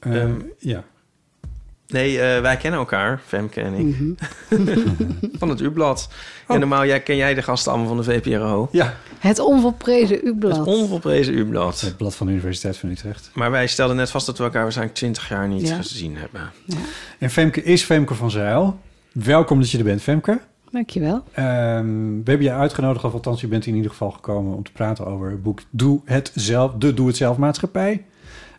[0.00, 0.84] Ehm, ja.
[1.86, 3.86] Nee, eh, wij kennen elkaar, Femke en ik.
[3.98, 4.12] Mhm.
[5.38, 6.08] van het U-blad.
[6.46, 6.54] Oh.
[6.54, 8.68] En normaal jij, ken jij de gasten allemaal van de VPRO.
[8.72, 10.66] Ja, Het onvolprezen Het U-blad.
[10.66, 11.80] onvolprezen U-blad.
[11.80, 13.30] het blad van de Universiteit van Utrecht.
[13.34, 15.76] Maar wij stelden net vast dat we elkaar waarschijnlijk 20 jaar niet Ja.
[15.76, 16.50] gezien hebben.
[17.18, 18.78] En Femke is Femke van Zijl.
[19.12, 20.40] Welkom dat je er bent, Femke.
[20.70, 21.24] Dankjewel.
[21.32, 21.86] Ehm,
[22.24, 24.56] we hebben je uitgenodigd, of althans je bent in ieder geval gekomen...
[24.56, 28.04] om te praten over het boek Doe het zelf, de Doe het zelf maatschappij.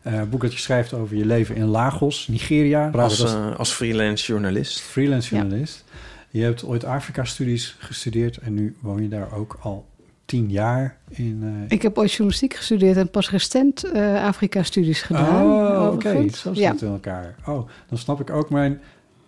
[0.01, 2.89] Eh, een boek dat je schrijft over je leven in Lagos, Nigeria.
[2.89, 4.81] Als, Als eh, als freelance journalist.
[4.81, 5.83] freelance journalist.
[6.29, 9.85] Je hebt ooit Afrika-studies gestudeerd en nu woon je daar ook al
[10.25, 11.39] tien jaar in...
[11.43, 15.43] eh, Ik heb ooit journalistiek gestudeerd en pas recent eh, Afrika-studies gedaan.
[15.45, 16.29] Oh, oké.
[16.29, 16.55] Zo Ja.
[16.55, 17.35] zit het in elkaar.
[17.47, 18.81] Oh, dan snap ik ook mijn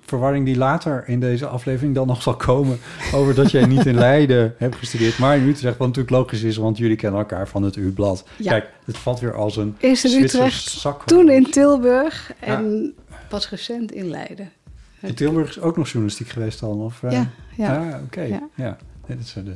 [0.05, 2.79] verwarring die later in deze aflevering dan nog zal komen...
[3.13, 5.77] over dat jij niet in Leiden hebt gestudeerd, maar in Utrecht.
[5.77, 8.23] Wat natuurlijk logisch is, want jullie kennen elkaar van het U-blad.
[8.37, 8.51] Ja.
[8.51, 11.05] Kijk, het valt weer als een Eerst in Utrecht, zak.
[11.05, 12.93] toen in Tilburg en
[13.29, 14.51] pas recent in Leiden.
[14.99, 16.81] In Tilburg is ook nog journalistiek geweest dan?
[16.81, 17.11] Of, eh?
[17.11, 17.77] Ja, ja.
[17.77, 18.21] Ah, oké.
[18.21, 18.47] Ja.
[18.55, 18.77] Ja.
[19.07, 19.55] Nee, dat zijn de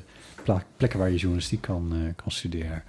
[0.78, 2.84] plekken waar je journalistiek kan, eh, kan studeren.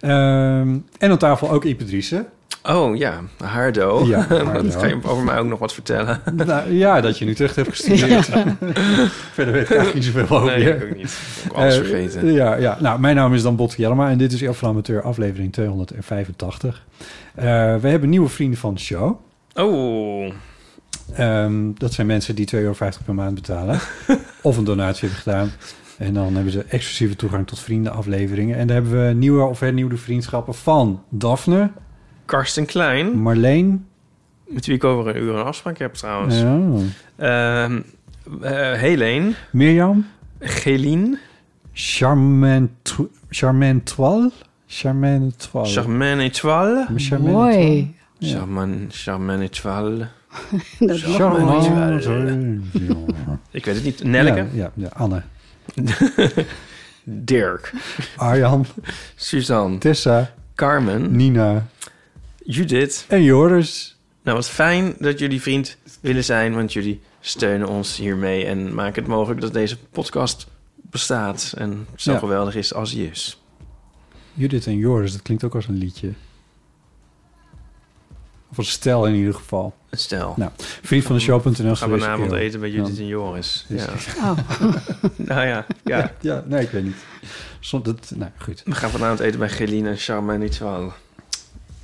[0.00, 2.26] Ehm, en aan tafel ook Ipe Driessen.
[2.68, 4.04] Oh ja, Hardo.
[4.06, 4.78] Ja, Hardo.
[4.78, 6.20] Kan je over mij ook nog wat vertellen?
[6.46, 8.24] Nou, ja, dat je nu terug hebt gestudeerd.
[9.34, 11.06] Verder weet ik eigenlijk niet zoveel over Nee, ik ook niet.
[11.36, 12.32] Ik heb alles Eh, vergeten.
[12.32, 15.52] ja, ja, nou, mijn naam is dan Botte Jellema en dit is Elf Amateur, aflevering
[15.52, 16.86] 285.
[17.34, 17.44] Eh,
[17.76, 19.20] we hebben nieuwe vrienden van de show.
[19.54, 20.32] Oh,
[21.14, 22.74] Ehm, dat zijn mensen die 2,50 euro
[23.04, 23.78] per maand betalen.
[24.42, 25.50] of een donatie hebben gedaan.
[25.98, 28.56] En dan hebben ze exclusieve toegang tot vriendenafleveringen.
[28.56, 31.70] En daar hebben we nieuwe of hernieuwde vriendschappen van Daphne,
[32.32, 33.18] Karsten Klein.
[33.18, 33.86] Marleen.
[34.46, 36.40] Met wie ik over een uur een afspraak heb trouwens.
[36.40, 36.60] Ja,
[37.16, 37.80] Ehm
[38.40, 39.32] eh, Helene.
[39.50, 40.06] Mirjam.
[40.40, 41.18] Gelien.
[41.72, 42.98] Charmant,
[43.30, 44.30] Charmantoile.
[44.66, 46.86] Charmaine Étoile.
[46.96, 47.94] Charmaine Mooi.
[48.18, 48.28] Ja.
[48.28, 49.48] Charmaine, Charmaine.
[50.78, 52.00] Dat mooier.
[53.50, 54.04] Ik weet het niet.
[54.04, 54.34] Nelke.
[54.34, 55.22] Ja, ja, ja, Anne.
[57.04, 57.72] Dirk.
[58.16, 58.66] Arjan.
[59.14, 59.78] Suzanne.
[59.78, 60.30] Tessa.
[60.54, 61.16] Carmen.
[61.16, 61.66] Nina.
[62.44, 63.04] Judith.
[63.08, 63.96] En Joris.
[64.22, 69.02] Nou, wat fijn dat jullie vriend willen zijn, want jullie steunen ons hiermee en maken
[69.02, 72.18] het mogelijk dat deze podcast bestaat en zo Ja.
[72.18, 73.40] geweldig is als hij is.
[74.34, 76.12] Judith en Joris, dat klinkt ook als een liedje.
[78.50, 79.74] Of een stel in ieder geval.
[79.90, 80.34] Het stel.
[80.36, 80.50] Nou,
[80.82, 81.76] vriend van de show.nl.
[81.76, 83.02] Gaan we vanavond eten bij Judith Ja.
[83.02, 83.66] en Joris.
[83.68, 83.86] Ja.
[84.22, 84.38] Oh.
[85.16, 86.12] nou ja, ja.
[86.20, 86.96] Ja, nee, ik weet niet.
[88.16, 88.62] Nou, goed.
[88.64, 90.90] We gaan vanavond eten bij Geline en Charmaine Étoile.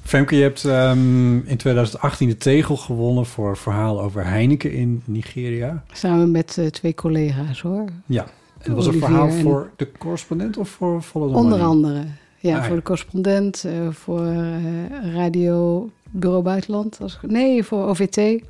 [0.09, 5.03] Femke, je hebt ehm, in 2018 de tegel gewonnen voor het verhaal over Heineken in
[5.05, 5.83] Nigeria.
[5.93, 7.85] Samen met eh, twee collega's hoor.
[8.07, 8.27] Ja.
[8.59, 12.03] En was een Olivier verhaal en- voor de correspondent of voor Follow the Onder andere.
[12.39, 12.77] Ja, Ah, voor ja.
[12.77, 16.99] de correspondent, eh, voor eh, Radio Bureau Buitenland.
[17.01, 18.43] Als, nee, voor OVT.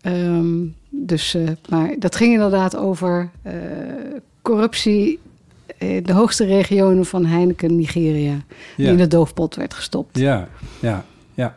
[0.00, 0.46] Ehm,
[0.90, 1.36] dus,
[1.68, 3.30] maar dat ging inderdaad over
[4.42, 5.18] corruptie
[6.02, 8.36] de hoogste regionen van Heineken, Nigeria.
[8.76, 8.90] Die Ja.
[8.92, 10.18] in de doofpot werd gestopt.
[10.18, 10.48] Ja,
[10.80, 11.04] ja,
[11.34, 11.56] ja.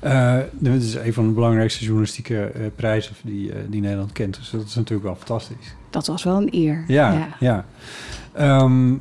[0.00, 4.36] Eh, dit is een van de belangrijkste journalistieke eh, prijzen die, eh, die Nederland kent.
[4.36, 5.74] Dus dat is natuurlijk wel fantastisch.
[5.90, 6.84] Dat was wel een eer.
[6.86, 7.64] Ja, ja.
[8.32, 8.92] Ehm,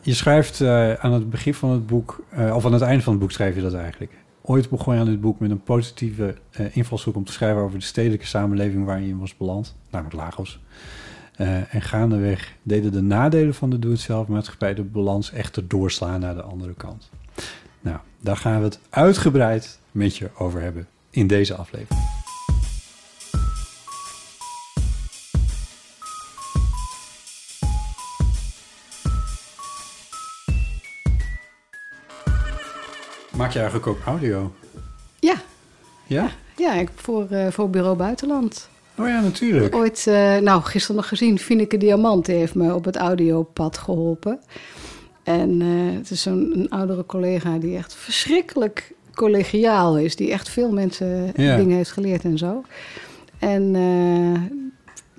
[0.00, 3.12] je schrijft eh, aan het begin van het boek, eh, of aan het einde van
[3.12, 4.12] het boek schrijf je dat eigenlijk.
[4.42, 7.78] Ooit begon je aan dit boek met een positieve eh, invalshoek om te schrijven over
[7.78, 10.60] de stedelijke samenleving waarin je was beland, namelijk Lagos.
[11.36, 16.34] Uh, en gaandeweg deden de nadelen van de doe-het-zelf maatschappij de balans echter doorslaan naar
[16.34, 17.10] de andere kant.
[17.80, 22.00] Nou, daar gaan we het uitgebreid met je over hebben in deze aflevering.
[33.36, 34.54] Maak je eigenlijk ook audio?
[35.20, 35.34] Ja.
[36.06, 36.30] Ja?
[36.56, 39.74] Ja, ik voor, uh, voor Bureau Buitenland Oh ja, natuurlijk.
[39.74, 44.40] Ooit, eh, nou, gisteren nog gezien, Fineke Diamant heeft me op het audiopad geholpen.
[45.22, 50.16] En eh, het is zo'n oudere collega die echt verschrikkelijk collegiaal is.
[50.16, 51.56] Die echt veel mensen Ja.
[51.56, 52.62] dingen heeft geleerd en zo.
[53.38, 54.58] En eh,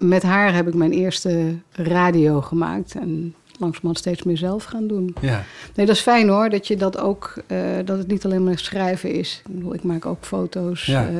[0.07, 2.95] met haar heb ik mijn eerste radio gemaakt.
[2.95, 5.15] En langzamerhand steeds meer zelf gaan doen.
[5.21, 5.43] Ja.
[5.75, 8.57] Nee, dat is fijn hoor, dat je dat ook, eh, dat het niet alleen maar
[8.57, 9.41] schrijven is.
[9.47, 10.85] Ik bedoel, ik maak ook foto's.
[10.85, 11.07] Ja.
[11.07, 11.15] eh,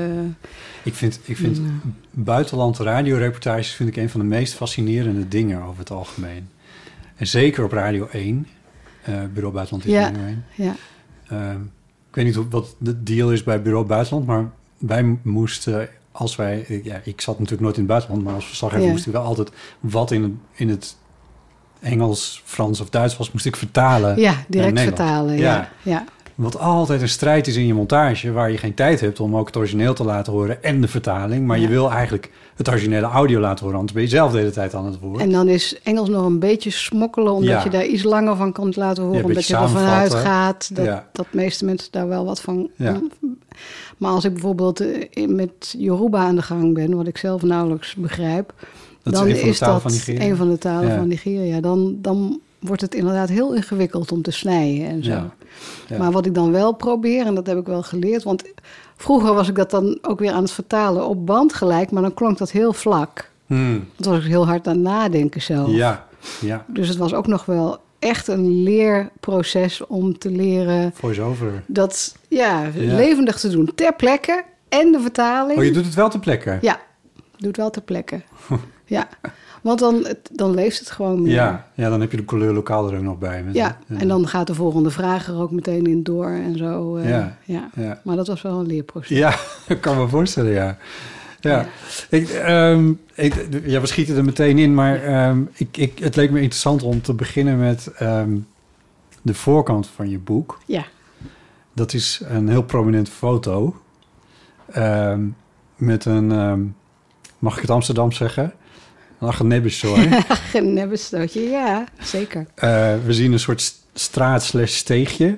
[0.84, 1.64] Ik vind, ik vind Ja.
[2.12, 6.50] buitenland radioreportages vind ik een van de meest fascinerende dingen over het algemeen.
[7.16, 8.48] En zeker op Radio 1.
[9.04, 10.02] eh, Bureau Buitenland is Ja.
[10.02, 10.46] Radio 1.
[10.56, 10.76] ja.
[11.28, 11.62] Ehm,
[12.10, 16.82] ik weet niet wat de deal is bij Bureau Buitenland, maar wij moesten, als wij,
[16.84, 18.92] ja, ik zat natuurlijk nooit in het buitenland, maar als verslaggever Ja.
[18.92, 20.96] moest ik wel altijd wat in, in het
[21.84, 24.20] Engels, Frans of Duits was, moest ik vertalen.
[24.20, 25.38] ja, direct vertalen.
[25.38, 25.70] Ja.
[25.82, 26.04] Ja.
[26.36, 29.48] Wat altijd een strijd is in je montage, waar je geen tijd hebt om ook
[29.48, 31.46] het origineel te laten horen en de vertaling.
[31.48, 34.52] Maar je wil eigenlijk het originele audio laten horen, anders ben je zelf de hele
[34.52, 35.22] tijd aan het woord.
[35.22, 37.64] En dan is Engels nog een beetje smokkelen, omdat Ja.
[37.64, 39.24] je daar iets langer van kan laten horen.
[39.26, 42.70] Omdat je ervan uitgaat dat, dat de meeste mensen daar wel wat van.
[42.76, 43.02] Ja.
[43.98, 47.96] Maar als ik bijvoorbeeld eh, met Yoruba aan de gang ben, wat ik zelf nauwelijks
[47.96, 48.54] begrijp,
[49.04, 50.30] Dat is dan een van de talen dat van Nigeria.
[50.30, 50.96] een van de talen Ja.
[50.98, 51.60] van Nigeria.
[51.62, 55.12] Dan, dan wordt het inderdaad heel ingewikkeld om te snijden en zo.
[55.12, 55.34] Ja.
[55.88, 55.98] Ja.
[55.98, 58.44] Maar wat ik dan wel probeer, en dat heb ik wel geleerd, want
[58.98, 62.14] vroeger was ik dat dan ook weer aan het vertalen op band gelijk, maar dan
[62.14, 63.32] klonk dat heel vlak.
[63.46, 65.70] Hmm, Dan was ik heel hard aan het nadenken zelf.
[65.72, 66.08] ja,
[66.42, 71.64] ja, Dus het was ook nog wel echt een leerproces om te leren voice-over.
[71.68, 72.96] dat ja, Ja.
[72.96, 75.60] levendig te doen ter plekke en de vertaling.
[75.60, 76.58] Oh, je doet het wel ter plekke?
[76.62, 76.80] Ja,
[77.38, 78.22] doe het wel ter plekke.
[78.86, 79.08] ja,
[79.62, 81.32] want dan, dan leeft het gewoon meer.
[81.32, 83.44] Ja, ja, dan heb je de couleur lokaal er ook nog bij.
[83.44, 86.96] Met- Ja, en dan gaat de volgende vraag er ook meteen in door en zo.
[86.96, 87.38] eh, Ja.
[87.46, 87.70] ja.
[87.76, 89.18] Ja, Maar dat was wel een leerproces.
[89.18, 89.36] ja
[89.76, 90.78] ik kan me voorstellen, ja.
[91.40, 91.66] Ja,
[92.10, 96.32] Ik, ehm, ik, ja we schieten er meteen in, maar ehm, ik, ik, het leek
[96.32, 98.38] me interessant om te beginnen met ehm,
[99.22, 100.60] de voorkant van je boek.
[100.66, 100.84] Ja.
[101.74, 103.76] Dat is een heel prominente foto
[105.76, 106.76] met een,
[107.40, 108.54] mag ik het Amsterdam zeggen?
[109.24, 110.10] Een Agenebbesooi.
[110.54, 112.46] Een nebbenstootje, ja, zeker.
[112.56, 115.38] Eh, we zien een soort st- straat slash steegje.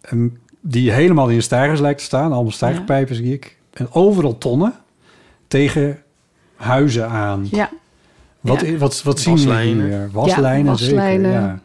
[0.00, 0.28] ehm,
[0.60, 2.32] die helemaal in de stijgers lijkt te staan.
[2.32, 3.56] Allemaal stijgerpijpen zie ik.
[3.72, 4.74] En overal tonnen
[5.48, 6.02] tegen
[6.56, 7.48] huizen aan.
[7.50, 7.70] Ja,
[8.40, 8.76] Wat, Ja.
[8.76, 9.86] wat, wat zien we Waslijnen.
[9.86, 10.08] hier?
[10.12, 11.30] Waslijnen, Ja, waslijnen.
[11.32, 11.46] zeker.
[11.46, 11.60] Ja.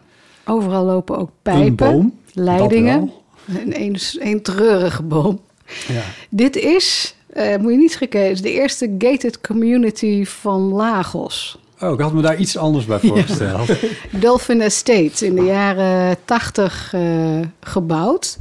[0.46, 2.20] overal lopen ook Een pijpen, boom.
[2.34, 3.12] leidingen.
[3.46, 5.40] dat Een, een, een treurige boom.
[5.88, 6.02] Ja.
[6.30, 11.58] Dit is, eh, moet je niet schrikken, is de eerste gated community van Lagos.
[11.80, 13.70] Oh, ik had me daar iets anders bij voorgesteld.
[14.10, 18.38] Dolphin Estate, in de jaren tachtig eh, gebouwd.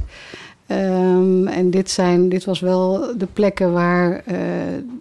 [0.65, 4.37] Ehm, en dit, zijn, dit was wel de plekken waar, eh,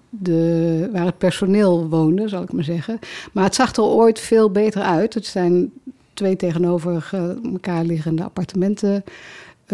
[0.08, 2.98] de, waar het personeel woonde, zal ik maar zeggen.
[3.32, 5.14] Maar het zag er ooit veel beter uit.
[5.14, 5.72] Het zijn
[6.14, 7.10] twee tegenover
[7.52, 8.22] elkaar liggende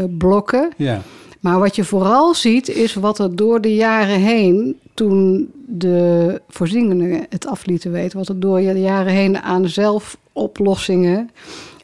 [0.02, 0.72] appartementenblokken.
[0.76, 1.02] Ja.
[1.40, 7.26] Maar wat je vooral ziet is wat er door de jaren heen, toen de voorzieningen
[7.28, 11.30] het af lieten weten, wat er door de jaren heen aan zelfoplossingen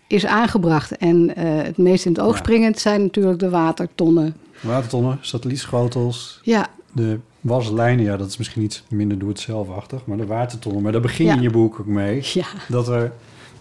[0.06, 0.96] is aangebracht.
[0.96, 2.38] En eh, het meest in het oog Ja.
[2.38, 4.36] springend zijn natuurlijk de watertonnen.
[4.60, 8.04] Watertonnen, satellietschotels, Ja, de waslijnen.
[8.04, 10.06] Ja, dat is misschien iets minder doe-het-zelfachtig.
[10.06, 10.82] Maar de watertonnen.
[10.82, 11.36] Maar daar begin je Ja.
[11.36, 12.20] in je boek ook mee.
[12.22, 12.46] ja.
[12.68, 13.12] Dat er...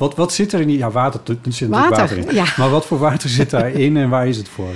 [0.03, 0.77] Wat, wat zit er in die...
[0.77, 2.35] Ja, water, er zit natuurlijk Water, water in.
[2.35, 2.45] ja.
[2.57, 4.69] Maar wat voor water zit daarin en waar is het voor?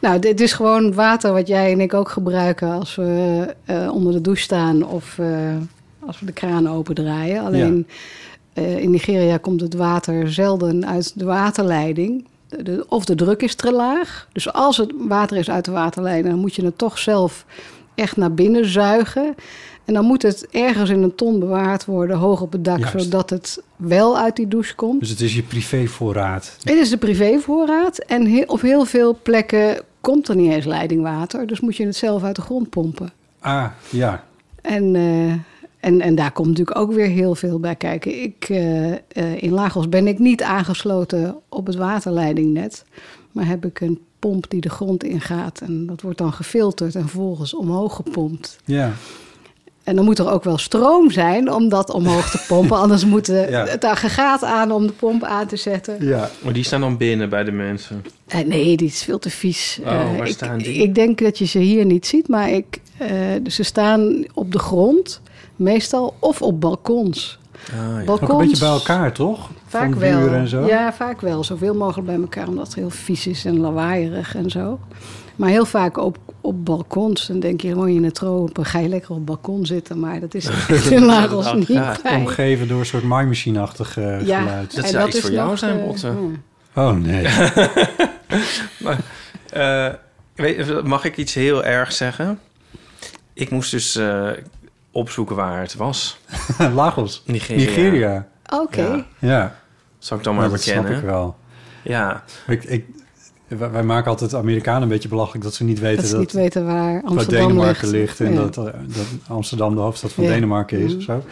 [0.00, 4.12] Nou, dit is gewoon water wat jij en ik ook gebruiken als we eh, onder
[4.12, 5.26] de douche staan of eh,
[6.06, 7.44] als we de kraan opendraaien.
[7.44, 7.86] Alleen
[8.52, 12.24] eh, in Nigeria komt het water zelden uit de waterleiding.
[12.48, 14.28] De- de- of de druk is te laag.
[14.32, 17.44] Dus als het water is uit de waterleiding, dan moet je het toch zelf
[17.94, 19.34] echt naar binnen zuigen.
[19.84, 23.02] En dan moet het ergens in een ton bewaard worden, hoog op het dak, Juist.
[23.02, 25.00] zodat het wel uit die douche komt.
[25.00, 26.56] Dus het is je privévoorraad.
[26.62, 31.46] Het is de privévoorraad en op heel veel plekken komt er niet eens leidingwater.
[31.46, 33.12] Dus moet je het zelf uit de grond pompen.
[33.40, 34.24] Ah, ja.
[34.62, 35.32] En, eh,
[35.80, 38.22] en, en daar komt natuurlijk ook weer heel veel bij kijken.
[38.22, 38.98] Ik, eh, eh,
[39.42, 42.84] in Lagos ben ik niet aangesloten op het waterleidingnet.
[43.32, 45.60] Maar heb ik een pomp die de grond ingaat.
[45.60, 48.58] En dat wordt dan gefilterd en vervolgens omhoog gepompt.
[48.64, 48.92] Ja.
[49.90, 52.76] En dan moet er ook wel stroom zijn om dat omhoog te pompen.
[52.82, 53.64] Anders moet de- Ja.
[53.66, 55.96] het aggregaat aan om de pomp aan te zetten.
[56.06, 56.30] Ja.
[56.42, 58.04] Maar die staan dan binnen bij de mensen.
[58.26, 59.78] Eh, nee, die is veel te vies.
[59.84, 60.74] Oh, Eh, waar ik, staan die?
[60.82, 63.08] Ik denk dat je ze hier niet ziet, maar ik, eh,
[63.48, 65.20] ze staan op de grond,
[65.56, 67.38] meestal, of op balkons.
[67.72, 68.04] Ah, ja.
[68.04, 68.30] balkons.
[68.30, 69.50] Ook een beetje bij elkaar, toch?
[69.66, 70.28] Vaak Van wel.
[70.32, 70.66] en zo.
[70.66, 71.44] Ja, vaak wel.
[71.44, 74.78] Zoveel mogelijk bij elkaar, omdat het heel vies is en lawaaierig en zo.
[75.40, 77.26] Maar heel vaak op, op balkons.
[77.26, 80.00] Dan denk je, woon je in het tropen, ga je lekker op het balkon zitten.
[80.00, 80.48] Maar dat is
[80.90, 81.66] in Lagos niet
[82.02, 82.16] bij.
[82.16, 83.94] Omgeven door een soort maaimachine-achtig
[84.24, 84.74] Ja, geluid.
[84.74, 86.06] Dat en zou iets voor jou nog, zijn, eh, Botte.
[86.74, 86.88] ja.
[86.88, 87.26] Oh nee.
[89.50, 89.88] Eh,
[90.34, 92.38] weet, mag ik iets heel erg zeggen?
[93.32, 94.28] Ik moest dus eh,
[94.92, 96.20] opzoeken waar het was.
[96.74, 97.22] Lagos.
[97.26, 97.64] Nigeria.
[97.64, 98.26] Nigeria.
[98.52, 98.82] Oké.
[98.82, 99.04] Ja.
[99.18, 99.56] Ja,
[99.98, 101.06] Zal ik dan maar dat snap ik bekennen?
[101.10, 101.36] wel.
[101.82, 102.84] Ja, Ik, ik,
[103.58, 106.32] wij maken altijd Amerikanen een beetje belachelijk dat ze niet weten Dat dat, ze niet
[106.32, 108.18] weten waar waar Amsterdam Denemarken ligt.
[108.18, 108.40] ligt, en Ja.
[108.40, 110.30] dat, eh, dat Amsterdam de hoofdstad van Ja.
[110.30, 110.96] Denemarken is Mhm.
[110.98, 111.22] of zo.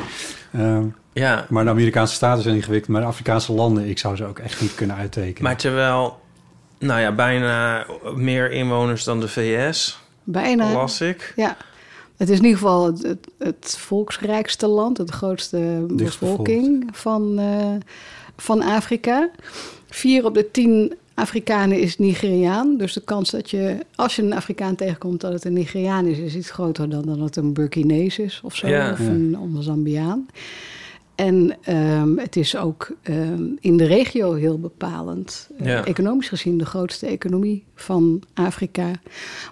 [0.53, 1.47] Ehm, ja.
[1.49, 4.61] maar de Amerikaanse staten zijn ingewikkeld, maar de Afrikaanse landen, ik zou ze ook echt
[4.61, 5.43] niet kunnen uittekenen.
[5.43, 6.19] Maar terwijl,
[6.79, 10.73] nou ja, bijna meer inwoners dan de VS, Bijna.
[10.73, 11.33] las ik.
[11.37, 11.57] Ja.
[12.17, 17.75] Het is in ieder geval het, het, het volksrijkste land, het grootste bevolking van, eh,
[18.37, 19.31] van Afrika.
[19.91, 22.77] Vier op de tien Afrikanen is Nigeriaan.
[22.77, 26.19] Dus de kans dat je, als je een Afrikaan tegenkomt, dat het een Nigeriaan is,
[26.19, 28.69] is iets groter dan dat het een Burkinees is of zo.
[28.69, 28.93] Ja.
[28.93, 29.05] Of Ja.
[29.07, 30.27] een, of een Zambiaan.
[31.15, 35.49] En ehm, het is ook ehm, in de regio heel bepalend.
[35.59, 35.85] Eh, Ja.
[35.85, 38.91] Economisch gezien de grootste economie van Afrika.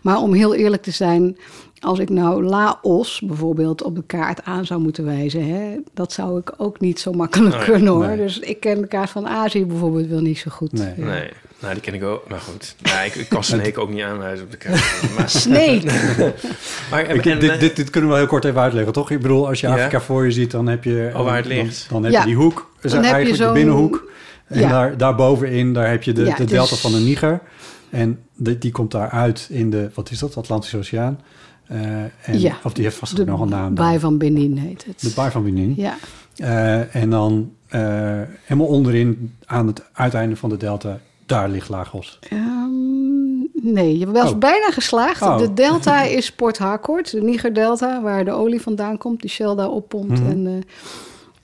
[0.02, 1.36] Maar om heel eerlijk te zijn,
[1.80, 6.38] als ik nou Laos bijvoorbeeld op de kaart aan zou moeten wijzen, hè, dat zou
[6.38, 8.06] ik ook niet zo makkelijk Nee, kunnen hoor.
[8.06, 8.16] nee.
[8.16, 10.72] Dus ik ken de kaart van Azië bijvoorbeeld wel niet zo goed.
[10.72, 10.92] Nee.
[10.96, 11.04] Ja.
[11.04, 11.30] Nee,
[11.60, 12.28] nou die ken ik ook.
[12.28, 15.02] Maar goed, ja, ik, ik kan Snake ook niet aanwijzen op de kaart.
[15.18, 15.82] Maar, Snake.
[16.90, 19.10] maar Ik, en- dit, dit, dit kunnen we heel kort even uitleggen, toch?
[19.10, 19.72] Ik bedoel, als je Ja.
[19.72, 21.10] Afrika voor je ziet, dan heb je...
[21.14, 21.86] Oh, waar het dan- ligt.
[21.90, 22.20] Dan, heb Ja.
[22.20, 24.10] je die hoek, dus Dan heb je eigenlijk de binnenhoek.
[24.46, 24.68] En Ja.
[24.68, 27.40] daar, daarbovenin, daar heb je de, Ja, de dus- delta van de Niger.
[27.90, 31.20] En de- die komt daar uit in de, wat is dat, Atlantische Oceaan.
[31.68, 32.56] Eh, en, Ja.
[32.64, 33.74] Of die heeft vast De nog een naam.
[33.74, 33.84] dan.
[33.84, 35.00] baai van Benin heet het.
[35.00, 35.72] De baai van Benin.
[35.76, 35.96] Ja,
[36.36, 37.80] Eh, en dan eh,
[38.44, 42.18] helemaal onderin, aan het uiteinde van de delta, daar ligt Lagos.
[42.30, 44.38] Ehm, nee, je eens Oh.
[44.38, 45.22] bijna geslaagd.
[45.22, 45.38] Oh.
[45.38, 49.70] De delta is Port Harcourt, de Niger-delta, waar de olie vandaan komt, die Shell daar
[49.70, 50.20] oppompt.
[50.20, 50.30] Mhm.
[50.30, 50.64] En, en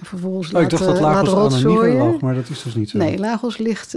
[0.04, 2.74] vervolgens Oh, laat, ik dacht dat Lagos aan de Niger lag, maar dat is dus
[2.74, 2.98] niet zo.
[2.98, 3.96] Nee, Lagos ligt...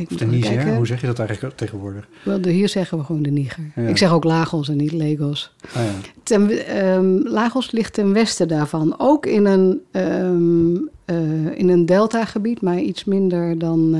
[0.00, 2.08] ik moet de Niger, hoe zeg je dat eigenlijk tegenwoordig?
[2.22, 3.64] Wel, de- Hier zeggen we gewoon de Niger.
[3.76, 3.82] Ja.
[3.82, 5.52] Ik zeg ook Lagos en niet Lagos.
[5.74, 5.90] Ah, ja.
[6.22, 8.94] Ten, ehm, Lagos ligt ten westen daarvan.
[8.98, 13.94] Ook in een, ehm eh, in een deltagebied, maar iets minder dan,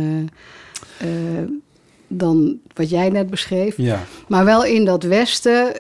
[0.98, 1.08] eh,
[1.40, 1.48] eh,
[2.08, 3.76] dan wat jij net beschreef.
[3.76, 4.04] ja.
[4.28, 5.72] Maar wel in dat westen,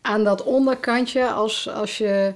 [0.00, 2.32] aan dat onderkantje, als, als je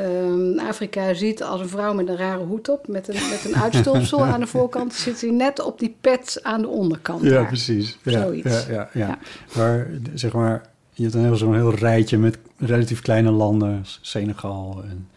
[0.00, 3.56] ehm, Afrika ziet als een vrouw met een rare hoed op, met een, met een
[3.62, 7.22] uitstulpsel aan de voorkant, zit hij net op die pet aan de onderkant.
[7.22, 7.46] Ja, daar.
[7.46, 7.98] precies.
[8.02, 8.66] Ja, Zoiets.
[8.66, 9.06] Ja, ja, ja.
[9.06, 9.18] Ja.
[9.54, 13.84] Waar, zeg maar, je hebt een heel, zo'n heel rijtje met relatief kleine landen.
[14.00, 15.08] Senegal en,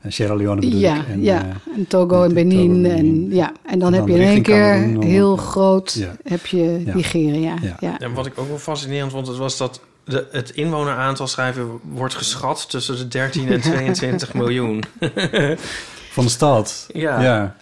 [0.00, 1.06] en Sierra Leone bedoel Ja, ik.
[1.08, 1.40] En, ja.
[1.40, 2.86] eh, en Togo en Togo en Benin.
[2.86, 3.52] En, ja.
[3.66, 4.74] en dan En heb dan je in één keer
[5.04, 6.16] heel groot Ja.
[6.24, 6.94] heb je Ja.
[6.94, 7.56] Nigeria.
[7.62, 7.76] Ja.
[7.80, 7.94] Ja.
[7.98, 12.14] Ja, wat ik ook wel fascinerend vond, dat was dat de, het inwoneraantal schrijven wordt
[12.14, 14.84] geschat tussen de 13 en 22 miljoen.
[16.16, 16.86] van de stad.
[16.92, 17.22] Ja.
[17.22, 17.56] ja.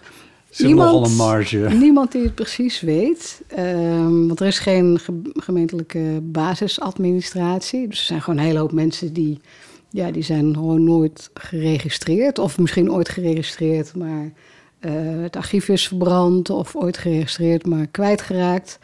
[0.49, 1.57] Zit Niemand- nogal een marge.
[1.57, 3.41] Niemand die het precies weet.
[3.47, 7.87] ehm, want er is geen ge- gemeentelijke basisadministratie.
[7.87, 9.41] Dus er zijn gewoon een hele hoop mensen die...
[9.89, 12.39] Ja, die zijn gewoon nooit geregistreerd.
[12.39, 14.31] Of misschien ooit geregistreerd, maar
[14.79, 16.49] eh, het archief is verbrand.
[16.49, 18.79] Of ooit geregistreerd, maar kwijtgeraakt.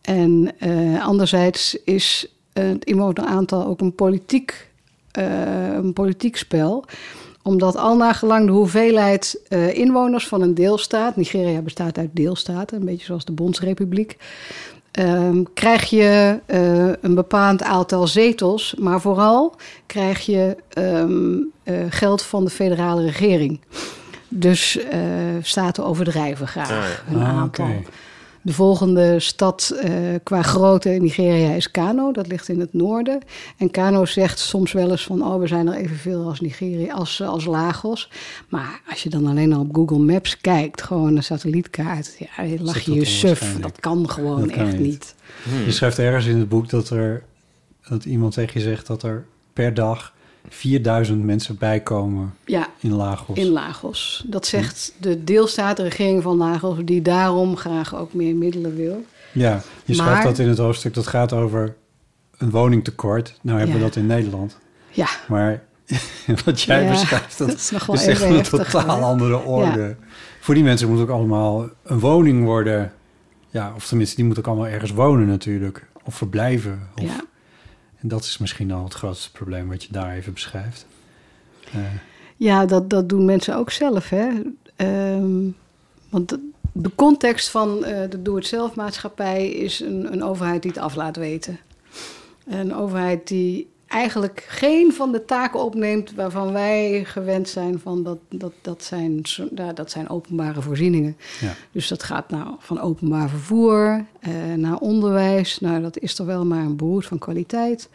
[0.00, 2.26] En eh, anderzijds is
[2.66, 4.70] het inwoneraantal ook een politiek,
[5.10, 6.84] eh, een politiek spel
[7.42, 11.16] omdat al nagelang de hoeveelheid eh, inwoners van een deelstaat...
[11.16, 14.16] Nigeria bestaat uit deelstaten, een beetje zoals de Bondsrepubliek...
[14.90, 18.74] ehm, krijg je eh, een bepaald aantal zetels...
[18.78, 19.54] maar vooral
[19.86, 23.60] krijg je ehm, eh, geld van de federale regering.
[24.28, 25.00] Dus eh,
[25.42, 27.66] staten overdrijven graag een Ah, aantal.
[27.66, 27.82] oké.
[28.42, 29.92] De volgende stad eh,
[30.22, 32.12] qua grootte in Nigeria is Kano.
[32.12, 33.20] Dat ligt in het noorden.
[33.56, 35.22] En Kano zegt soms wel eens van...
[35.22, 38.10] oh, we zijn er evenveel als Nigeria, als, als Lagos.
[38.48, 40.82] Maar als je dan alleen al op Google Maps kijkt...
[40.82, 42.16] gewoon een satellietkaart...
[42.18, 43.56] ja, lach dat je je suf.
[43.60, 44.80] Dat kan gewoon Dat kan echt niet.
[44.80, 45.14] niet.
[45.42, 45.64] Hmm.
[45.64, 47.22] Je schrijft ergens in het boek dat er
[47.88, 50.12] dat iemand tegen je zegt dat er per dag
[50.48, 53.38] 4000 mensen bijkomen Ja, in Lagos.
[53.38, 54.24] in Lagos.
[54.26, 56.76] Dat zegt de deelstaat, de regering van Lagos...
[56.84, 59.04] die daarom graag ook meer middelen wil.
[59.32, 61.74] Ja, je schrijft Maar- dat in het hoofdstuk dat gaat over
[62.38, 63.38] een woningtekort.
[63.42, 64.58] Nou hebben we dat in Nederland.
[64.90, 65.62] Ja, Maar
[66.44, 69.02] wat jij Ja, beschrijft, dat, dat is nog wel is echt even een totaal hè?
[69.04, 69.96] andere orde.
[70.40, 72.92] Voor die mensen moet ook allemaal een woning worden.
[73.48, 75.86] Ja, of tenminste, die moeten ook allemaal ergens wonen natuurlijk.
[76.04, 76.88] Of verblijven.
[76.96, 77.24] Of, ja.
[78.00, 80.86] En dat is misschien al het grootste probleem wat je daar even beschrijft.
[81.72, 81.80] Eh,
[82.36, 84.08] Ja, dat, dat doen mensen ook zelf.
[84.08, 84.28] Hè?
[84.76, 85.48] Ehm,
[86.08, 86.38] want
[86.72, 91.58] de, context van eh, de doe-het-zelf-maatschappij is een, een overheid die het af laat weten.
[92.46, 98.18] Een overheid die eigenlijk geen van de taken opneemt waarvan wij gewend zijn van dat,
[98.28, 99.22] dat, dat, zijn,
[99.74, 101.16] dat zijn openbare voorzieningen.
[101.40, 101.52] Ja.
[101.72, 105.60] Dus dat gaat nou van openbaar vervoer eh, naar onderwijs.
[105.60, 107.88] Nou, dat is toch wel maar een behoed van kwaliteit.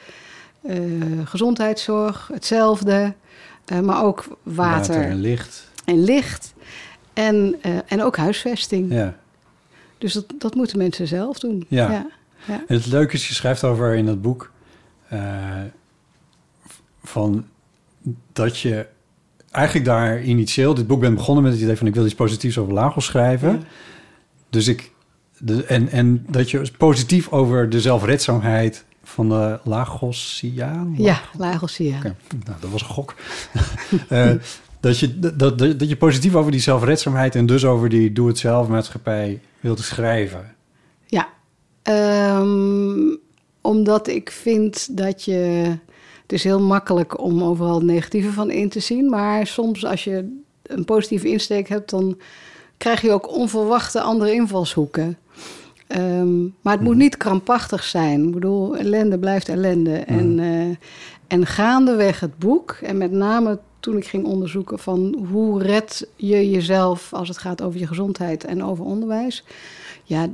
[0.62, 0.78] Eh,
[1.24, 3.14] gezondheidszorg, hetzelfde.
[3.66, 5.70] Eh, maar ook water, en licht.
[5.86, 6.54] en licht.
[7.14, 8.94] En, eh, en ook huisvesting.
[8.94, 9.16] Ja.
[9.98, 11.66] Dus dat, dat moeten mensen zelf doen.
[11.68, 11.92] Ja.
[11.92, 12.08] ja.
[12.48, 12.64] ja.
[12.68, 14.52] En het leuke is, je schrijft over in dat boek...
[15.08, 15.20] eh,
[17.08, 17.46] van
[18.34, 18.86] dat je
[19.52, 20.74] eigenlijk daar initieel...
[20.74, 21.88] Dit boek ben begonnen met het idee van...
[21.88, 23.52] ik wil iets positiefs over Lagos schrijven.
[23.52, 23.60] Ja.
[24.50, 24.94] Dus ik...
[25.38, 30.96] De, en, en dat je positief over de zelfredzaamheid van de Lagosiaan...
[30.98, 31.98] Ja, Lagosiaan.
[31.98, 33.16] Oké, nou, dat was een gok.
[34.10, 34.32] Eh,
[34.80, 37.36] dat, je, dat, dat, dat je positief over die zelfredzaamheid...
[37.36, 40.56] en dus over die doe-het-zelf-maatschappij wilde schrijven.
[41.06, 41.28] Ja,
[41.86, 43.16] Ehm,
[43.62, 45.72] omdat ik vind dat je...
[46.26, 49.10] Het is heel makkelijk om overal het negatieve van in te zien.
[49.10, 51.90] Maar soms als je een positieve insteek hebt...
[51.90, 52.18] dan
[52.78, 55.18] krijg je ook onverwachte andere invalshoeken.
[55.88, 58.24] Ehm, maar het moet niet krampachtig zijn.
[58.24, 59.94] Ik bedoel, ellende blijft ellende.
[59.94, 60.76] En, eh,
[61.28, 66.50] en gaandeweg het boek, en met name toen ik ging onderzoeken van hoe red je
[66.50, 69.44] jezelf als het gaat over je gezondheid en over onderwijs.
[70.04, 70.28] Ja,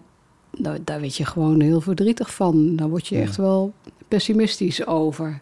[0.58, 2.76] nou, daar werd je gewoon heel verdrietig van.
[2.76, 3.74] Daar word je echt wel
[4.12, 5.40] pessimistisch over.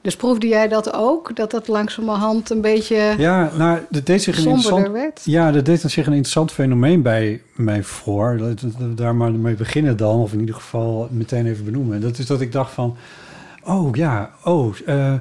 [0.00, 1.36] Dus proefde jij dat ook?
[1.36, 4.88] Dat dat langzamerhand een beetje Ja, nou, dat deed zich een interessant...
[4.88, 5.20] werd?
[5.24, 8.36] Ja, dat deed zich een interessant fenomeen bij mij voor.
[8.38, 12.00] Dat, dat- daar maar mee beginnen dan, of in ieder geval meteen even benoemen.
[12.00, 12.96] Dat is dat ik dacht van,
[13.64, 15.14] oh ja, oh, eh,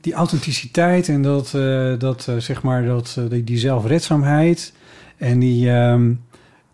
[0.00, 4.72] die authenticiteit en dat, eh, dat eh, zeg maar, dat, die, die zelfredzaamheid
[5.16, 6.12] en die, ehm,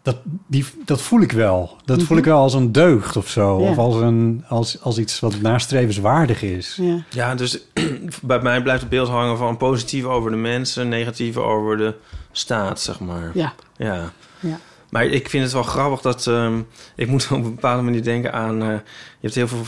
[0.08, 1.76] dat, die, dat voel ik wel.
[1.84, 3.70] Dat voel ik wel als een deugd of zo, Ja.
[3.70, 6.78] of als, een, als, als iets wat nastrevenswaardig is.
[6.80, 7.02] Ja.
[7.10, 7.58] Ja, dus
[8.22, 11.94] bij mij blijft het beeld hangen van positief over de mensen, negatief over de
[12.32, 13.30] staat, zeg maar.
[13.34, 13.52] Ja.
[13.76, 14.12] Ja.
[14.40, 14.58] Ja.
[14.90, 16.26] Maar ik vind het wel grappig dat...
[16.26, 16.60] ehm,
[16.96, 18.62] ik moet op een bepaalde manier denken aan...
[18.62, 18.80] eh, je
[19.20, 19.62] hebt heel veel...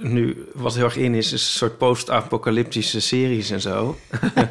[0.00, 3.96] Nu, wat heel erg in is, is een soort post-apocalyptische series en zo.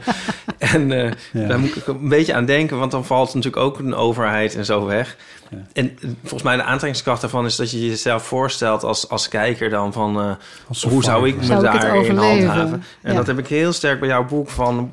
[0.57, 1.47] en eh, Ja.
[1.47, 4.65] daar moet ik een beetje aan denken, want dan valt natuurlijk ook een overheid en
[4.65, 5.17] zo weg.
[5.49, 5.57] Ja.
[5.73, 9.69] En eh, volgens mij de aantrekkingskracht daarvan is dat je jezelf voorstelt als, als kijker
[9.69, 10.19] dan van...
[10.19, 10.31] eh,
[10.67, 12.45] Als hoe zou ik me Zou ik het daarin overleven?
[12.47, 12.83] handhaven?
[13.01, 13.17] En Ja.
[13.17, 14.91] dat heb ik heel sterk bij jouw boek van...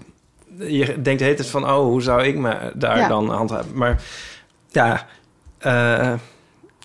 [0.58, 3.08] Je denkt de hele tijd van, oh, hoe zou ik me daar Ja.
[3.08, 3.70] dan handhaven?
[3.74, 4.02] Maar
[4.70, 5.06] ja,
[5.58, 6.12] eh,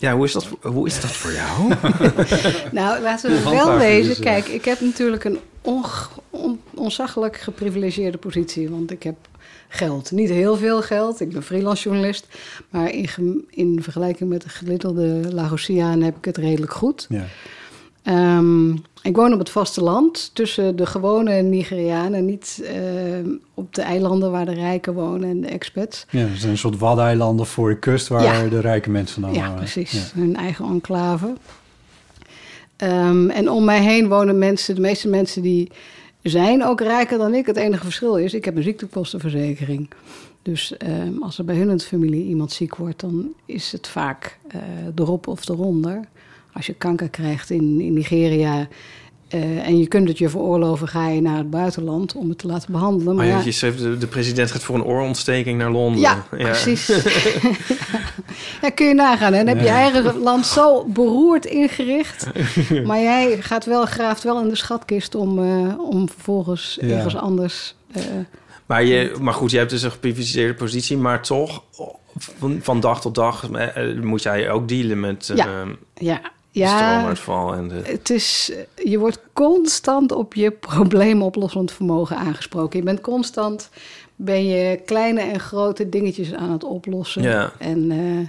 [0.00, 1.72] ja hoe, is dat, hoe is dat voor jou?
[2.72, 4.08] Nou, laten we wel wezen.
[4.08, 8.70] dus, Kijk, ik heb natuurlijk een onge- on, onzaglijk geprivilegeerde positie.
[8.70, 9.16] Want ik heb
[9.68, 10.10] geld.
[10.10, 11.20] Niet heel veel geld.
[11.20, 12.26] Ik ben freelance journalist.
[12.70, 13.08] Maar in,
[13.50, 17.06] in vergelijking met de gemiddelde Lagosiaan heb ik het redelijk goed.
[17.08, 17.24] Ja.
[18.02, 18.70] Ehm,
[19.02, 22.24] ik woon op het vasteland tussen de gewone Nigerianen.
[22.24, 26.06] Niet ehm, op de eilanden waar de rijken wonen en de expats.
[26.10, 28.48] Ja, er zijn een soort waddeneilanden voor de kust waar Ja.
[28.48, 29.54] de rijke mensen dan Ja, wonen.
[29.56, 29.92] precies.
[29.92, 30.20] Ja.
[30.20, 31.32] Hun eigen enclave.
[32.76, 35.70] Ehm, en om mij heen wonen mensen, de meeste mensen die
[36.22, 37.46] zijn ook rijker dan ik.
[37.46, 39.88] Het enige verschil is, ik heb een ziektekostenverzekering.
[40.42, 40.74] Dus
[41.20, 44.58] als er bij hun in de familie iemand ziek wordt, dan is het vaak eh
[44.94, 46.00] erop of eronder.
[46.52, 48.68] Als je kanker krijgt in, in Nigeria
[49.28, 52.46] eh, en je kunt het je veroorloven, ga je naar het buitenland om het te
[52.46, 53.14] laten behandelen.
[53.16, 56.00] Maar Maar ja, je schreef, de, de president gaat voor een oorontsteking naar Londen.
[56.00, 56.86] ja, precies.
[58.62, 59.32] ja, kun je nagaan.
[59.32, 62.26] Dan heb je eigen land zo beroerd ingericht.
[62.84, 67.74] Maar jij gaat wel, graaft wel in de schatkist om, eh, om vervolgens ergens anders...
[67.92, 68.02] eh,
[68.66, 71.62] Maar, je, maar goed, je hebt dus een geprivilegeerde positie, maar toch
[72.18, 73.48] van, van dag tot dag
[74.02, 75.64] moet jij ook dealen met Ja.
[75.94, 77.80] ja, ja stroomuitval en de...
[77.84, 78.52] het is,
[78.84, 82.78] je wordt constant op je probleemoplossend vermogen aangesproken.
[82.78, 83.70] Je bent constant,
[84.16, 87.22] ben je kleine en grote dingetjes aan het oplossen.
[87.22, 87.52] Ja.
[87.58, 88.28] En eh,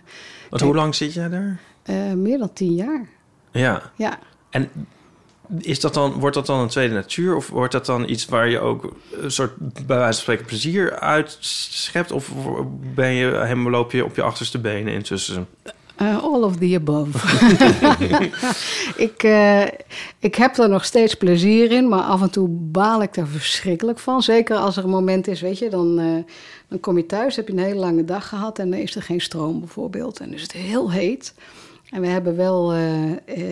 [0.50, 1.60] Want hoe lang zit jij daar?
[1.84, 3.08] eh, meer dan tien jaar.
[3.52, 3.92] Ja.
[3.96, 4.20] Ja.
[4.50, 4.70] En
[5.60, 7.36] is dat dan, wordt dat dan een tweede natuur?
[7.36, 11.00] Of wordt dat dan iets waar je ook een soort, bij wijze van spreken, plezier
[11.00, 12.12] uit schept?
[12.12, 12.32] Of
[12.96, 15.48] ben je, helemaal loop je op je achterste benen intussen?
[16.02, 17.18] Eh, all of the above.
[19.08, 19.64] ik, eh,
[20.20, 24.00] ik heb er nog steeds plezier in, maar af en toe baal ik er verschrikkelijk
[24.00, 24.22] van.
[24.22, 26.34] Zeker als er een moment is, weet je, dan, eh,
[26.68, 29.02] dan kom je thuis, heb je een hele lange dag gehad en dan is er
[29.02, 30.20] geen stroom bijvoorbeeld.
[30.20, 31.34] En is het heel heet.
[31.90, 32.74] En we hebben wel,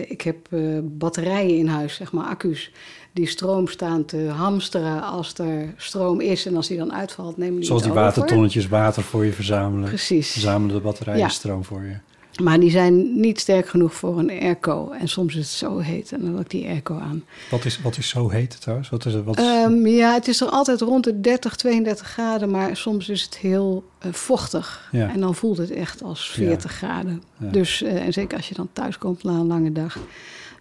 [0.06, 0.36] ik heb
[0.82, 2.72] batterijen in huis, zeg maar accu's,
[3.12, 6.46] die stroom staan te hamsteren als er stroom is.
[6.46, 9.88] En als die dan uitvalt, nemen die Zoals die watertonnetjes water voor je verzamelen.
[9.88, 10.30] Precies.
[10.30, 11.28] Verzamelen de batterijen Ja.
[11.28, 11.96] stroom voor je.
[12.42, 14.90] Maar die zijn niet sterk genoeg voor een airco.
[14.90, 17.24] En soms is het zo heet en dan wil ik die airco aan.
[17.50, 18.88] Wat is, wat is zo heet trouwens?
[18.88, 22.50] Wat is, wat is, Ehm, ja, het is er altijd rond de 30, 32 graden,
[22.50, 24.88] maar soms is het heel eh, vochtig.
[24.92, 25.10] Ja.
[25.10, 27.22] En dan voelt het echt als 40 graden.
[27.38, 27.50] Ja.
[27.50, 29.98] Dus, eh, en zeker als je dan thuis komt na een lange dag,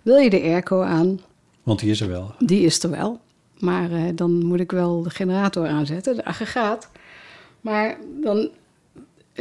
[0.02, 1.20] wil je de airco aan.
[1.64, 2.34] Want die is er wel.
[2.40, 3.20] Die is er wel.
[3.60, 6.90] Maar eh, dan moet ik wel de generator aanzetten, de aggregaat.
[7.62, 8.50] Maar dan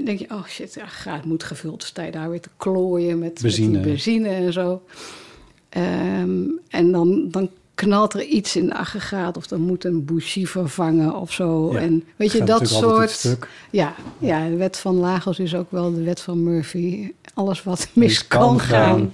[0.07, 1.83] denk je, oh shit, de aggregaat moet gevuld.
[1.83, 3.71] Sta je daar weer te klooien met, met Benzine.
[3.73, 4.83] die benzine en zo.
[5.69, 10.49] Ehm, en dan, dan knalt er iets in de aggregaat of dan moet een bougie
[10.49, 11.73] vervangen of zo.
[11.73, 13.23] Ja, en weet je, dat soort...
[13.23, 13.39] het.
[13.71, 17.13] Ja, ja, de wet van Lagos is ook wel de wet van Murphy.
[17.35, 19.13] Alles wat mis kan kan gaan, gaan.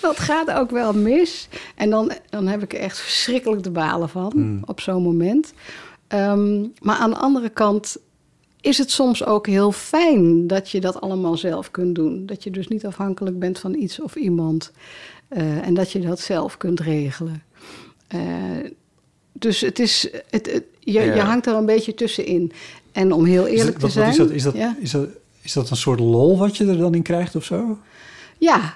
[0.00, 1.48] dat gaat ook wel mis.
[1.74, 4.62] En dan, dan heb ik er echt verschrikkelijk de balen van Hmm.
[4.64, 5.52] op zo'n moment.
[6.08, 7.96] Ehm, maar aan de andere kant
[8.62, 12.26] is het soms ook heel fijn dat je dat allemaal zelf kunt doen.
[12.26, 14.72] Dat je dus niet afhankelijk bent van iets of iemand.
[15.28, 17.42] eh, en dat je dat zelf kunt regelen.
[18.08, 18.20] Eh,
[19.32, 21.14] dus het is, het, het- je, Ja.
[21.14, 22.52] je hangt er een beetje tussenin.
[22.92, 24.16] En om heel eerlijk dat- te zijn.
[24.16, 24.30] Wat is dat?
[24.30, 24.76] Is dat, ja.
[24.80, 25.08] is, dat,
[25.42, 27.78] is dat een soort lol wat je er dan in krijgt of zo?
[28.38, 28.74] Ja,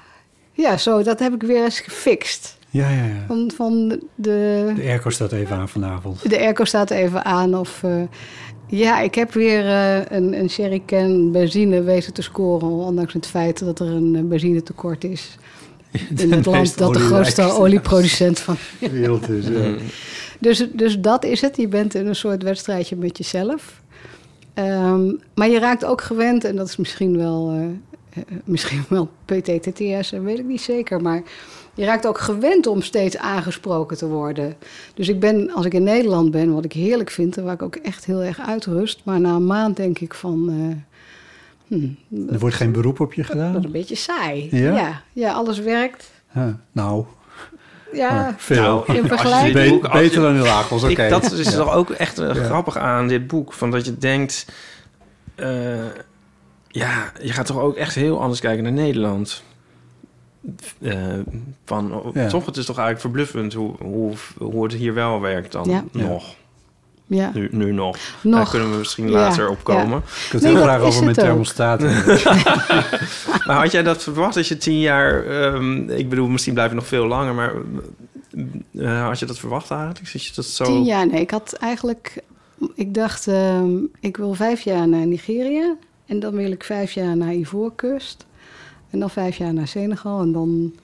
[0.53, 2.57] ja, zo, dat heb ik weer eens gefixt.
[2.77, 3.25] Ja, ja, ja.
[3.27, 6.31] Van, van de, De airco staat even aan vanavond.
[6.31, 7.55] de airco staat even aan.
[7.55, 8.03] Of eh,
[8.67, 12.69] ja, ik heb weer eh, een, een sherrycan benzine weten te scoren.
[12.69, 15.37] Ondanks het feit dat er een eh, benzinetekort is.
[16.17, 18.57] In het land dat de grootste olieproducent van.
[18.81, 19.47] De wereld is.
[19.47, 19.69] ja.
[19.69, 19.77] Mm.
[20.39, 21.57] Dus, dus dat is het.
[21.57, 23.81] Je bent in een soort wedstrijdje met jezelf.
[24.57, 29.09] Ehm, maar je raakt ook gewend, en dat is misschien wel, eh, eh, misschien wel
[29.25, 31.01] PTTTS, dat weet ik niet zeker.
[31.03, 31.23] Maar
[31.77, 34.55] je raakt ook gewend om steeds aangesproken te worden.
[34.95, 37.62] Dus ik ben, als ik in Nederland ben, wat ik heerlijk vind, en waar ik
[37.62, 39.01] ook echt heel erg uitrust.
[39.05, 40.49] Maar na een maand denk ik van.
[40.49, 43.65] eh, hm, Er wordt geen beroep op je dat is gedaan?
[43.65, 44.49] een beetje saai.
[44.51, 44.77] Ja?
[44.77, 46.11] ja, ja, alles werkt.
[46.35, 47.05] Ja, nou,
[47.93, 48.62] Ja, veel.
[48.62, 49.55] Nou, in vergelijking.
[49.55, 50.89] dit Be- boek- als je- beter dan oké.
[51.03, 51.57] Ik, dat is Ja.
[51.57, 52.45] toch ook echt eh, Ja.
[52.45, 53.53] grappig aan dit boek.
[53.53, 54.47] Van dat je denkt...
[55.35, 55.75] eh,
[56.69, 59.43] ja, je gaat toch ook echt heel anders kijken naar Nederland.
[60.81, 60.97] Eh,
[61.65, 62.29] van, oh, Ja.
[62.29, 65.85] Toch, het is toch eigenlijk verbluffend hoe, hoe, hoe het hier wel werkt dan Ja.
[65.93, 66.35] Nog.
[67.09, 67.97] Ja, Nu, nu nog.
[68.23, 68.35] nog.
[68.37, 69.99] Daar kunnen we misschien Ja, later op komen.
[70.27, 71.81] Ik had Nee, heel graag over mijn thermostaat.
[73.47, 75.25] Maar had jij dat verwacht als je tien jaar...
[75.27, 77.53] ehm, ik bedoel, misschien blijf je nog veel langer, maar...
[78.79, 80.07] eh, had je dat verwacht eigenlijk?
[80.09, 80.65] Zit je dat zo...
[80.65, 81.21] Tien jaar, nee.
[81.21, 82.23] Ik had eigenlijk...
[82.75, 85.75] Ik dacht, ehm, ik wil vijf jaar naar Nigeria.
[86.07, 88.27] En dan wil ik vijf jaar naar Ivoorkust.
[88.90, 90.20] En dan vijf jaar naar Senegal.
[90.20, 90.75] En dan,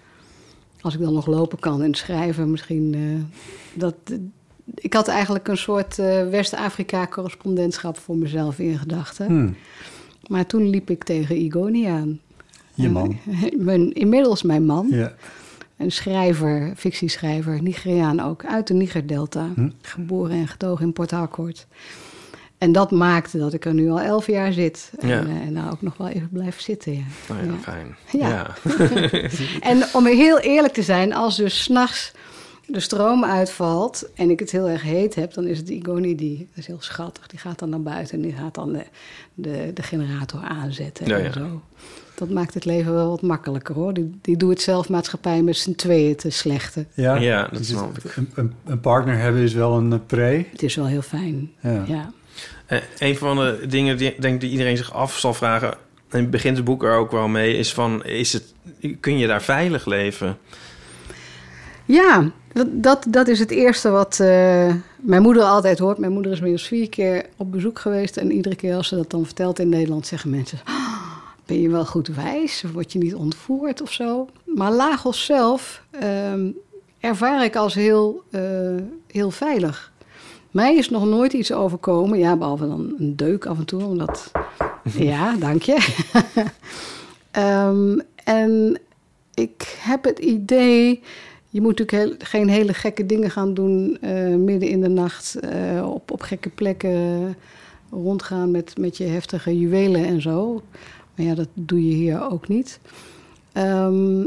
[0.81, 2.95] als ik dan nog lopen kan en schrijven, misschien...
[2.95, 3.41] eh,
[3.81, 3.95] dat,
[4.75, 9.27] ik had eigenlijk een soort eh, West-Afrika-correspondentschap voor mezelf in gedachten.
[9.27, 9.51] Hm,
[10.33, 12.21] Maar toen liep ik tegen Igoni aan.
[12.75, 13.17] je man.
[13.57, 14.87] mijn, inmiddels mijn man.
[14.91, 15.13] Ja.
[15.77, 19.49] Een schrijver, fictieschrijver, Nigeriaan ook, uit de Nigerdelta.
[19.55, 19.69] Hm.
[19.81, 21.67] Geboren en getogen in Port Harcourt.
[22.63, 24.91] En dat maakte dat ik er nu al elf jaar zit.
[24.99, 25.21] En, Ja.
[25.21, 27.03] eh, en nou ook nog wel even blijf zitten, ja.
[27.29, 27.59] Nou ja, Ja.
[27.59, 27.97] fijn.
[28.11, 28.29] Ja.
[28.29, 28.55] Ja.
[29.71, 32.13] En om heel eerlijk te zijn, als dus s'nachts
[32.67, 34.11] de stroom uitvalt...
[34.15, 36.39] en ik het heel erg heet heb, dan is het Igoni die...
[36.39, 38.15] dat is heel schattig, die gaat dan naar buiten...
[38.17, 38.85] en die gaat dan de,
[39.35, 41.33] de, de generator aanzetten Ja, en ja.
[41.33, 41.63] zo.
[42.15, 43.95] Dat maakt het leven wel wat makkelijker, hoor.
[43.95, 46.87] Die, die doet het zelfmaatschappij met z'n tweeën te slechte.
[46.95, 48.17] Ja, Ja, dat Dus snap het- ik.
[48.17, 50.45] Een, een, een partner hebben is wel een eh, pre.
[50.53, 51.51] Het is wel heel fijn,
[51.87, 52.11] Ja.
[52.73, 55.75] Eh, een van de dingen die, denk die iedereen zich af zal vragen...
[56.09, 57.57] en begint het boek er ook wel mee...
[57.57, 58.55] is van, is het,
[59.01, 60.39] kun je daar veilig leven?
[61.85, 65.99] Ja, dat, dat, dat is het eerste wat eh, mijn moeder altijd hoort.
[65.99, 68.17] Mijn moeder is inmiddels vier keer op bezoek geweest.
[68.17, 71.03] En iedere keer als ze dat dan vertelt in Nederland, zeggen mensen: "Ah,
[71.47, 72.65] Ben je wel goed wijs?
[72.73, 74.29] Word je niet ontvoerd of zo?
[74.45, 76.51] Maar Lagos zelf ehm,
[77.01, 78.43] ervaar ik als heel, eh,
[79.07, 79.92] heel veilig.
[80.53, 82.19] Mij is nog nooit iets overkomen.
[82.19, 83.85] Ja, behalve dan een deuk af en toe.
[83.85, 84.31] Omdat,
[84.99, 85.77] ja, dank je.
[87.31, 88.79] Ehm, en
[89.35, 91.03] ik heb het idee.
[91.49, 95.35] Je moet natuurlijk heel- geen hele gekke dingen gaan doen eh, midden in de nacht
[95.35, 97.35] eh, op, op gekke plekken
[97.91, 100.63] rondgaan met, met je heftige juwelen en zo.
[101.15, 102.81] Maar ja, dat doe je hier ook niet.
[103.53, 104.27] Ehm,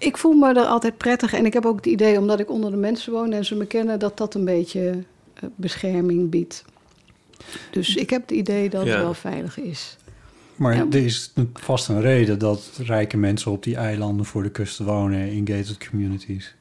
[0.00, 2.70] ik voel me er altijd prettig en ik heb ook het idee, omdat ik onder
[2.70, 5.02] de mensen woon en ze me kennen, dat dat een beetje
[5.34, 6.64] eh, bescherming biedt.
[7.70, 8.90] Dus ik heb het idee dat Ja.
[8.92, 9.96] het wel veilig is.
[10.56, 10.86] Maar Ja.
[10.90, 15.30] er is vast een reden dat rijke mensen op die eilanden voor de kust wonen
[15.30, 16.54] in gated communities.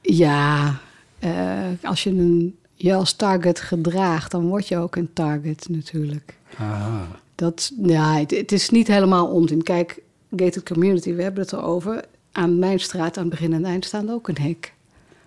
[0.00, 0.80] Ja,
[1.18, 6.34] eh, als je een, je als target gedraagt, dan word je ook een target natuurlijk.
[6.58, 7.06] Aha.
[7.34, 9.62] Dat, ja, het, het is niet helemaal onzin.
[9.62, 10.02] Kijk,
[10.36, 12.04] gated community, we hebben het erover.
[12.36, 14.72] Aan mijn straat, aan het begin en eind, staan ook een hek.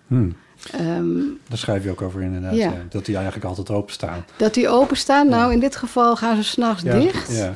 [0.06, 0.30] Hm.
[0.72, 1.18] Ehm,
[1.48, 2.54] Daar schrijf je ook over inderdaad.
[2.54, 2.70] Ja.
[2.70, 2.84] ja.
[2.90, 4.24] Dat die eigenlijk altijd openstaan.
[4.36, 7.36] dat die openstaan, nou in dit geval gaan ze s'nachts Ja, dicht.
[7.36, 7.54] Ja.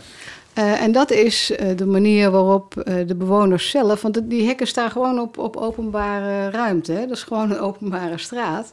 [0.53, 4.03] Eh, en dat is eh, de manier waarop eh, de bewoners zelf...
[4.03, 6.93] want die hekken staan gewoon op, op openbare ruimte.
[6.93, 7.01] Hè?
[7.01, 8.73] Dat is gewoon een openbare straat.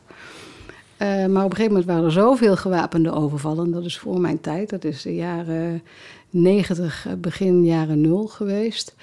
[0.97, 3.71] Maar op een gegeven moment waren er zoveel gewapende overvallen.
[3.71, 4.69] Dat is voor mijn tijd.
[4.69, 5.81] Dat is de jaren
[6.29, 8.95] 90, eh, begin jaren 0 geweest.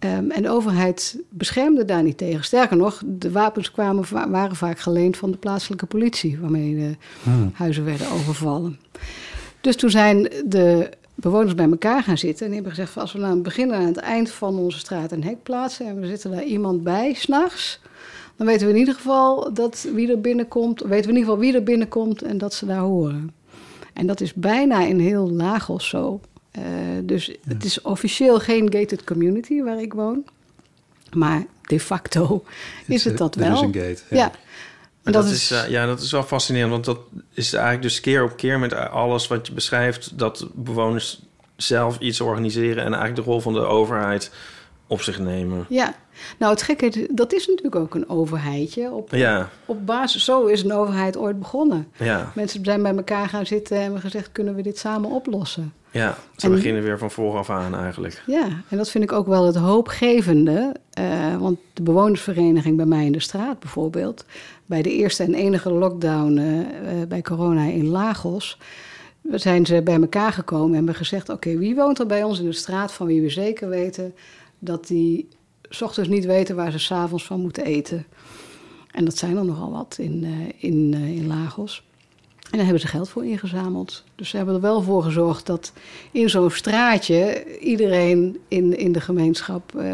[0.00, 2.44] Ehm, en de overheid beschermde daar niet tegen.
[2.44, 6.38] Sterker nog, de wapens kwamen, waren vaak geleend van de plaatselijke politie...
[6.40, 7.30] waarmee de Hm.
[7.52, 8.78] huizen werden overvallen.
[9.60, 13.12] Dus toen zijn de bewoners bij elkaar gaan zitten en die hebben gezegd: van, als
[13.12, 15.86] we nou aan het begin en aan het eind van onze straat een hek plaatsen
[15.86, 17.80] en we zitten daar iemand bij s'nachts,
[18.36, 21.38] dan weten we in ieder geval dat wie er binnenkomt, weten we in ieder geval
[21.38, 23.34] wie er binnenkomt en dat ze daar horen.
[23.92, 26.20] En dat is bijna in heel Lagos zo.
[26.50, 26.62] Eh,
[27.02, 30.24] dus het is officieel geen gated community waar ik woon,
[31.14, 32.44] maar de facto
[32.86, 33.62] is het dat Er is wel.
[33.62, 34.02] een gate.
[34.10, 34.32] Ja.
[35.02, 36.98] En dat, is, eh, ja, dat is wel fascinerend, want dat
[37.34, 41.20] is eigenlijk dus keer op keer met alles wat je beschrijft, dat bewoners
[41.56, 44.30] zelf iets organiseren en eigenlijk de rol van de overheid
[44.90, 45.66] op zich nemen.
[45.68, 45.94] Ja,
[46.38, 48.90] nou het gekke, dat is natuurlijk ook een overheidje.
[48.90, 51.88] Op, Ja, op basis, zo is een overheid ooit begonnen.
[51.96, 55.72] ja, Mensen zijn bij elkaar gaan zitten en hebben gezegd, kunnen we dit samen oplossen?
[55.90, 56.16] ja.
[56.36, 58.22] Ze En- beginnen weer van vooraf aan eigenlijk.
[58.26, 60.74] Ja, en dat vind ik ook wel het hoopgevende.
[60.90, 64.24] eh, want de bewonersvereniging bij mij in de straat bijvoorbeeld...
[64.66, 68.58] bij de eerste en enige lockdown eh, eh, bij corona in Lagos...
[69.30, 71.28] zijn ze bij elkaar gekomen en hebben gezegd...
[71.28, 74.14] oké, wie woont er bij ons in de straat van wie we zeker weten...
[74.60, 75.28] dat die
[75.68, 78.06] 's ochtends niet weten waar ze s'avonds van moeten eten.
[78.90, 81.82] En dat zijn er nogal wat in, eh, in, eh, in Lagos.
[82.38, 84.04] En daar hebben ze geld voor ingezameld.
[84.14, 85.72] Dus ze hebben er wel voor gezorgd dat
[86.12, 89.92] in zo'n straatje iedereen in, in de gemeenschap eh,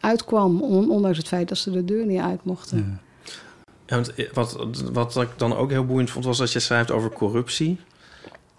[0.00, 0.62] uitkwam.
[0.62, 2.78] on- ondanks het feit dat ze de deur niet uit mochten.
[2.78, 3.04] Ja.
[3.86, 4.14] Ja, want
[4.92, 7.78] wat, wat ik dan ook heel boeiend vond, was dat je schrijft over corruptie.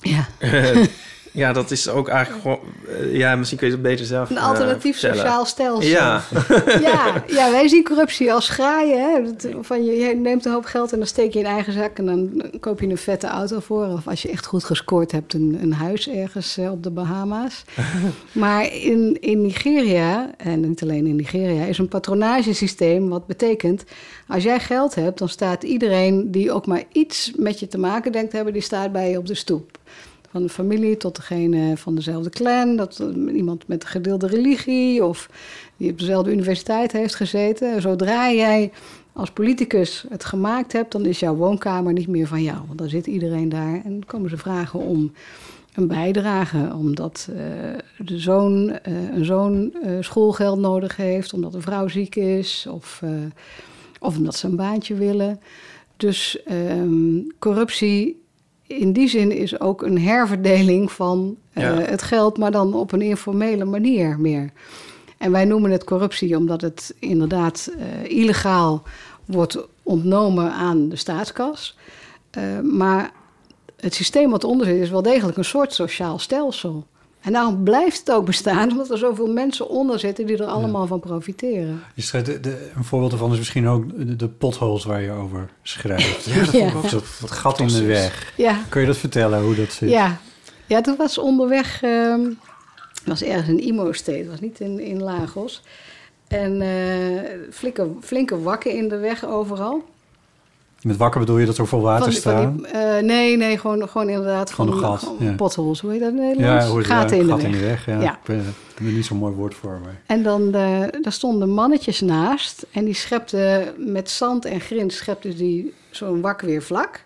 [0.01, 0.27] Ja.
[1.31, 2.59] ja, dat is ook eigenlijk gewoon...
[2.87, 5.89] eh, ja, misschien kun je het beter zelf Een eh, alternatief sociaal stelsel.
[5.89, 6.21] Ja,
[6.81, 8.99] ja, ja, wij zien corruptie als graaien.
[8.99, 9.23] Hè?
[9.23, 11.97] Dat- Van je, je neemt een hoop geld en dan steek je in eigen zak...
[11.97, 13.85] en dan koop je een vette auto voor.
[13.85, 17.63] Of als je echt goed gescoord hebt, een, een huis ergens eh, op de Bahama's.
[18.31, 21.65] maar in, in Nigeria, en niet alleen in Nigeria...
[21.65, 23.83] is een patronagesysteem wat betekent...
[24.27, 26.31] als jij geld hebt, dan staat iedereen...
[26.31, 28.53] die ook maar iets met je te maken denkt te hebben...
[28.53, 29.77] die staat bij je op de stoep.
[30.31, 32.75] Van de familie tot degene van dezelfde clan.
[32.75, 35.29] Dat iemand met een gedeelde religie of
[35.77, 37.81] die op dezelfde universiteit heeft gezeten.
[37.81, 38.71] Zodra jij
[39.13, 42.57] als politicus het gemaakt hebt, dan is jouw woonkamer niet meer van jou.
[42.65, 45.11] Want dan zit iedereen daar en komen ze vragen om
[45.73, 46.73] een bijdrage.
[46.75, 47.37] Omdat eh,
[48.05, 53.01] de zoon, eh, een zoon eh, schoolgeld nodig heeft, omdat een vrouw ziek is of,
[53.99, 55.39] of omdat ze een baantje willen.
[55.97, 58.21] Dus ehm, corruptie
[58.67, 61.79] in die zin is ook een herverdeling van eh, Ja.
[61.79, 64.51] het geld, maar dan op een informele manier meer.
[65.17, 68.83] En wij noemen het corruptie omdat het inderdaad eh, illegaal
[69.25, 71.77] wordt ontnomen aan de staatskas.
[72.29, 73.11] Eh, maar
[73.75, 76.85] het systeem wat onder zit is wel degelijk een soort sociaal stelsel.
[77.27, 80.87] En daarom blijft het ook bestaan, omdat er zoveel mensen onder zitten die er allemaal
[80.87, 81.81] van profiteren.
[81.93, 85.11] Je schrijft, de, de- een voorbeeld daarvan is misschien ook de, de potholes waar je
[85.11, 86.25] over schrijft.
[86.25, 86.69] ja dat Ja.
[86.69, 88.33] vond ik ook zo Dat gat in de weg.
[88.37, 89.89] Ja, Kun je dat vertellen, hoe dat zit?
[89.89, 90.17] Ja,
[90.65, 92.21] ja toen was onderweg, ehm
[93.05, 95.61] was ergens in Imo State, was niet in, in Lagos.
[96.27, 99.83] En eh, flinke, flinke wakken in de weg overal.
[100.81, 102.55] Met wakker bedoel je dat er vol water Van staan?
[102.57, 105.35] die- eh, nee, nee, gewoon, gewoon inderdaad Gewoon van een gat, gewoon ja.
[105.35, 106.65] potholes, hoe heet dat in het Nederlands?
[106.65, 107.51] ja, hoe Gaten in de gat weg.
[107.51, 107.85] in de weg.
[107.85, 108.01] Ja.
[108.01, 108.11] Ja.
[108.13, 108.37] Ik ben,
[108.77, 109.79] er niet zo'n mooi woord voor.
[109.83, 110.01] Maar.
[110.05, 112.65] En dan eh, daar stonden mannetjes naast.
[112.71, 117.03] En die schepten met zand en grind schepten die zo'n wak weer vlak.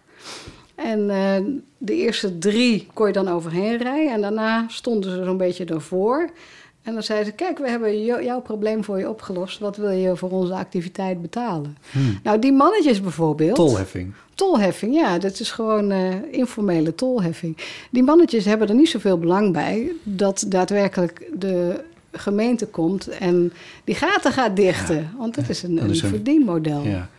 [0.76, 1.42] En eh,
[1.78, 4.14] de eerste drie kon je dan overheen rijden.
[4.14, 6.30] En daarna stonden ze zo'n beetje daarvoor.
[6.84, 9.60] En dan zeiden ze, kijk, we hebben jou- jouw probleem voor je opgelost.
[9.60, 11.78] Wat wil je voor onze activiteit betalen?
[11.92, 12.20] Hmm.
[12.24, 13.56] Nou, die mannetjes bijvoorbeeld...
[13.56, 14.14] Tolheffing.
[14.36, 17.58] Tolheffing, ja, dat is gewoon eh, informele tolheffing.
[17.92, 23.96] Die mannetjes hebben er niet zoveel belang bij dat daadwerkelijk de gemeente komt en die
[23.96, 25.10] gaten gaat dichten.
[25.18, 26.82] want dat is een, dat een is een- verdienmodel.
[26.84, 27.10] Ja.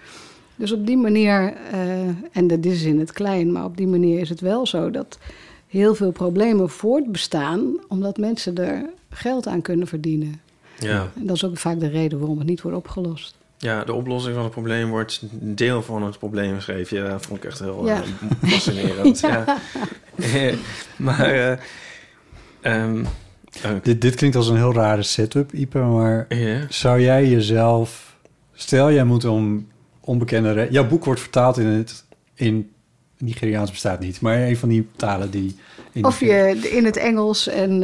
[0.56, 2.00] Dus op die manier, eh,
[2.32, 5.18] en dat is in het klein, maar op die manier is het wel zo dat
[5.68, 10.40] heel veel problemen voortbestaan omdat mensen er geld aan kunnen verdienen.
[10.78, 11.10] Ja.
[11.16, 13.34] En dat is ook vaak de reden waarom het niet wordt opgelost.
[13.58, 17.02] ja, de oplossing van het probleem wordt deel van het probleem, schreef je.
[17.02, 18.02] Dat vond ik echt heel Ja.
[18.02, 19.20] eh, fascinerend.
[19.30, 19.44] ja.
[20.16, 20.52] Ja.
[20.96, 21.30] maar...
[21.30, 21.52] eh,
[22.60, 23.04] ehm,
[23.62, 26.26] eh, Dit, dit klinkt als een heel rare setup, Ipe, maar
[26.68, 28.16] zou jij jezelf...
[28.54, 29.68] Stel, jij moet een
[30.00, 30.68] onbekende...
[30.70, 32.04] Jouw boek wordt vertaald in het...
[32.34, 32.70] In
[33.18, 35.56] Nigeriaans bestaat niet, maar een van die talen die...
[35.92, 37.82] In Of je in het Engels en...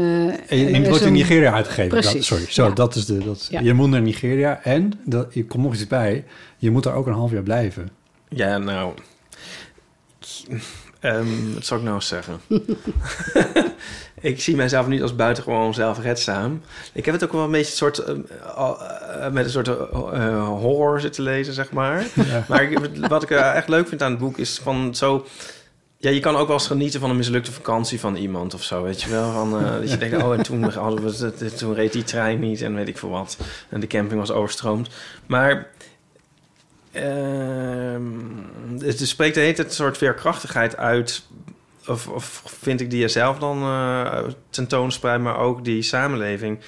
[0.48, 1.88] eh, wordt in Nigeria uitgegeven.
[1.88, 2.70] Precies, Dat, sorry, zo, ja.
[2.70, 3.18] dat is de...
[3.18, 3.60] Dat, Ja.
[3.60, 6.24] Je moet naar Nigeria en dat, je komt nog iets bij.
[6.56, 7.90] Je moet daar ook een half jaar blijven.
[8.28, 8.92] Ja, nou...
[11.00, 12.40] ehm, wat zou ik nou zeggen?
[14.20, 16.60] ik zie mijzelf niet als buitengewoon zelfredzaam.
[16.92, 18.20] Ik heb het ook wel een beetje een soort, ehm,
[18.56, 22.06] eh, met een soort eh, horror zitten lezen, zeg maar.
[22.48, 25.26] Maar ik, wat ik eh, echt leuk vind aan het boek is van zo...
[26.00, 28.82] Ja, je kan ook wel eens genieten van een mislukte vakantie van iemand of zo,
[28.82, 29.32] weet je wel.
[29.32, 32.62] Van, eh, dat je denkt, oh, en toen, hadden we toen reed die trein niet
[32.62, 33.36] en weet ik veel wat.
[33.68, 34.88] En de camping was overstroomd.
[35.26, 35.70] Maar
[36.92, 38.02] Ehm,
[38.78, 41.26] het spreekt de hele een soort veerkrachtigheid uit.
[41.86, 46.58] Of, of vind ik die je zelf dan tentoonspreidt, maar ook die samenleving.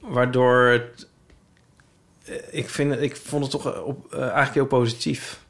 [0.00, 1.08] Waardoor het...
[2.50, 5.44] Ik, vind, ik vond het toch eh, op, eigenlijk heel positief.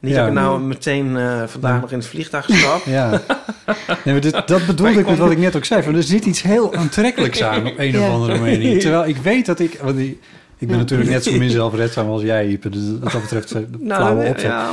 [0.00, 0.18] Niet Ja.
[0.18, 1.80] dat ik nou meteen eh, vandaag Ja.
[1.80, 2.82] nog in het vliegtuig stap.
[2.84, 3.18] Ja, nee,
[4.04, 5.82] maar dit, dat bedoelde Maar ik ik met wat ik net ook zei.
[5.82, 8.06] Van, er zit iets heel aantrekkelijks aan op een Ja.
[8.08, 8.78] of andere manier.
[8.80, 9.78] Terwijl ik weet dat ik...
[9.82, 10.18] Want die,
[10.58, 12.68] ik ben natuurlijk net zo min zelfredzaam als jij, Ipe.
[12.68, 14.50] Dus wat dat betreft zijn flauwe opzet.
[14.50, 14.70] ja,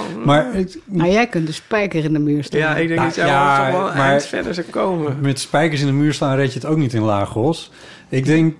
[0.85, 2.59] Maar jij kunt de spijker in de muur staan.
[2.59, 4.67] ja, ik denk Nou, dat jij ja, wel toch wel een maar- eind verder zou
[4.69, 5.17] komen.
[5.21, 7.71] met spijkers in de muur staan red je het ook niet in Lagos.
[8.09, 8.55] Ik denk,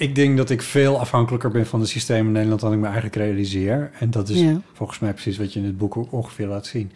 [0.00, 2.84] ik denk dat ik veel afhankelijker ben van het systeem in Nederland dan ik me
[2.84, 3.90] eigenlijk realiseer.
[3.98, 4.60] En dat is Ja.
[4.72, 6.92] volgens mij precies wat je in het boek ook ongeveer laat zien.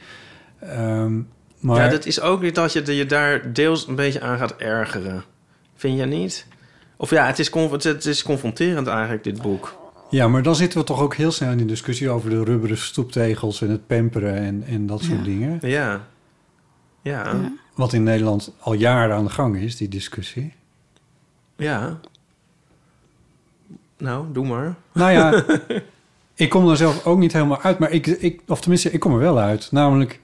[0.60, 1.20] Ehm,
[1.60, 4.56] maar Ja, dat is ook niet dat je je daar deels een beetje aan gaat
[4.56, 5.24] ergeren.
[5.74, 6.46] Vind je niet?
[6.96, 7.50] Of ja, het is,
[7.82, 9.82] het is confronterend eigenlijk, dit boek.
[10.10, 12.78] Ja, maar dan zitten we toch ook heel snel in die discussie over de rubberen
[12.78, 15.24] stoeptegels en het pamperen en, en dat soort Ja.
[15.24, 15.58] dingen.
[15.60, 16.06] Ja.
[17.02, 17.24] Ja.
[17.24, 17.52] Ja.
[17.74, 20.52] Wat in Nederland al jaren aan de gang is, die discussie.
[21.56, 22.00] Ja.
[23.98, 24.74] Nou, doe maar.
[24.92, 25.44] Nou ja,
[26.44, 29.12] ik kom er zelf ook niet helemaal uit, maar ik, ik, of tenminste, ik kom
[29.12, 29.68] er wel uit.
[29.72, 30.20] Namelijk,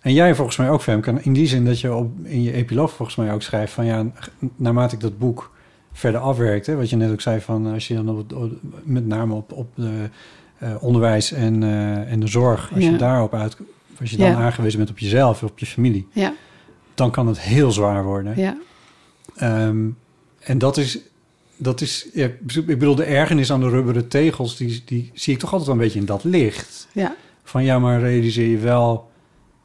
[0.00, 2.92] en jij volgens mij ook, Femke, in die zin dat je op, in je epiloog
[2.92, 4.06] volgens mij ook schrijft van ja,
[4.56, 5.50] naarmate ik dat boek
[5.92, 8.50] verder afwerkte, wat je net ook zei van als je dan op,
[8.82, 10.08] met name op, op de
[10.58, 13.56] eh, onderwijs en, eh, en de zorg, als je daarop uit,
[14.00, 14.36] als je dan Ja.
[14.36, 16.32] aangewezen bent op jezelf, op je familie, Ja,
[16.94, 18.36] dan kan het heel zwaar worden.
[18.36, 18.56] ja.
[19.36, 19.88] Ehm,
[20.40, 20.98] en dat is,
[21.62, 25.38] dat is ja, ik bedoel, de ergernis aan de rubberen tegels, die, die zie ik
[25.40, 26.88] toch altijd wel een beetje in dat licht.
[26.92, 27.16] ja.
[27.44, 29.10] Van ja, maar realiseer je wel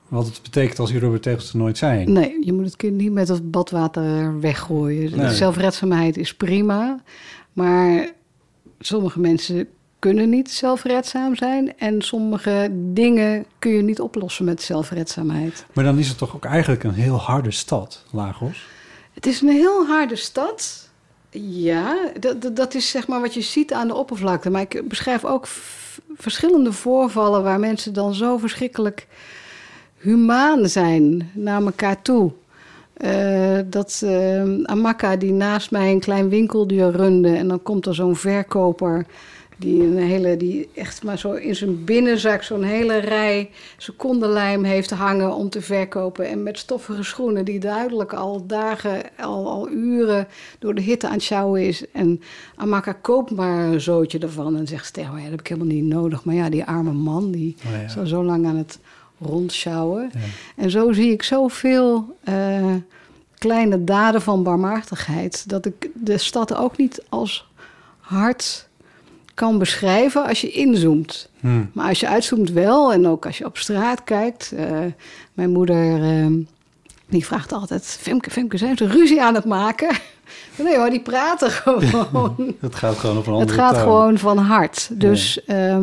[0.08, 2.12] wat het betekent als die rubberen tegels er nooit zijn.
[2.12, 5.18] Nee, je moet het kind niet met het badwater weggooien.
[5.18, 5.34] Nee.
[5.34, 7.04] Zelfredzaamheid is prima,
[7.54, 8.12] maar
[8.80, 9.68] sommige mensen
[10.00, 15.66] kunnen niet zelfredzaam zijn en sommige dingen kun je niet oplossen met zelfredzaamheid.
[15.74, 18.68] Maar dan is het toch ook eigenlijk een heel harde stad, Lagos.
[19.14, 20.87] Het is een heel harde stad.
[21.30, 24.50] Ja, dat, dat, is zeg maar wat je ziet aan de oppervlakte.
[24.50, 25.48] Maar ik beschrijf ook
[26.16, 29.08] verschillende voorvallen waar mensen dan zo verschrikkelijk
[29.98, 32.32] humaan zijn naar elkaar toe.
[32.94, 37.96] Eh, dat eh, Amaka die naast mij een klein winkeltje runde en dan komt er
[37.96, 39.06] zo'n verkoper
[39.58, 44.90] die een hele die echt maar zo in zijn binnenzak zo'n hele rij secondenlijm heeft
[44.90, 50.28] hangen om te verkopen en met stoffige schoenen die duidelijk al dagen al, al uren
[50.60, 52.22] door de hitte aan het sjouwen is en
[52.56, 55.84] Amaka koopt maar een zootje ervan en zegt Stel, ja, dat heb ik helemaal niet
[55.84, 57.78] nodig maar ja die arme man die Oh ja.
[57.80, 58.80] is al zo lang aan het
[59.20, 60.12] rondsjouwen
[60.56, 62.76] en zo zie ik zoveel eh,
[63.38, 65.50] kleine daden van barmhartigheid.
[65.50, 67.48] Dat ik de stad ook niet als
[68.00, 68.67] hard
[69.38, 71.30] kan beschrijven als je inzoomt.
[71.40, 71.70] Hmm.
[71.74, 74.52] Maar als je uitzoomt wel, en ook als je op straat kijkt.
[74.52, 74.68] eh,
[75.34, 76.26] mijn moeder, eh,
[77.08, 77.84] die vraagt altijd...
[77.84, 79.90] Femke, Femke, zijn ze ruzie aan het maken?
[80.58, 82.56] Nee hoor, die praten gewoon.
[82.60, 84.90] Het gaat gewoon op een Het gaat gewoon van hart.
[84.94, 85.82] Dus ja,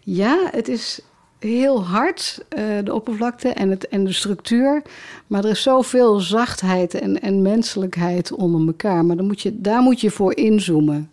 [0.00, 1.00] ja het is
[1.38, 4.82] heel hard, eh, de oppervlakte en, het, en de structuur.
[5.26, 9.04] Maar er is zoveel zachtheid en, en menselijkheid onder elkaar.
[9.04, 11.10] Maar dan moet je, daar moet je voor inzoomen.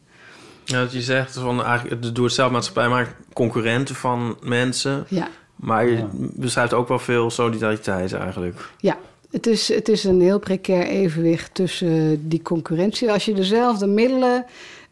[0.68, 5.05] Ja, dat je zegt van eigenlijk de doe-het-zelf-maatschappij maakt concurrenten van mensen.
[5.09, 6.07] Ja, Maar je Ja.
[6.20, 8.70] beschrijft ook wel veel solidariteit eigenlijk.
[8.80, 8.97] ja.
[9.32, 13.11] Het, is, het is een heel precair evenwicht tussen die concurrentie.
[13.11, 14.45] Als je dezelfde middelen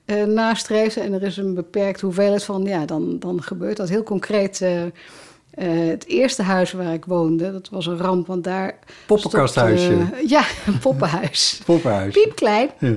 [0.06, 2.64] eh, nastreeft en er is een beperkt hoeveelheid van...
[2.64, 4.62] ja, dan, dan gebeurt dat heel concreet...
[4.62, 4.82] eh,
[5.56, 8.78] Eh, het eerste huis waar ik woonde, dat was een ramp, want daar...
[9.06, 9.92] Poppenkasthuisje.
[10.08, 11.62] stopte- ja, een poppenhuis.
[11.66, 12.14] Poppenhuis.
[12.14, 12.70] Piepklein.
[12.80, 12.94] Ja.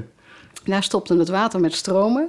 [0.65, 2.29] Daar stopte het water met stromen.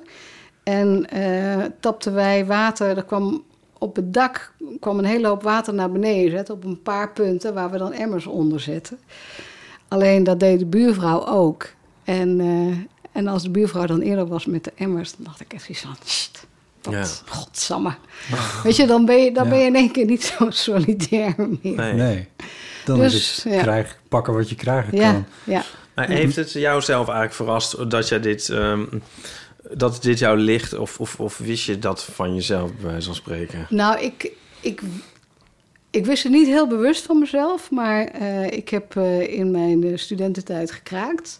[0.63, 3.43] En eh tapten wij water, er kwam
[3.77, 7.53] op het dak kwam een hele hoop water naar beneden zetten op een paar punten
[7.53, 8.99] waar we dan emmers onder zetten.
[9.87, 11.67] Alleen dat deed de buurvrouw ook.
[12.03, 12.77] En, eh,
[13.11, 15.81] en als de buurvrouw dan eerder was met de emmers, dan dacht ik echt zoiets
[15.81, 16.47] van, "Sst,
[16.81, 17.05] wat, Ja.
[17.33, 17.93] godsamme.
[18.63, 19.49] Weet je, dan ben je, dan Ja.
[19.49, 21.75] ben je in één keer niet zo solidair meer.
[21.75, 21.93] Nee.
[21.93, 22.27] Nee.
[22.85, 23.61] Dan Dus, is het ja.
[23.61, 25.25] krijg, pakken wat je krijgen Ja, kan.
[25.43, 25.61] ja.
[25.95, 28.83] Maar heeft het jou zelf eigenlijk verrast dat jij dit, ehm,
[29.73, 30.77] dat dit jou ligt?
[30.77, 33.65] Of, of, of wist je dat van jezelf, bij wijze van spreken?
[33.69, 34.81] Nou, ik, ik,
[35.89, 39.83] ik wist het niet heel bewust van mezelf, maar eh, ik heb eh, in mijn
[39.83, 41.39] eh, studententijd gekraakt.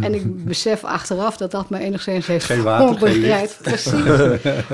[0.00, 3.58] En ik besef achteraf dat dat me enigszins heeft Geen water, geen voorbereid.
[3.62, 4.02] Precies.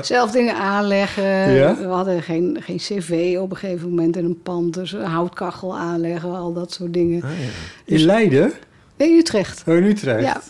[0.01, 1.51] Zelf dingen aanleggen.
[1.51, 1.77] Ja?
[1.77, 4.73] We hadden geen, geen cv op een gegeven moment in een pand.
[4.73, 7.23] Dus een houtkachel aanleggen, al dat soort dingen.
[7.23, 7.49] Ah, ja.
[7.85, 8.53] In Leiden?
[8.97, 9.63] In Utrecht.
[9.67, 10.23] Oh, in Utrecht?
[10.23, 10.41] Ja,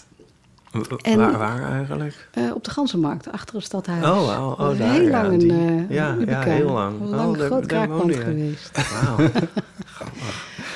[1.02, 2.28] En- waar, waar eigenlijk?
[2.32, 4.06] eh, op de Ganzenmarkt, achter het stadhuis.
[4.06, 7.02] Oh, oh, oh, daar, heel ja, lang een die- eh, ja, ja, heel lang.
[7.02, 8.72] Een Oh, lang daar- groot kraakpand geweest.
[9.18, 9.30] Wauw.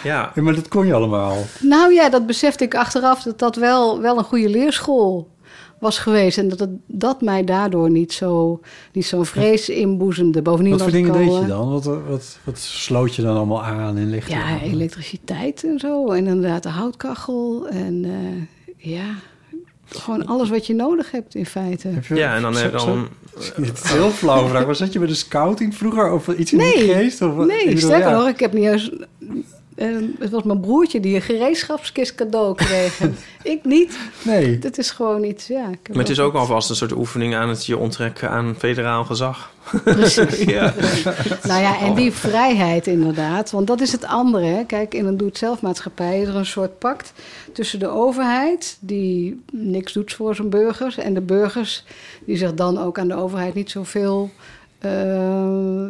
[0.04, 1.38] Ja, Ja, maar dat kon je allemaal.
[1.62, 5.30] Nou ja, dat besefte ik achteraf dat dat wel, wel een goede leerschool
[5.80, 6.38] was geweest.
[6.38, 8.60] En dat het, dat mij daardoor niet zo
[8.94, 10.42] niet zo'n vrees inboezemde.
[10.42, 11.70] Bovendien Wat voor dingen al, deed je eh, dan?
[11.70, 14.30] Wat, wat, wat sloot je dan allemaal aan in licht?
[14.30, 16.08] Ja, elektriciteit en zo.
[16.12, 17.68] En inderdaad de houtkachel.
[17.68, 19.06] En eh, ja,
[19.90, 21.88] gewoon alles wat je nodig hebt in feite.
[21.88, 22.54] Heb je- ja en dan...
[22.56, 23.08] zo- dan zo-
[23.62, 24.66] Het is heel flauw vraag.
[24.66, 26.12] Maar zat je bij de scouting vroeger?
[26.12, 27.22] Of iets in Nee, die geest?
[27.22, 28.18] Of, Nee, sterker ja.
[28.18, 28.92] nog, ik heb niet eens...
[29.80, 29.88] eh,
[30.20, 33.00] het was mijn broertje die een gereedschapskist cadeau kreeg.
[33.44, 33.98] Ik niet.
[34.24, 34.60] Nee.
[34.60, 35.64] Dat is gewoon iets, ja.
[35.64, 39.52] Maar het is ook alvast een soort oefening aan het je onttrekken aan federaal gezag.
[39.84, 40.38] Precies.
[40.50, 40.74] Ja.
[41.44, 43.52] Nou ja, en die vrijheid inderdaad.
[43.52, 44.46] Want dat is het andere.
[44.46, 44.64] Hè.
[44.64, 47.14] Kijk, in een doe-het-zelf-maatschappij is er een soort pact
[47.54, 48.78] tussen de overheid...
[48.80, 50.98] die niks doet voor zijn burgers...
[50.98, 51.84] en de burgers
[52.26, 54.30] die zich dan ook aan de overheid niet zoveel...
[54.80, 55.86] eh,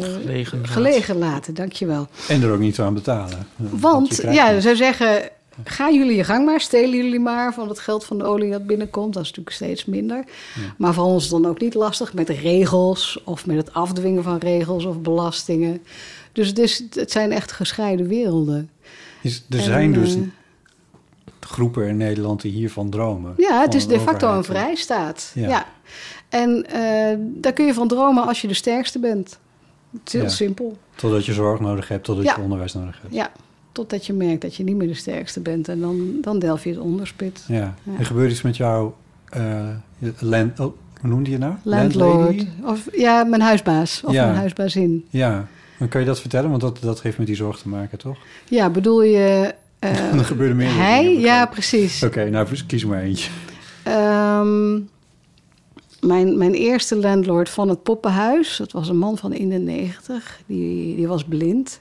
[0.00, 0.72] Gelegen laten.
[0.72, 2.08] gelegen laten, dankjewel.
[2.28, 3.46] En er ook niet aan betalen.
[3.56, 5.30] Want ja, ze zeggen...
[5.64, 8.66] Gaan jullie je gang maar, stelen jullie maar van het geld van de olie dat
[8.66, 9.14] binnenkomt.
[9.14, 10.24] Dat is natuurlijk steeds minder.
[10.76, 14.84] Maar voor ons dan ook niet lastig met regels of met het afdwingen van regels
[14.84, 15.82] of belastingen.
[16.32, 18.70] Dus het, is, het zijn echt gescheiden werelden.
[19.20, 20.20] Is, er En, zijn dus eh,
[21.40, 23.34] groepen in Nederland die hiervan dromen.
[23.36, 25.30] Ja, het is de facto een vrijstaat.
[25.34, 25.48] Ja.
[25.48, 25.66] Ja.
[26.28, 29.38] En eh, daar kun je van dromen als je de sterkste bent.
[29.98, 30.28] Het is heel Ja.
[30.28, 30.76] simpel.
[30.94, 32.34] Totdat je zorg nodig hebt, totdat Ja.
[32.36, 33.14] je onderwijs nodig hebt.
[33.14, 33.30] Ja,
[33.72, 35.68] totdat je merkt dat je niet meer de sterkste bent.
[35.68, 37.44] En dan, dan delf je het onderspit.
[37.48, 37.74] Ja.
[37.82, 37.92] Ja.
[37.98, 38.96] Er gebeurt iets met jouw
[39.30, 39.68] eh,
[40.18, 40.60] land...
[40.60, 41.54] Oh, hoe noemde je nou?
[41.62, 42.14] Landlord.
[42.14, 42.46] Landlady?
[42.64, 44.02] Of ja, mijn huisbaas.
[44.04, 44.24] Of Ja.
[44.24, 45.04] mijn huisbazin.
[45.10, 45.46] Ja.
[45.78, 48.16] Dan kan je dat vertellen, want dat, dat heeft met die zorg te maken, toch?
[48.48, 49.54] Ja, bedoel je...
[49.78, 51.02] eh, er gebeuren meer hij?
[51.02, 51.20] dingen.
[51.20, 52.02] Ja, precies.
[52.02, 53.30] Oké, nou kies maar eentje.
[53.82, 54.80] Ehm,
[56.06, 60.40] mijn, mijn eerste landlord van het poppenhuis, dat was een man van in de negentig,
[60.46, 61.80] die, die was blind.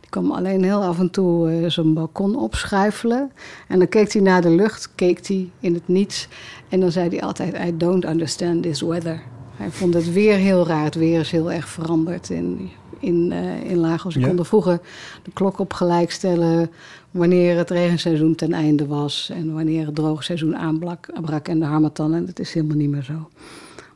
[0.00, 3.32] Die kwam alleen heel af en toe eh, zijn balkon opschuifelen.
[3.68, 6.28] En dan keek hij naar de lucht, keek hij in het niets.
[6.68, 9.22] En dan zei hij altijd, I don't understand this weather.
[9.56, 10.84] Hij vond het weer heel raar.
[10.84, 14.14] Het weer is heel erg veranderd in, in, eh, in Lagos.
[14.14, 14.26] Je Ja.
[14.28, 14.80] kon er vroeger
[15.22, 16.70] de klok op gelijk stellen
[17.10, 22.14] wanneer het regenseizoen ten einde was en wanneer het droogseizoen aanbrak brak en de harmattan.
[22.14, 23.28] En dat is helemaal niet meer zo.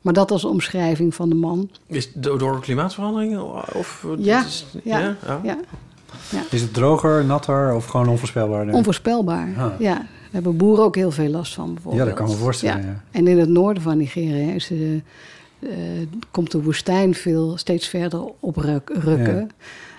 [0.00, 1.70] Maar dat als omschrijving van de man.
[1.86, 3.38] Is het door klimaatverandering?
[3.74, 5.16] Of, Ja, is- ja, ja?
[5.28, 5.44] Oh.
[5.44, 5.58] Ja,
[6.50, 8.68] Is het droger, natter of gewoon onvoorspelbaar?
[8.72, 9.48] onvoorspelbaar.
[9.58, 9.70] Ah.
[9.78, 12.02] Ja, daar hebben boeren ook heel veel last van bijvoorbeeld.
[12.02, 13.02] Ja, dat kan me voorstellen, ja.
[13.10, 15.00] En in het noorden van Nigeria is de, eh,
[16.30, 19.24] komt de woestijn veel, steeds verder oprukken.
[19.24, 19.46] Ja.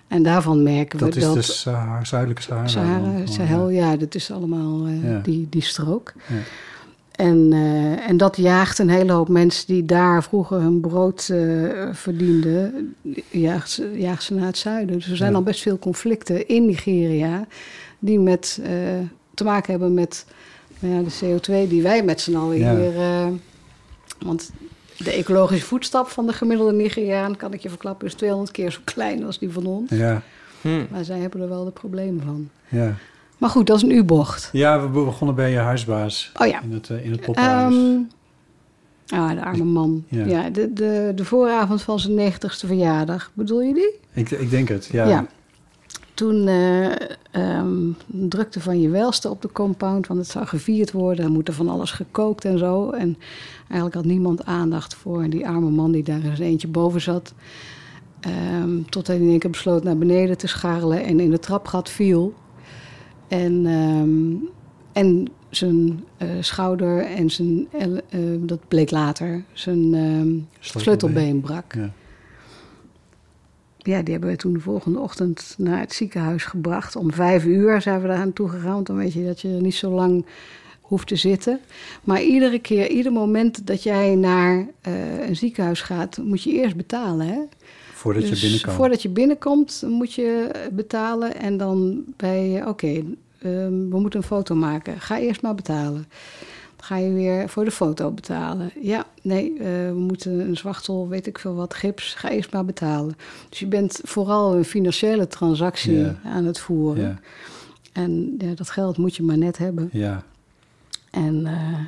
[0.07, 1.33] En daarvan merken we Dat is dat...
[1.33, 2.67] de Sahara- zuidelijke Sahara.
[2.67, 3.25] Sahara.
[3.25, 5.19] Sahel, ja, dat is allemaal eh, Ja.
[5.23, 6.13] die, die strook.
[6.27, 6.35] Ja.
[7.11, 11.39] En, eh, en dat jaagt een hele hoop mensen die daar vroeger hun brood eh,
[11.91, 12.95] verdienden,
[13.29, 14.95] jaagt jaagt ze naar het zuiden.
[14.95, 15.37] Dus er zijn Ja.
[15.37, 17.47] al best veel conflicten in Nigeria
[17.99, 18.69] die met, eh,
[19.33, 20.25] te maken hebben met
[20.79, 21.11] nou ja, de
[21.65, 22.75] CO2 die wij met z'n allen Ja.
[22.75, 22.95] hier...
[22.99, 23.27] eh,
[24.19, 24.51] want
[24.97, 28.79] de ecologische voetstap van de gemiddelde Nigeriaan, kan ik je verklappen, is 200 keer zo
[28.83, 29.89] klein als die van ons.
[29.89, 30.21] Ja,
[30.61, 30.83] Hm.
[30.89, 32.49] Maar zij hebben er wel de problemen van.
[32.69, 32.95] ja.
[33.37, 34.49] Maar goed, dat is een U-bocht.
[34.51, 36.61] ja, we begonnen bij je huisbaas Oh ja.
[36.61, 37.75] in het, eh, in het poppenhuis.
[37.75, 37.99] Ehm,
[39.21, 40.03] ah, de arme man.
[40.07, 40.25] Ja.
[40.25, 43.31] Ja, de, de, de vooravond van zijn negentigste verjaardag.
[43.33, 43.99] Bedoel je die?
[44.13, 45.07] ik, ik denk het, ja.
[45.07, 45.25] Ja.
[46.13, 46.47] Toen
[47.31, 51.25] ehm, drukte van je welste op de compound, want het zou gevierd worden.
[51.25, 52.89] Er moet er van alles gekookt en zo.
[52.89, 53.17] En
[53.59, 57.33] eigenlijk had niemand aandacht voor die arme man die daar zijn eentje boven zat.
[58.19, 61.89] Ehm, tot hij in één keer besloot naar beneden te scharrelen en in de trapgat
[61.89, 62.33] viel.
[63.27, 64.49] En, ehm,
[64.91, 71.73] en zijn eh, schouder en zijn, eh, dat bleek later, zijn sleutelbeen brak.
[71.73, 71.91] Ja.
[73.83, 76.95] Ja, die hebben we toen de volgende ochtend naar het ziekenhuis gebracht.
[76.95, 78.73] Om vijf uur zijn we daar aan toe gegaan.
[78.73, 80.25] Want dan weet je dat je niet zo lang
[80.81, 81.59] hoeft te zitten.
[82.03, 86.75] Maar iedere keer, ieder moment dat jij naar eh, een ziekenhuis gaat, moet je eerst
[86.75, 87.27] betalen.
[87.27, 87.39] Hè?
[87.93, 88.75] Voordat Dus je binnenkomt.
[88.75, 91.35] Voordat je binnenkomt moet je betalen.
[91.35, 93.03] En dan bij je, oké,
[93.41, 95.01] ehm, we moeten een foto maken.
[95.01, 96.07] Ga eerst maar betalen.
[96.83, 98.71] Ga je weer voor de foto betalen.
[98.81, 102.13] Ja, nee, eh, we moeten een zwachtel, weet ik veel wat, gips.
[102.13, 103.15] Ga eerst maar betalen.
[103.49, 107.03] Dus je bent vooral een financiële transactie aan het voeren.
[107.03, 107.19] Ja,
[107.93, 109.89] En ja, dat geld moet je maar net hebben.
[109.91, 110.23] ja.
[111.11, 111.79] En, eh,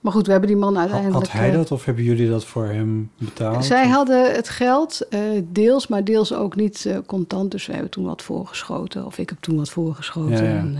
[0.00, 1.26] maar goed, we hebben die man uiteindelijk...
[1.26, 3.64] had hij eh, dat of hebben jullie dat voor hem betaald?
[3.64, 5.06] zij hadden het geld,
[5.44, 7.50] deels, maar deels ook niet contant.
[7.50, 9.06] Dus we hebben toen wat voorgeschoten.
[9.06, 10.44] Of ik heb toen wat voorgeschoten.
[10.44, 10.58] Ja, ja.
[10.58, 10.78] En,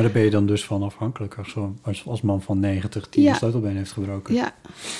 [0.00, 3.08] Maar daar ben je dan dus van afhankelijk als, zo- als, als man van 90
[3.08, 3.30] die Ja.
[3.30, 4.34] een sleutelbeen heeft gebroken.
[4.34, 4.54] ja,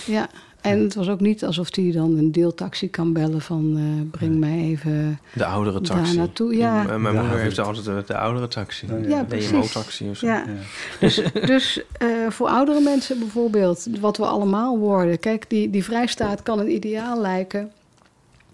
[0.06, 0.28] ja.
[0.60, 3.76] En het was ook niet alsof hij dan een deeltaxi kan bellen van...
[3.76, 6.16] eh, breng mij even De oudere daar taxi.
[6.16, 6.56] naartoe.
[6.56, 8.86] Ja, Mijn De moeder heeft altijd de, de oudere taxi.
[8.92, 9.08] Oh, ja.
[9.08, 9.50] ja De precies.
[9.50, 10.26] WMO-taxi of zo.
[10.26, 10.36] Ja.
[10.46, 10.52] Ja.
[11.00, 15.18] Dus, dus eh, voor oudere mensen bijvoorbeeld, wat we allemaal worden.
[15.18, 17.72] Kijk, die, die vrijstaat kan een ideaal lijken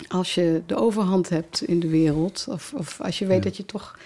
[0.08, 2.46] als je de overhand hebt in de wereld.
[2.50, 3.42] Of, of als je weet Ja.
[3.42, 3.98] dat je toch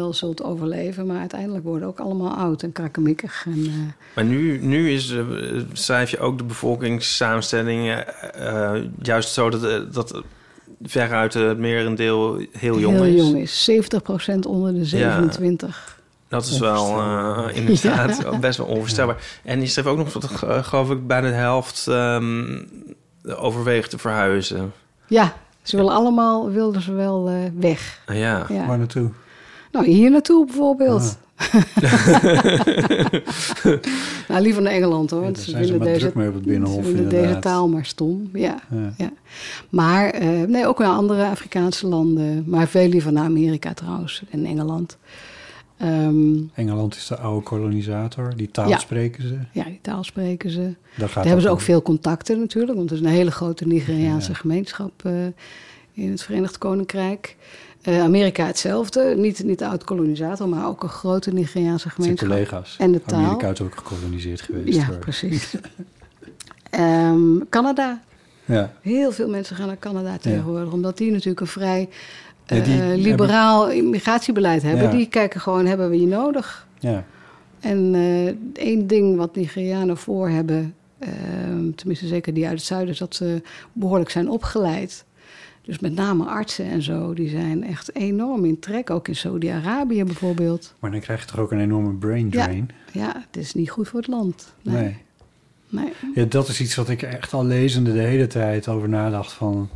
[0.00, 1.06] wel zult overleven.
[1.06, 3.44] Maar uiteindelijk worden ook allemaal oud en krakkemikkig.
[3.46, 3.72] En, eh,
[4.14, 5.24] Maar nu, nu is, eh,
[5.72, 7.90] schrijf je ook de bevolkingssamenstelling
[8.34, 10.22] eh, juist zo dat, dat
[10.82, 13.22] veruit het merendeel heel jong heel is.
[13.22, 13.64] jong is.
[13.64, 15.98] 70% onder de 27.
[16.28, 19.16] Dat is wel eh, inderdaad best wel onvoorstelbaar.
[19.44, 20.24] En die schreef ook nog dat,
[20.66, 22.62] geloof ik, bijna de helft ehm,
[23.36, 24.72] overweegt te verhuizen.
[25.06, 28.00] Ja, ze willen allemaal wilden ze wel eh, weg.
[28.06, 28.46] Ah, ja.
[28.48, 28.66] Ja.
[28.66, 29.10] Waar naartoe?
[29.72, 31.18] Nou, hier naartoe bijvoorbeeld.
[34.28, 35.24] nou, liever naar Engeland hoor.
[35.24, 38.30] Ja, ze vinden deze, druk mee op het Binnenhof, Ze vinden deze taal maar stom.
[38.32, 38.92] Ja, Ja.
[38.96, 39.12] ja.
[39.68, 42.44] Maar eh, nee, ook wel andere Afrikaanse landen.
[42.46, 44.96] Maar veel liever naar Amerika trouwens en Engeland.
[45.76, 48.32] Ehm, Engeland is de oude kolonisator.
[48.36, 48.78] Die taal Ja.
[48.78, 49.38] spreken ze.
[49.52, 50.74] ja, die taal spreken ze.
[50.96, 52.76] Daar, hebben ze ook veel contacten natuurlijk.
[52.78, 55.12] Want er is een hele grote Nigeriaanse gemeenschap eh,
[55.92, 57.36] in het Verenigd Koninkrijk.
[57.82, 59.14] Eh, Amerika hetzelfde.
[59.16, 62.28] Niet, niet de oud-kolonisator, maar ook een grote Nigeriaanse zijn gemeenschap.
[62.28, 62.76] collega's.
[62.78, 63.18] En de taal.
[63.24, 64.76] Amerika is ook gekoloniseerd geweest.
[64.78, 64.96] Ja, hoor.
[64.98, 65.54] precies.
[66.70, 68.00] Ehm, Canada.
[68.44, 68.72] Ja.
[68.80, 70.72] Heel veel mensen gaan naar Canada tegenwoordig.
[70.72, 71.88] Omdat die natuurlijk een vrij
[72.46, 74.90] Ja, eh, hebben- liberaal immigratiebeleid hebben.
[74.90, 76.66] Die kijken gewoon, hebben we je nodig?
[76.78, 77.04] ja.
[77.60, 80.74] En eh, één ding wat Nigerianen voor hebben...
[80.98, 82.92] ehm, tenminste zeker die uit het zuiden...
[82.92, 85.04] is dat ze behoorlijk zijn opgeleid.
[85.62, 87.14] Dus met name artsen en zo...
[87.14, 88.90] die zijn echt enorm in trek.
[88.90, 90.74] Ook in Saudi-Arabië bijvoorbeeld.
[90.78, 92.70] Maar dan krijg je toch ook een enorme brain drain?
[92.92, 94.54] Ja, het is niet goed voor het land.
[94.62, 94.82] Nee.
[94.82, 94.96] Nee.
[95.68, 95.92] nee.
[96.14, 99.68] Ja, dat is iets wat ik echt al lezende de hele tijd over nadacht van...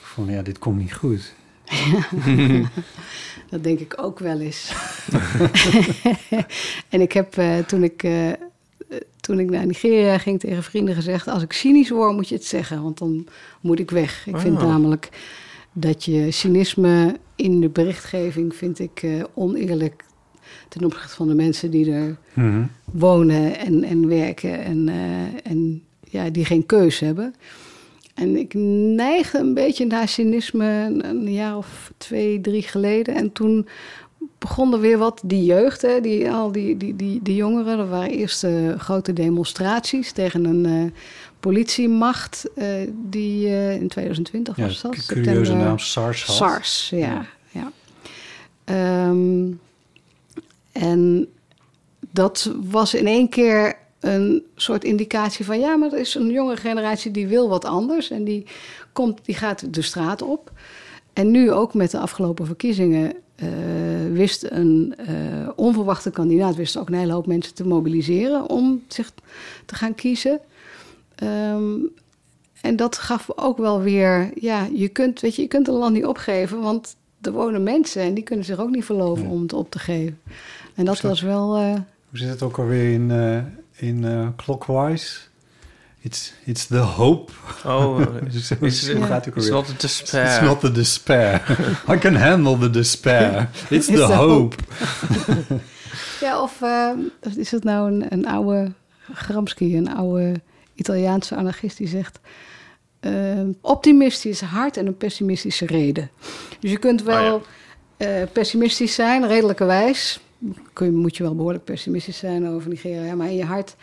[0.00, 1.34] Van ja, dit komt niet goed.
[3.50, 4.72] Dat denk ik ook wel eens.
[6.88, 8.30] en ik heb eh, toen, ik, eh,
[9.26, 11.28] toen ik naar Nigeria ging tegen vrienden gezegd...
[11.28, 13.26] als ik cynisch word, moet je het zeggen, want dan
[13.60, 14.26] moet ik weg.
[14.26, 14.68] Ik vind Oh.
[14.68, 15.08] namelijk
[15.72, 18.54] dat je cynisme in de berichtgeving...
[18.54, 20.04] vind ik eh, oneerlijk
[20.68, 22.62] ten opzichte van de mensen die er Mhm.
[22.92, 24.64] wonen en, en werken...
[24.64, 27.34] En, eh, en ja, die geen keus hebben...
[28.14, 28.54] En ik
[28.94, 33.14] neigde een beetje naar cynisme een, een jaar of twee, drie geleden.
[33.14, 33.66] En toen
[34.38, 37.78] begon er weer wat, die jeugd, hè, die, al die, die, die, die jongeren.
[37.78, 41.00] Er waren eerst eh, grote demonstraties tegen een eh,
[41.40, 42.44] politiemacht.
[42.54, 42.66] eh,
[43.10, 43.46] die
[43.78, 44.90] in 2020 Ja, was dat.
[44.90, 45.66] cu- curieuze september.
[45.66, 46.36] naam SARS had.
[46.36, 47.26] SARS, ja.
[47.50, 47.72] ja.
[48.64, 49.50] Ehm,
[50.72, 51.26] en
[52.10, 55.58] dat was in één keer een soort indicatie van...
[55.60, 58.10] ja, maar er is een jonge generatie die wil wat anders...
[58.10, 58.46] en die,
[58.92, 60.52] komt, die gaat de straat op.
[61.12, 63.12] En nu ook met de afgelopen verkiezingen...
[63.36, 63.48] eh,
[64.12, 66.54] wist een eh, onverwachte kandidaat...
[66.54, 68.48] wist ook een hele hoop mensen te mobiliseren...
[68.48, 69.12] om zich
[69.66, 70.40] te gaan kiezen...
[71.14, 71.74] Ehm,
[72.60, 75.94] en dat gaf ook wel weer, ja, je kunt, weet je, je kunt een land
[75.94, 79.32] niet opgeven, want er wonen mensen en die kunnen zich ook niet verloven Nee.
[79.32, 80.18] om het op te geven.
[80.74, 81.72] En dat was wel, eh,
[82.08, 83.10] Hoe zit het ook alweer in,
[83.76, 85.18] in Clockwise?
[86.06, 87.32] It's, it's the hope.
[87.64, 88.00] Oh,
[88.60, 89.06] is, hoe Ja.
[89.06, 89.52] gaat het ook it's alweer?
[89.52, 90.26] not a despair.
[90.26, 91.42] It's not the despair.
[91.94, 93.48] I can handle the despair.
[93.70, 94.56] It's It's the the hope.
[96.20, 96.90] ja, of eh,
[97.36, 98.72] is het nou een, een oude
[99.14, 100.40] Gramsci, een oude
[100.74, 102.18] Italiaanse anarchist die zegt,
[103.00, 103.12] eh,
[103.60, 106.10] optimistisch hart en een pessimistische reden.
[106.60, 107.42] Dus je kunt wel
[107.96, 110.20] eh, pessimistisch zijn, redelijkerwijs.
[110.72, 113.14] Kun je, moet je wel behoorlijk pessimistisch zijn over Nigeria.
[113.14, 113.76] Maar in je hart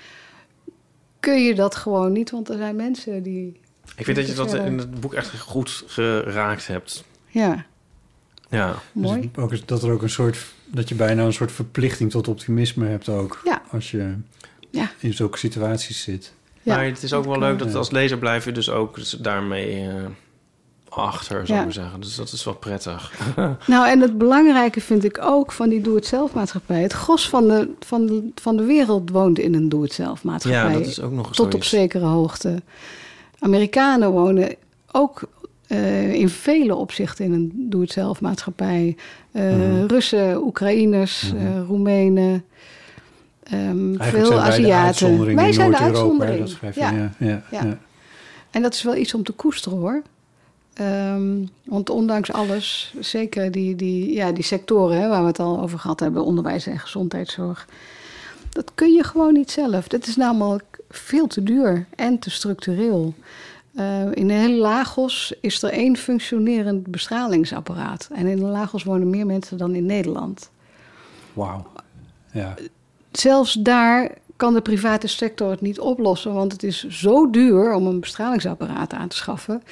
[1.23, 3.59] kun je dat gewoon niet, want er zijn mensen die.
[3.95, 7.03] Ik vind dat je dat in het boek echt goed geraakt hebt.
[7.27, 7.65] Ja,
[8.49, 8.75] Ja.
[8.91, 9.29] mooi.
[9.33, 12.87] Dus ook, dat er ook een soort, dat je bijna een soort verplichting tot optimisme
[12.87, 13.41] hebt ook.
[13.43, 13.61] Ja.
[13.71, 14.15] Als je
[14.69, 14.91] Ja.
[14.99, 16.33] in zulke situaties zit.
[16.61, 16.75] Ja.
[16.75, 19.95] Maar het is ook wel leuk dat als lezer blijf je dus ook daarmee eh,
[21.01, 21.57] achter, zou Ja.
[21.57, 22.01] ik maar zeggen.
[22.01, 23.11] Dus dat is wel prettig.
[23.67, 26.81] Nou, en het belangrijke vind ik ook van die doe-het-zelf-maatschappij.
[26.81, 30.71] Het gros van de, van, de, van de wereld woont in een doe-het-zelf-maatschappij.
[30.71, 32.61] ja, dat is ook nog eens tot op zekere hoogte.
[33.39, 34.55] Amerikanen wonen
[34.91, 35.21] ook
[35.67, 38.95] eh, in vele opzichten in een doe-het-zelf-maatschappij.
[39.31, 39.85] Eh, Mhm.
[39.85, 41.45] Russen, Oekraïners, Mhm.
[41.45, 42.43] eh, Roemenen,
[43.43, 45.35] ehm, veel zijn wij de Aziaten.
[45.35, 46.39] Wij zijn de uitzondering.
[46.61, 47.11] Dat Ja.
[47.49, 47.77] ja.
[48.51, 50.01] En dat is wel iets om te koesteren hoor.
[50.73, 55.59] Ehm, want ondanks alles, zeker die, die, ja, die sectoren hè, waar we het al
[55.59, 57.67] over gehad hebben, onderwijs en gezondheidszorg,
[58.49, 59.87] dat kun je gewoon niet zelf.
[59.87, 63.13] Dat is namelijk veel te duur en te structureel.
[63.75, 68.09] Eh, in de hele Lagos is er één functionerend bestralingsapparaat.
[68.11, 70.49] En in de Lagos wonen meer mensen dan in Nederland.
[71.33, 71.67] Wauw.
[72.31, 72.55] Ja.
[73.11, 77.87] Zelfs daar kan de private sector het niet oplossen, want het is zo duur om
[77.87, 79.63] een bestralingsapparaat aan te schaffen.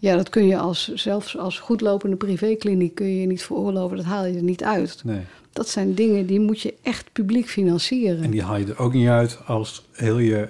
[0.00, 3.96] Ja, dat kun je als, zelfs als goedlopende privékliniek kun je niet veroorloven.
[3.96, 5.00] Dat haal je er niet uit.
[5.04, 5.20] Nee.
[5.52, 8.22] Dat zijn dingen die moet je echt publiek financieren.
[8.22, 10.48] En die haal je er ook niet uit als heel je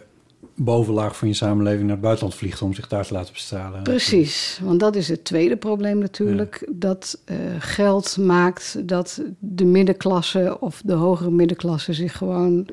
[0.55, 3.83] bovenlaag van je samenleving naar het buitenland vliegt om zich daar te laten bestralen.
[3.83, 6.69] Precies, want dat is het tweede probleem natuurlijk.
[6.71, 12.69] Dat eh, geld maakt dat de middenklasse of de hogere middenklasse zich gewoon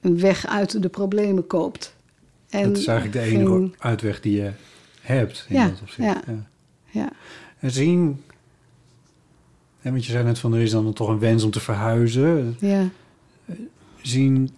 [0.00, 1.94] een weg uit de problemen koopt.
[2.50, 4.50] En dat is eigenlijk de geen- enige uitweg die je
[5.04, 6.08] hebt in Ja, dat opzicht.
[6.08, 6.22] ja.
[6.90, 7.10] Ja.
[7.58, 8.22] En zien...
[9.82, 12.56] En want je zei net van er is dan toch een wens om te verhuizen.
[12.60, 12.88] Ja,
[14.02, 14.50] Zien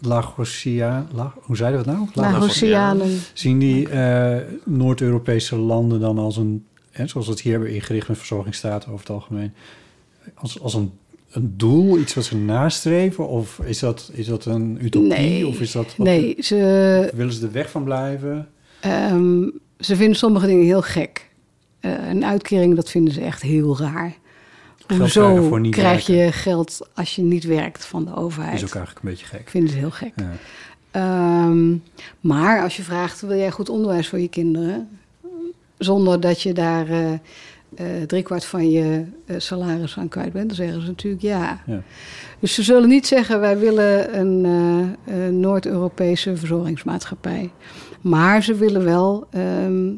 [0.00, 1.06] Lagosia...
[1.12, 2.08] La, hoe zeiden we het nou?
[2.14, 3.18] La- Lagosianen.
[3.32, 6.64] Zien die eh, Noord-Europese landen dan als een...
[6.90, 9.52] Hè, zoals we het hier hebben ingericht met verzorgingsstaten over het algemeen...
[10.34, 10.92] als, als een,
[11.30, 13.28] een doel, iets wat ze nastreven?
[13.28, 15.08] Of is dat, is dat een utopie?
[15.08, 18.48] Nee, Of is dat, nee ze, willen ze er weg van blijven?
[18.80, 19.42] ehm,
[19.80, 21.28] ze vinden sommige dingen heel gek.
[21.80, 24.14] Eh, een uitkering, dat vinden ze echt heel raar.
[24.98, 26.14] Hoezo krijg werken.
[26.14, 28.54] je geld als je niet werkt van de overheid?
[28.54, 29.48] is ook eigenlijk een beetje gek.
[29.48, 30.12] vinden ze heel gek.
[30.16, 30.32] Ja.
[30.90, 31.74] Ehm,
[32.20, 34.88] maar als je vraagt, wil jij goed onderwijs voor je kinderen?
[35.78, 37.12] Zonder dat je daar eh
[37.76, 39.04] eh, driekwart van je
[39.36, 41.62] salaris aan kwijt bent, dan zeggen ze natuurlijk ja.
[41.66, 41.82] Ja.
[42.38, 44.44] Dus ze zullen niet zeggen, wij willen een
[45.06, 47.50] een Noord-Europese verzorgingsmaatschappij.
[48.00, 49.90] Maar ze willen wel ehm,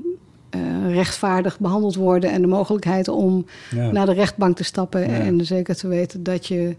[0.50, 0.60] eh,
[0.94, 3.90] rechtvaardig behandeld worden en de mogelijkheid om Ja.
[3.92, 5.06] naar de rechtbank te stappen Ja.
[5.18, 6.76] en zeker te weten dat je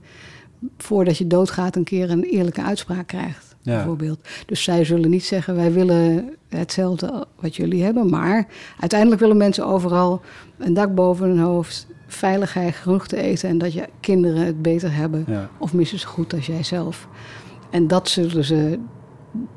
[0.77, 3.55] voordat je doodgaat een keer een eerlijke uitspraak krijgt.
[3.61, 3.75] Ja.
[3.75, 4.19] Bijvoorbeeld.
[4.45, 8.47] Dus zij zullen niet zeggen wij willen hetzelfde wat jullie hebben, maar
[8.79, 10.21] uiteindelijk willen mensen overal
[10.57, 14.93] een dak boven hun hoofd, veiligheid, genoeg te eten en dat je kinderen het beter
[14.95, 15.25] hebben
[15.57, 17.07] of missen ze goed als jij zelf.
[17.69, 18.79] En dat zullen ze,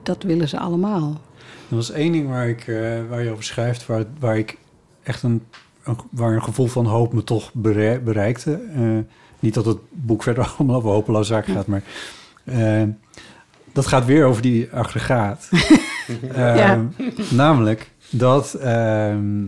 [0.02, 1.20] dat willen ze allemaal.
[1.72, 4.56] Er was één ding waar, ik, eh, waar je over schrijft, waar, waar ik
[5.02, 5.42] echt een,
[5.84, 8.60] een, waar een gevoel van hoop me toch bere- bereikte.
[8.74, 8.98] Eh,
[9.38, 11.82] niet dat het boek verder allemaal over hopeloze zaken gaat, maar
[12.44, 12.82] eh,
[13.72, 15.48] dat gaat weer over die aggregaat.
[16.34, 16.84] Ja.
[17.30, 19.44] Namelijk dat ehm,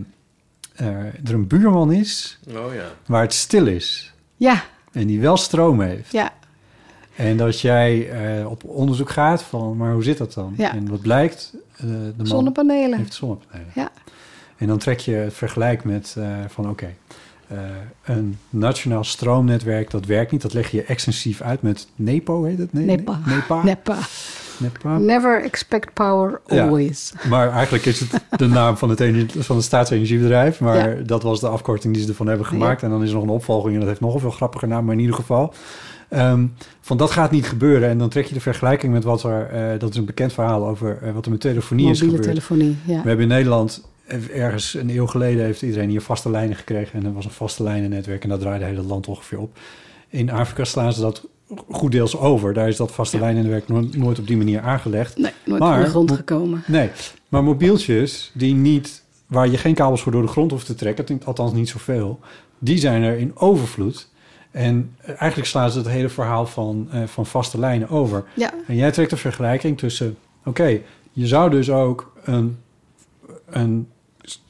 [0.75, 2.85] eh, er een buurman is Oh ja.
[3.05, 6.11] waar het stil is Ja, en die wel stroom heeft.
[6.11, 6.33] ja,
[7.15, 10.53] En dat jij eh, op onderzoek gaat van, maar hoe zit dat dan?
[10.57, 10.73] Ja.
[10.73, 12.97] En wat blijkt, eh, de man zonnepanelen.
[12.97, 13.71] heeft zonnepanelen.
[13.75, 13.89] Ja.
[14.57, 16.87] En dan trek je het vergelijk met eh, van oké,
[18.05, 20.41] een nationaal stroomnetwerk, dat werkt niet.
[20.41, 22.73] Dat leg je extensief uit met NEPO, heet het?
[22.73, 23.19] Nee, Nepa.
[23.25, 23.63] NEPA.
[23.63, 23.97] Nepa.
[24.59, 24.97] Nepa.
[24.97, 26.63] Never expect power, Ja.
[26.65, 27.13] always.
[27.29, 30.59] Maar eigenlijk is het de naam van het, ener- van het staatsenergiebedrijf.
[30.59, 31.03] Maar Ja.
[31.03, 32.83] dat was de afkorting die ze ervan hebben gemaakt.
[32.83, 34.85] En dan is er nog een opvolging en dat heeft nog een veel grappiger naam.
[34.85, 35.53] Maar in ieder geval,
[36.15, 36.45] ehm,
[36.81, 37.89] van dat gaat niet gebeuren.
[37.89, 40.67] En dan trek je de vergelijking met wat er, eh, dat is een bekend verhaal
[40.67, 42.23] over eh, wat er met telefonie is gebeurd.
[42.23, 43.01] telefonie, ja.
[43.01, 46.99] We hebben in Nederland eh, ergens een eeuw geleden heeft iedereen hier vaste lijnen gekregen.
[46.99, 49.57] En er was een vaste lijnennetwerk en dat draaide het land ongeveer op.
[50.09, 51.27] In Afrika slaan ze dat
[51.69, 52.53] goed deels over.
[52.53, 55.17] Daar is dat vaste lijnennetwerk no- nooit op die manier aangelegd.
[55.17, 56.63] Nee, nooit Maar- de grond gekomen.
[56.67, 56.89] Nee,
[57.29, 61.21] maar mobieltjes die niet, waar je geen kabels voor door de grond hoeft te trekken,
[61.23, 62.19] althans niet zoveel,
[62.59, 64.09] die zijn er in overvloed.
[64.55, 68.23] En eigenlijk slaan ze het hele verhaal van, eh, van vaste lijnen over.
[68.33, 70.79] Ja, En jij trekt een vergelijking tussen, oké,
[71.11, 72.57] je zou dus ook een,
[73.49, 73.87] een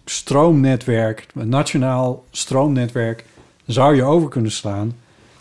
[0.05, 3.25] stroomnetwerk, een nationaal stroomnetwerk,
[3.65, 4.93] zou je over kunnen slaan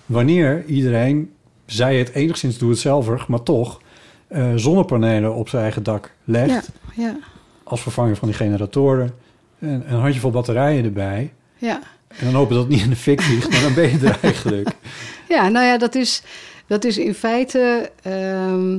[0.06, 1.32] wanneer iedereen,
[1.66, 3.80] zij het enigszins doe het zelfig, maar toch
[4.26, 7.16] eh, zonnepanelen op zijn eigen dak legt Ja, ja,
[7.62, 9.14] als vervanger van die generatoren.
[9.58, 11.32] En een handjevol batterijen erbij.
[11.56, 11.80] ja.
[12.18, 14.18] En dan hopen dat het niet in de fik vliegt, maar dan ben je er
[14.22, 14.68] eigenlijk.
[15.28, 16.22] Ja, nou ja, dat is,
[16.66, 18.78] dat is in feite ehm,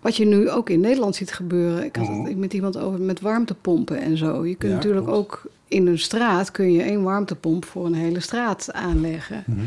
[0.00, 1.84] wat je nu ook in Nederland ziet gebeuren.
[1.84, 4.46] Ik had het met iemand over met warmtepompen en zo.
[4.46, 5.18] Je kunt Ja, natuurlijk klopt.
[5.18, 9.44] ook in een straat kun je één warmtepomp voor een hele straat aanleggen.
[9.46, 9.60] Mhm.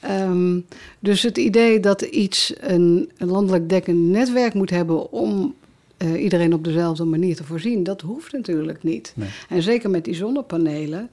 [0.00, 0.58] Ehm,
[0.98, 5.54] dus het idee dat iets een, een landelijk dekkend netwerk moet hebben om
[5.96, 9.12] eh, iedereen op dezelfde manier te voorzien, dat hoeft natuurlijk niet.
[9.16, 9.28] Nee.
[9.48, 11.10] En zeker met die zonnepanelen.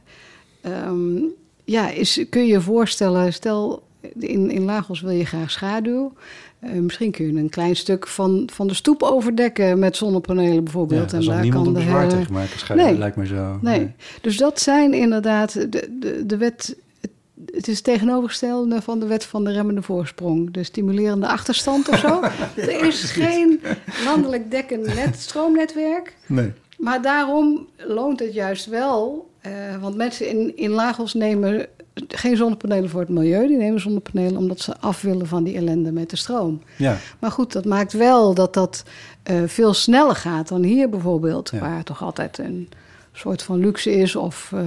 [0.63, 1.17] Ehm,
[1.63, 3.83] ja, is, kun je je voorstellen, stel
[4.19, 6.13] in, in Lagos wil je graag schaduw.
[6.59, 10.61] Eh, misschien kun je een klein stuk van, van de stoep overdekken met zonnepanelen Ja,
[10.61, 11.09] bijvoorbeeld.
[11.09, 12.59] daar zal niemand een de bezwaar hele- tegen maken.
[12.59, 12.97] Schijnt, Nee.
[12.97, 13.57] lijkt me zo.
[13.61, 13.91] Nee.
[14.21, 16.75] Dus dat zijn inderdaad de, de, de wet.
[17.01, 17.11] het-
[17.55, 20.53] Het is het tegenovergestelde van de wet van de remmende voorsprong.
[20.53, 22.21] De stimulerende achterstand of zo.
[22.55, 23.61] er is geen
[24.05, 26.15] landelijk dekkend net, stroomnetwerk.
[26.27, 26.51] Nee.
[26.77, 29.29] Maar daarom loont het juist wel.
[29.43, 31.65] Eh, want mensen in, in Lagos nemen
[32.07, 33.47] geen zonnepanelen voor het milieu.
[33.47, 36.61] Die nemen zonnepanelen omdat ze af willen van die ellende met de stroom.
[36.77, 38.83] Ja, Maar goed, dat maakt wel dat dat
[39.23, 41.59] eh, veel sneller gaat dan hier bijvoorbeeld, Ja.
[41.59, 42.69] waar het toch altijd een
[43.13, 44.61] soort van luxe is of eh,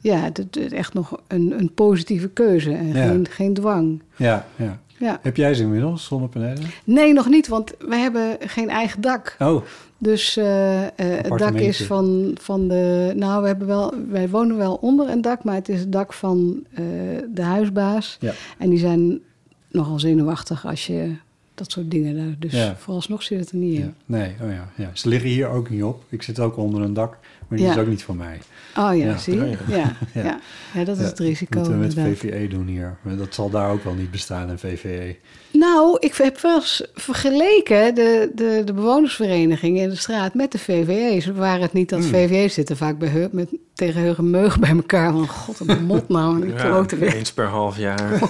[0.00, 0.30] ja,
[0.70, 3.06] echt nog een, een positieve keuze en Ja.
[3.08, 4.02] geen, geen dwang.
[4.16, 4.82] ja, ja.
[4.98, 5.18] Ja.
[5.22, 6.62] Heb jij ze inmiddels, zonnepanelen?
[6.84, 9.36] Nee, nog niet, want wij hebben geen eigen dak.
[9.38, 9.62] Oh,
[10.04, 13.12] Dus eh, eh, het dak is van, van de.
[13.16, 16.12] Nou, we hebben wel, wij wonen wel onder een dak, maar het is het dak
[16.12, 16.84] van eh,
[17.34, 18.16] de huisbaas.
[18.20, 18.32] Ja.
[18.58, 19.20] En die zijn
[19.70, 21.14] nogal zenuwachtig als je
[21.54, 22.34] dat soort dingen daar.
[22.38, 22.76] Dus Ja.
[22.76, 23.82] vooralsnog zit het er niet ja.
[23.82, 23.94] in.
[24.06, 24.90] Nee, oh ja, ja.
[24.92, 26.04] Ze liggen hier ook niet op.
[26.08, 27.18] Ik zit ook onder een dak,
[27.48, 27.72] maar die Ja.
[27.74, 28.38] is ook niet van mij.
[28.76, 29.16] Oh ja, Ja.
[29.16, 29.40] zie je?
[29.68, 29.76] Ja, Ja,
[30.12, 30.22] ja.
[30.22, 30.38] Ja.
[30.74, 30.84] ja.
[30.84, 31.58] dat is Ja, het risico.
[31.58, 32.18] Moeten we met inderdaad.
[32.18, 32.96] VVE doen hier.
[33.02, 35.16] Maar dat zal daar ook wel niet bestaan, een VVE.
[35.52, 40.58] Nou, ik heb wel eens vergeleken de, de, de bewonersvereniging in de straat met de
[40.58, 41.26] VVE's.
[41.26, 42.04] Waar het niet dat.
[42.04, 45.12] VVE's zitten vaak bij, heu- met, tegen heug en meug bij elkaar.
[45.12, 47.14] Van god, een mot nou, die kloten weer.
[47.14, 48.12] eens per half jaar.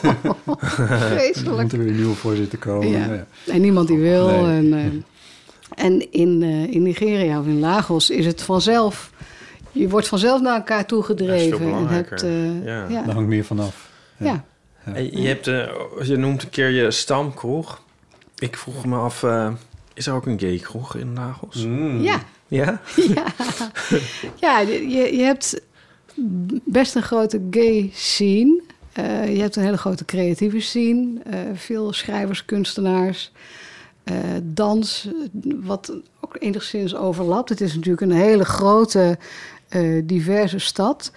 [0.79, 1.63] Er Vreselijk.
[1.63, 2.89] moet er weer een nieuwe voorzitter komen.
[2.89, 3.05] Ja.
[3.45, 3.53] Ja.
[3.53, 4.27] En niemand die wil.
[4.29, 4.57] Nee.
[4.59, 4.85] En, eh,
[5.77, 9.13] en in, eh, in Nigeria of in Lagos is het vanzelf...
[9.73, 11.59] Je wordt vanzelf naar elkaar toe Dat is gedreven.
[11.59, 12.89] veel en hebt, eh, Ja.
[12.89, 13.03] ja.
[13.03, 13.91] Daar hangt meer vanaf.
[14.17, 14.45] Ja.
[14.95, 15.69] Je, hebt, eh,
[16.03, 17.83] je noemt een keer je stamkroeg.
[18.39, 19.53] Ik vroeg me af, eh,
[19.95, 21.65] is er ook een gay kroeg in Lagos?
[21.65, 22.03] Mm.
[22.03, 22.23] ja.
[22.49, 22.81] Ja?
[22.97, 23.25] Ja,
[24.41, 25.61] ja je, je hebt
[26.65, 28.63] best een grote gay scene.
[28.93, 31.21] Eh, je hebt een hele grote creatieve scene.
[31.25, 33.33] Eh, veel schrijvers, kunstenaars,
[34.05, 35.09] eh, dans,
[35.63, 37.49] wat ook enigszins overlapt.
[37.49, 39.19] Het is natuurlijk een hele grote,
[39.69, 41.13] eh, diverse stad.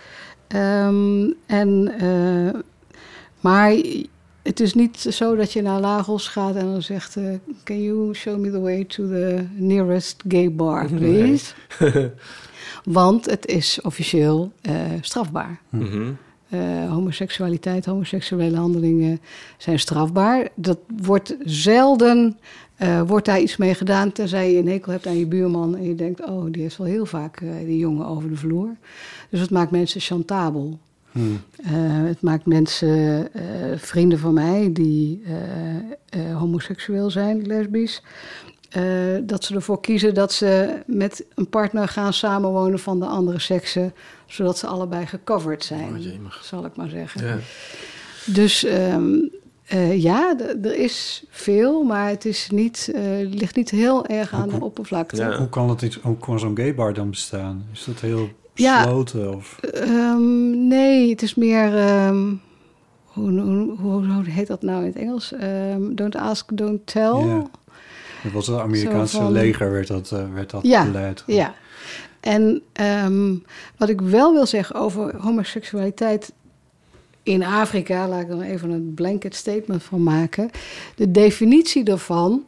[0.47, 2.59] Ehm, en, eh,
[3.39, 3.75] maar
[4.43, 7.17] het is niet zo dat je naar Lagos gaat en dan zegt...
[7.63, 11.53] can you show me the way to the nearest gay bar, please?
[12.83, 14.51] Want het is officieel
[15.01, 15.59] strafbaar.
[15.69, 16.11] Mhm.
[16.89, 19.19] Homoseksualiteit, homoseksuele handelingen
[19.57, 20.47] zijn strafbaar.
[20.55, 22.37] Dat wordt zelden,
[22.77, 24.11] eh, wordt daar iets mee gedaan...
[24.11, 25.75] tenzij je een hekel hebt aan je buurman...
[25.75, 28.69] en je denkt, oh, die heeft wel heel vaak eh, die jongen over de vloer.
[29.29, 30.79] Dus het maakt mensen chantabel.
[31.11, 31.41] Hmm.
[31.55, 31.71] Eh,
[32.07, 33.29] het maakt mensen,
[33.77, 35.23] vrienden van mij die
[36.33, 38.03] homoseksueel zijn, lesbisch,
[39.23, 43.93] dat ze ervoor kiezen dat ze met een partner gaan samenwonen van de andere seksen,
[44.25, 47.25] zodat ze allebei gecoverd zijn, Oh, zal ik maar zeggen.
[47.25, 47.37] Ja.
[48.25, 49.15] Dus ehm,
[49.67, 54.49] eh, ja, er is veel, maar het is niet, eh, ligt niet heel erg aan
[54.49, 55.15] de oppervlakte.
[55.15, 55.37] Ja.
[55.37, 57.65] Hoe kan, het iets, hoe kan zo'n gay bar dan bestaan?
[57.73, 58.77] Is dat heel Ja.
[58.81, 59.35] gesloten?
[59.35, 59.59] Of?
[59.59, 61.77] Ehm, nee, het is meer.
[61.77, 62.25] ehm,
[63.05, 65.33] hoe, hoe, hoe, hoe heet dat nou in het Engels?
[65.33, 67.15] Ehm, don't ask, don't tell.
[67.25, 67.45] Ja.
[68.23, 71.23] Dat was het Amerikaanse van- leger, werd dat, eh, werd dat Ja, beleid.
[71.27, 71.53] Ja.
[72.19, 73.35] En ehm,
[73.77, 76.31] wat ik wel wil zeggen over homoseksualiteit
[77.27, 80.49] in Afrika, laat ik er even een blanket statement van maken.
[80.95, 82.45] De definitie daarvan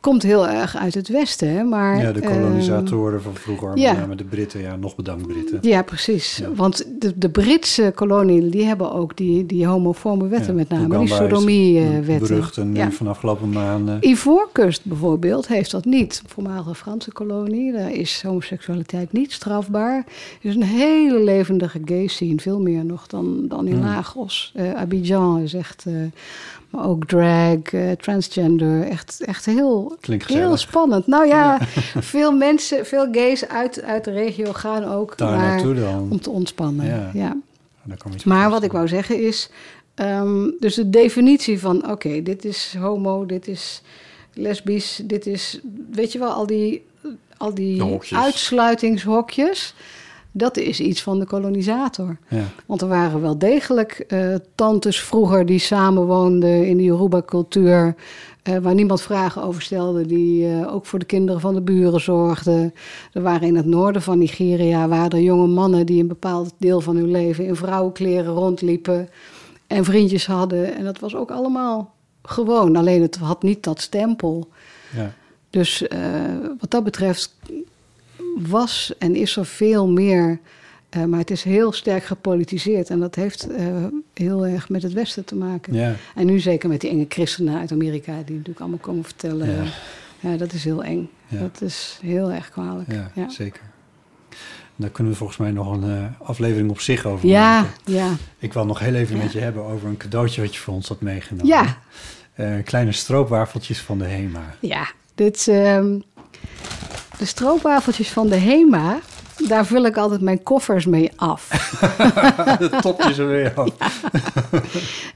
[0.00, 1.62] komt heel erg uit het Westen, hè?
[1.64, 2.00] maar.
[2.02, 3.90] Ja, de ehm, kolonisatoren van vroeger, ja.
[3.92, 4.60] met name de Britten.
[4.60, 5.58] Ja, nog bedankt Britten.
[5.60, 6.36] Ja, precies.
[6.36, 6.54] Ja.
[6.54, 10.98] Want de, de Britse koloniën die hebben ook die, die homofome wetten, Ja, met name
[10.98, 12.28] die sodomie-wetten.
[12.28, 12.90] Beruchte nu Ja.
[12.90, 14.08] van afgelopen maanden.
[14.08, 16.22] Ivoorkust bijvoorbeeld heeft dat niet.
[16.26, 19.96] Voormalige Franse kolonie, daar is homoseksualiteit niet strafbaar.
[20.42, 23.84] Er is een hele levendige gay scene, veel meer nog dan, dan in Hmm.
[23.84, 24.52] Lagos.
[24.54, 25.92] Eh, Abidjan is echt, eh,
[26.70, 31.06] maar ook drag, eh, transgender, echt, echt heel heel, Klinkt heel spannend.
[31.06, 31.58] Nou ja,
[32.12, 36.08] veel mensen, veel gays uit, uit de regio gaan ook Daar naar- dan.
[36.10, 37.10] om te ontspannen.
[37.14, 37.36] Ja.
[38.14, 39.50] Iets Maar wat ik wou zeggen is,
[39.94, 43.82] ehm, dus de definitie van, oké, dit is homo, dit is
[44.34, 45.60] lesbisch, dit is,
[45.90, 46.86] weet je wel, al die,
[47.36, 48.18] al die hokjes.
[48.18, 49.74] uitsluitingshokjes,
[50.32, 52.16] dat is iets van de kolonisator.
[52.28, 52.44] Ja.
[52.66, 57.94] Want er waren wel degelijk eh, tantes vroeger die samenwoonden in de Yoruba-cultuur.
[58.42, 62.00] Eh, waar niemand vragen over stelde, die eh, ook voor de kinderen van de buren
[62.00, 62.74] zorgden.
[63.12, 66.80] Er waren in het noorden van Nigeria waren er jonge mannen die een bepaald deel
[66.80, 69.08] van hun leven in vrouwenkleren rondliepen
[69.66, 70.74] en vriendjes hadden.
[70.74, 74.48] En dat was ook allemaal gewoon, alleen het had niet dat stempel.
[74.96, 75.12] Ja.
[75.50, 76.00] Dus eh,
[76.60, 77.34] wat dat betreft
[78.36, 80.40] was en is er veel meer.
[80.90, 82.90] Eh, maar het is heel sterk gepolitiseerd.
[82.90, 83.66] En dat heeft eh,
[84.14, 85.74] heel erg met het Westen te maken.
[85.74, 85.94] Ja.
[86.14, 88.12] En nu zeker met die enge christenen uit Amerika...
[88.12, 89.48] die natuurlijk allemaal komen vertellen...
[89.48, 89.62] Ja.
[90.22, 91.10] Ja, dat is heel eng.
[91.28, 91.38] Ja.
[91.38, 92.92] Dat is heel erg kwalijk.
[92.92, 93.28] Ja, ja.
[93.28, 93.62] zeker.
[94.76, 97.92] Daar kunnen we volgens mij nog een eh, aflevering op zich over Ja, maken.
[97.92, 98.16] ja.
[98.38, 100.88] Ik wil nog heel even met je hebben over een cadeautje wat je voor ons
[100.88, 101.46] had meegenomen.
[101.46, 101.78] Ja.
[102.64, 104.54] Kleine stroopwafeltjes van de HEMA.
[104.60, 105.98] Ja, dit, ehm,
[107.18, 108.98] de stroopwafeltjes van de HEMA...
[109.48, 111.48] daar vul ik altijd mijn koffers mee af.
[112.58, 114.02] de topjes er weer af.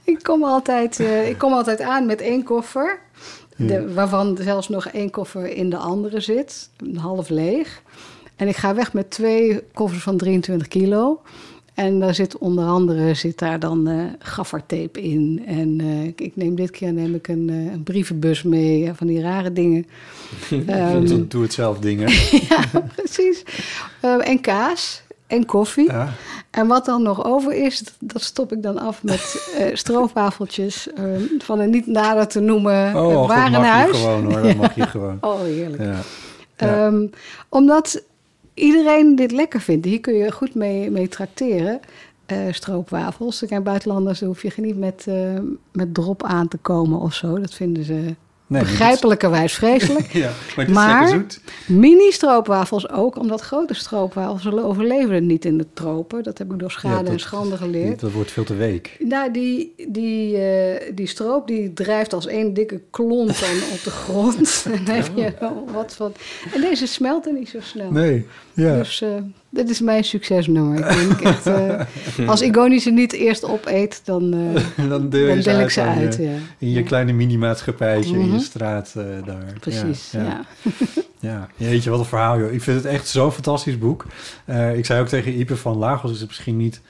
[0.05, 2.99] Ik kom altijd, eh, ik kom altijd aan met één koffer.
[3.57, 6.68] De, waarvan zelfs nog één koffer in de andere zit.
[6.77, 7.83] Een half leeg.
[8.37, 11.20] En ik ga weg met twee koffers van 23 kilo.
[11.75, 15.43] En daar zit onder andere zit daar dan eh gaffertape in.
[15.47, 18.91] En eh, ik, ik neem dit keer neem ik een, eh, een brievenbus mee.
[18.95, 19.87] van die rare dingen.
[20.66, 22.07] Ehm, Doe- het zelf dingen.
[22.97, 23.43] precies.
[24.01, 25.03] Eh, en kaas.
[25.27, 25.85] En koffie.
[25.91, 26.12] Ja.
[26.51, 30.93] En wat dan nog over is, dat- dat stop ik dan af met eh stroopwafeltjes
[30.93, 31.05] eh,
[31.39, 33.91] van een niet nader te noemen Oh, eh, goed, mag warenhuis.
[33.91, 34.43] je gewoon hoor.
[34.43, 35.18] Dat mag je gewoon.
[35.20, 35.83] Oh, heerlijk.
[35.83, 35.99] Ja.
[36.57, 36.87] Ja.
[36.87, 37.07] Ehm,
[37.49, 38.03] omdat
[38.55, 39.85] iedereen dit lekker vindt.
[39.87, 41.81] Hier kun je goed mee, mee trakteren.
[42.27, 43.39] eh, stroopwafels.
[43.39, 45.39] Zijn buitenlanders, hoef je niet met, eh,
[45.73, 47.39] met drop aan te komen of zo.
[47.39, 48.15] Dat vinden ze
[48.55, 50.13] Nee, begrijpelijkerwijs vreselijk.
[50.25, 50.31] Ja,
[50.69, 51.25] maar.
[51.67, 56.23] Mini-stroopwafels ook, omdat grote stroopwafels overleven niet in de tropen.
[56.23, 58.01] Dat heb ik door schade Ja, dat- en schande geleerd.
[58.01, 58.97] Dat wordt veel te week.
[58.99, 63.91] Nou, die, die, eh, die stroop die drijft als één dikke klont dan op de
[63.91, 64.67] grond.
[64.87, 65.33] en heb je
[65.73, 66.13] wat van.
[66.55, 67.91] En deze smelten niet zo snel.
[67.91, 68.77] Nee, ja.
[68.77, 69.09] Dus eh,
[69.55, 70.79] dit is mijn succesnummer.
[70.79, 75.41] Ik denk echt, eh, als Igoni ze niet eerst opeet, dan, eh, dan deel, dan
[75.41, 76.17] deel ik ze je- uit.
[76.17, 76.31] Ja.
[76.59, 76.83] In je Ja.
[76.83, 78.33] kleine mini-maatschappijtje in Mhm.
[78.35, 79.53] je straat eh, daar.
[79.61, 80.23] Precies, ja.
[80.23, 80.45] ja.
[81.21, 82.53] Ja, jeetje, wat een verhaal, joh.
[82.53, 84.05] Ik vind het echt zo'n fantastisch boek.
[84.75, 86.81] Ik zei ook tegen Ipe van Lagos is het misschien niet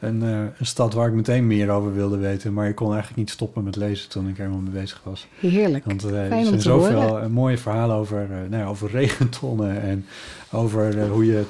[0.00, 2.52] een, een stad waar ik meteen meer over wilde weten.
[2.52, 5.26] Maar ik kon eigenlijk niet stoppen met lezen toen ik er helemaal mee bezig was.
[5.40, 5.84] Heerlijk.
[5.84, 7.30] Want er zijn zoveel horen.
[7.32, 9.82] mooie verhalen over, nou ja, over regentonnen.
[9.82, 10.06] En
[10.50, 11.42] over hoe je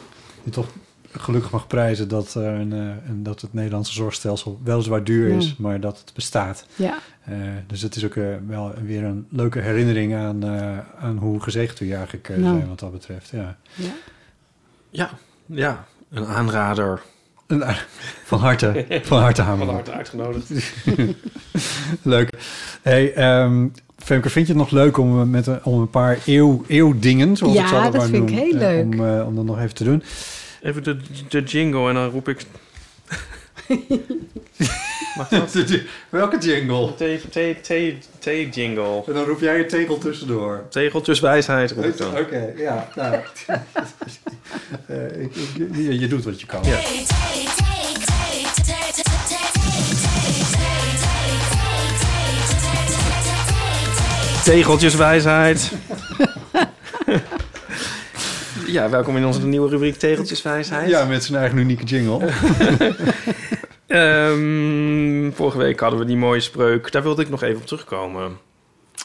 [0.44, 0.66] je toch
[1.16, 2.78] gelukkig mag prijzen dat, er een, eh,
[3.08, 5.36] een- dat het Nederlandse zorgstelsel weliswaar duur Ja.
[5.36, 6.66] is, maar dat het bestaat.
[6.76, 7.36] Ja, Eh,
[7.66, 11.78] dus het is ook eh, wel weer een leuke herinnering aan, eh, aan hoe gezegend
[11.78, 12.56] we eigenlijk eh, Nou.
[12.56, 13.28] zijn wat dat betreft.
[13.30, 13.56] Ja.
[13.74, 13.92] ja.
[14.90, 15.10] Ja,
[15.46, 17.00] ja, een aanrader.
[18.24, 19.74] Van harte, van harte Van Hamerman.
[19.74, 20.50] harte uitgenodigd.
[22.02, 22.30] Leuk.
[22.82, 23.68] Hey, ehm,
[24.04, 27.36] Femke, vind je het nog leuk om, eh, met een, om een paar eeuw, eeuwdingen,
[27.36, 28.84] zoals Ja, ik zal dat maar vind ik noemen, heel eh, leuk.
[28.84, 30.02] om, eh, om dat nog even te doen.
[30.62, 30.96] Even de,
[31.28, 32.44] de jingle en dan roep ik...
[35.16, 35.54] Mag dat?
[36.08, 36.94] Welke jingle?
[38.18, 39.02] Thee-jingle.
[39.06, 40.64] En dan roep jij je tegel tussendoor.
[40.70, 42.18] Tegeltjes wijsheid roep ik dan.
[42.18, 42.88] Oké, ja.
[42.94, 43.16] Nou.
[44.86, 46.60] Eh, ik, ik- je, je doet wat je kan.
[46.64, 46.78] Ja.
[54.44, 55.72] Tegeltjes wijsheid.
[58.66, 60.88] ja, welkom in onze nieuwe rubriek Tegeltjes wijsheid.
[60.88, 62.28] Ja, met zijn eigen unieke jingle.
[63.86, 66.92] Ehm, vorige week hadden we die mooie spreuk.
[66.92, 68.38] Daar wilde ik nog even op terugkomen.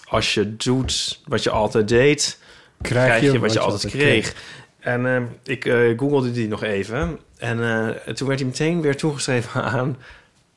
[0.09, 2.39] Als je doet wat je altijd deed,
[2.81, 4.33] krijg, je, wat je, altijd kreeg.
[4.79, 7.19] En ehm, ik eh, googelde die nog even.
[7.37, 9.97] En eh, toen werd hij meteen weer toegeschreven aan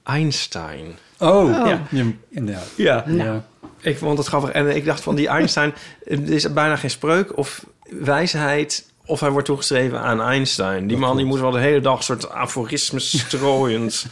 [0.04, 0.98] Einstein.
[1.18, 1.66] Oh, Oh.
[1.66, 1.86] ja.
[2.30, 2.62] Ja.
[2.76, 3.44] Ja, ja.
[3.80, 4.50] Ik vond het grappig.
[4.50, 5.74] En ik dacht van die Einstein...
[6.04, 8.84] er is bijna geen spreuk of wijsheid...
[9.06, 10.86] of hij wordt toegeschreven aan Einstein.
[10.86, 14.06] Die man die moet wel de hele dag soort aforismes strooiend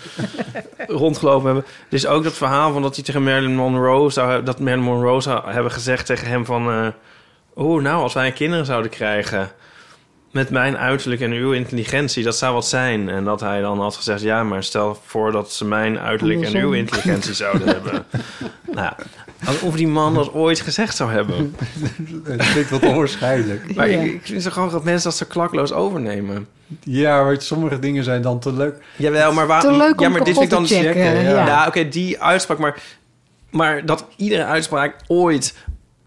[0.86, 1.64] rondgelopen hebben.
[1.88, 4.10] Er is ook dat verhaal van dat hij tegen Marilyn Monroe...
[4.10, 6.70] Zou, dat Marilyn Monroe zou hebben gezegd tegen hem van...
[6.70, 6.86] eh,
[7.54, 9.50] oh, nou, als wij kinderen zouden krijgen...
[10.30, 13.08] met mijn uiterlijk en uw intelligentie, dat zou wat zijn.
[13.08, 14.22] En dat hij dan had gezegd...
[14.22, 18.06] ja, maar stel voor dat ze mijn uiterlijk en uw intelligentie zouden hebben.
[18.66, 18.96] Nou ja,
[19.48, 21.54] Alsof die man dat ooit gezegd zou hebben.
[22.24, 23.74] Het klinkt wat onwaarschijnlijk.
[23.74, 24.00] Maar Ja.
[24.00, 26.46] ik, ik vind zo grappig dat mensen dat zo klakloos overnemen.
[26.82, 28.76] Ja, maar sommige dingen zijn dan te leuk.
[28.96, 29.60] Jawel, maar waar...
[29.60, 30.66] Te leuk ja, maar dit vind ik te dan...
[30.66, 30.92] checken.
[30.92, 31.46] checken, ja.
[31.46, 32.58] Ja, oké, die uitspraak.
[32.58, 32.82] Maar,
[33.50, 35.54] maar dat iedere uitspraak ooit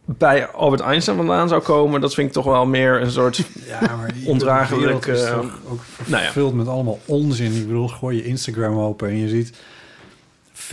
[0.05, 2.01] bij Albert Einstein vandaan zou komen...
[2.01, 3.43] dat vind ik toch wel meer een soort...
[3.67, 6.55] Ja, maar Ondraaglijk, is eh, toch ook nou ja.
[6.55, 7.55] met allemaal onzin.
[7.55, 9.53] Ik bedoel, gooi je Instagram open en je ziet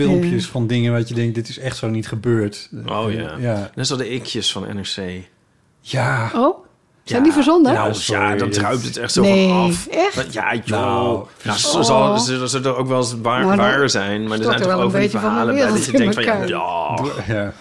[0.05, 0.51] filmpjes Ja.
[0.51, 2.69] van dingen wat je denkt, dit is echt zo niet gebeurd.
[2.87, 3.37] Oh ja.
[3.39, 3.71] Ja.
[3.75, 5.23] Net zo de ikjes van NRC.
[5.81, 6.31] Ja.
[6.35, 6.67] Oh,
[7.05, 7.73] zijn die verzonden?
[7.75, 9.87] Nou, sorry, ja, dan dit- druipt het echt zo Nee, van af.
[9.87, 10.33] echt?
[10.33, 10.67] Ja, joh.
[10.81, 11.83] Nou, Nou, oh.
[11.83, 12.19] zal,
[12.49, 14.29] ze er ook wel eens waar, Nou, dan waar zijn.
[14.29, 16.25] Maar er zijn er toch over die verhalen bij dat je denkt van...
[16.49, 17.53] Ja,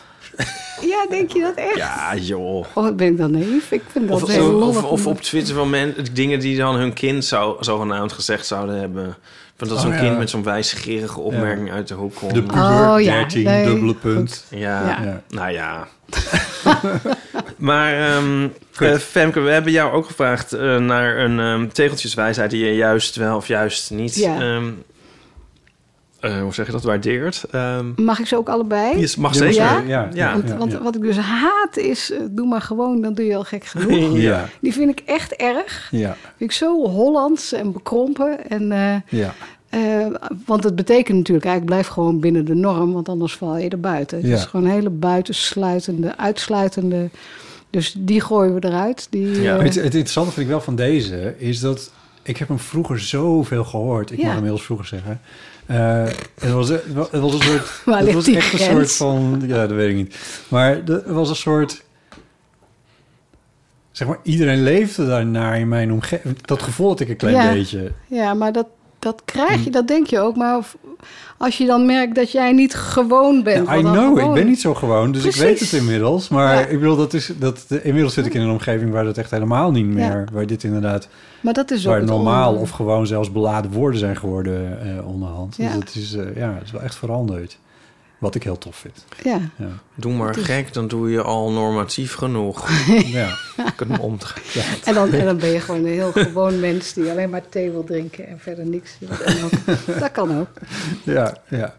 [0.81, 1.75] ja, denk je dat echt?
[1.75, 2.65] ja, joh.
[2.73, 3.71] Oh, ben ik dan naïef?
[3.71, 6.75] Ik vind dat Of, heel of, of, of op Twitter van men, dingen die dan
[6.75, 9.15] hun kind zou, zogenaamd gezegd zouden hebben.
[9.57, 9.99] Van dat Oh, zo'n ja.
[9.99, 12.33] kind met zo'n wijsgerige opmerking uit de hoek komt.
[12.33, 14.45] De puber Oh, ja, 13, nee, dubbele punt.
[14.49, 14.99] Ja, Ja.
[15.03, 15.21] Ja.
[15.29, 15.87] nou ja.
[17.57, 18.47] maar ehm
[18.79, 23.15] eh, Femke, we hebben jou ook gevraagd eh, naar een ehm, tegeltjeswijsheid die je juist
[23.15, 24.61] wel of juist niet, Ja.
[26.19, 27.43] Eh, hoe zeg je dat, waardeert.
[27.51, 28.99] Ehm Mag ik ze ook allebei?
[28.99, 29.55] je mag Ja, zeker.
[29.55, 29.81] Ja?
[29.87, 30.33] Ja, Ja.
[30.33, 30.81] Want, ja, want ja.
[30.81, 34.17] wat ik dus haat is, eh, doe maar gewoon, dan doe je al gek genoeg.
[34.29, 35.87] Ja, Die vind ik echt erg.
[35.91, 38.49] ja, Vind ik zo Hollands en bekrompen.
[38.49, 39.33] En, eh, ja.
[39.69, 40.05] eh,
[40.45, 43.79] want het betekent natuurlijk eigenlijk, blijf gewoon binnen de norm, want anders val je er
[43.79, 44.21] buiten.
[44.21, 44.27] Ja.
[44.29, 47.09] Het is gewoon een hele buitensluitende, uitsluitende.
[47.69, 49.07] Dus die gooien we eruit.
[49.09, 49.55] Die, Ja.
[49.57, 51.91] Het, het interessante vind ik wel van deze is dat
[52.23, 54.11] ik heb hem vroeger zoveel gehoord.
[54.11, 54.21] Ik Ja.
[54.23, 55.21] mag hem inmiddels vroeger zeggen.
[55.67, 56.03] Eh,
[56.39, 57.81] het, was, het was een soort.
[58.05, 59.43] Het was echt een soort van.
[59.45, 60.15] Ja, dat weet ik niet.
[60.47, 61.83] Maar het was een soort.
[63.91, 66.41] Zeg maar, iedereen leefde daarnaar in mijn omgeving.
[66.41, 67.51] Dat gevoel had ik een klein Ja.
[67.53, 67.91] beetje.
[68.07, 68.67] Ja, maar dat,
[69.07, 70.35] dat krijg je, dat denk je ook.
[70.35, 70.77] Maar of-
[71.37, 73.67] als je dan merkt dat jij niet gewoon bent.
[73.67, 76.29] Ja, I know, ik ben niet zo gewoon, dus ik weet het inmiddels.
[76.29, 76.65] Maar Ja.
[76.65, 79.71] ik bedoel, dat is, dat, inmiddels zit ik in een omgeving waar dat echt helemaal
[79.71, 80.17] niet meer...
[80.17, 80.23] Ja.
[80.33, 81.07] Waar dit inderdaad,
[81.41, 85.55] Maar dat is ook waar normaal of gewoon zelfs beladen woorden zijn geworden eh, onderhand.
[85.57, 87.57] Dus dat is, eh, ja, het is wel echt veranderd.
[88.19, 89.05] Wat ik heel tof vind.
[89.23, 89.67] Ja, Ja.
[89.95, 92.69] Doe maar gek, dan doe je al normatief genoeg.
[93.17, 93.27] ja.
[93.57, 94.63] Ik kan hem omdraaien.
[94.85, 97.71] en dan, en dan ben je gewoon een heel gewoon mens die alleen maar thee
[97.71, 98.97] wil drinken en verder niks.
[98.99, 99.99] Dat kan ook.
[99.99, 100.47] Dat kan ook.
[101.03, 101.75] Ja, ja.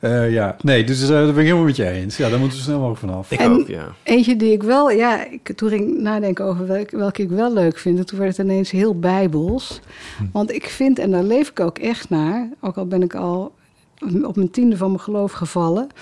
[0.00, 0.56] Eh, ja.
[0.60, 2.16] Nee, dus eh, daar ben ik helemaal met je eens.
[2.16, 3.30] Ja, daar moeten we snel mogelijk vanaf.
[3.30, 3.92] Ik En- ook, ja.
[4.02, 7.52] Eentje die ik wel, ja, ik, toen ging ik nadenken over welke, welke ik wel
[7.52, 7.98] leuk vind.
[7.98, 9.80] En toen werd het ineens heel bijbels.
[10.18, 10.24] Hm.
[10.32, 13.52] Want ik vind, en daar leef ik ook echt naar, ook al ben ik al
[14.24, 15.86] op mijn tiende van mijn geloof gevallen.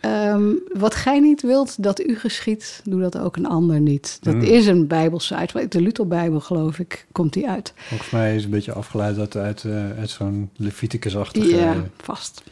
[0.00, 4.18] Ehm, wat gij niet wilt dat u geschiet, doe dat ook een ander niet.
[4.22, 4.40] Dat Mm.
[4.40, 5.70] is een bijbelse uitspraak.
[5.70, 7.72] De Lutherbijbel, geloof ik, komt die uit.
[7.76, 12.42] Volgens mij is het een beetje afgeleid uit, uit, eh, uit zo'n Leviticus-achtige Ja, vast.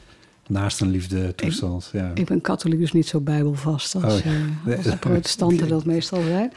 [0.48, 1.90] naast een liefde toestand.
[1.92, 2.10] Ja.
[2.14, 4.30] Ik ben katholiek, dus niet zo bijbelvast als, Oh, ja.
[4.70, 6.52] eh, als de protestanten dat meestal zijn.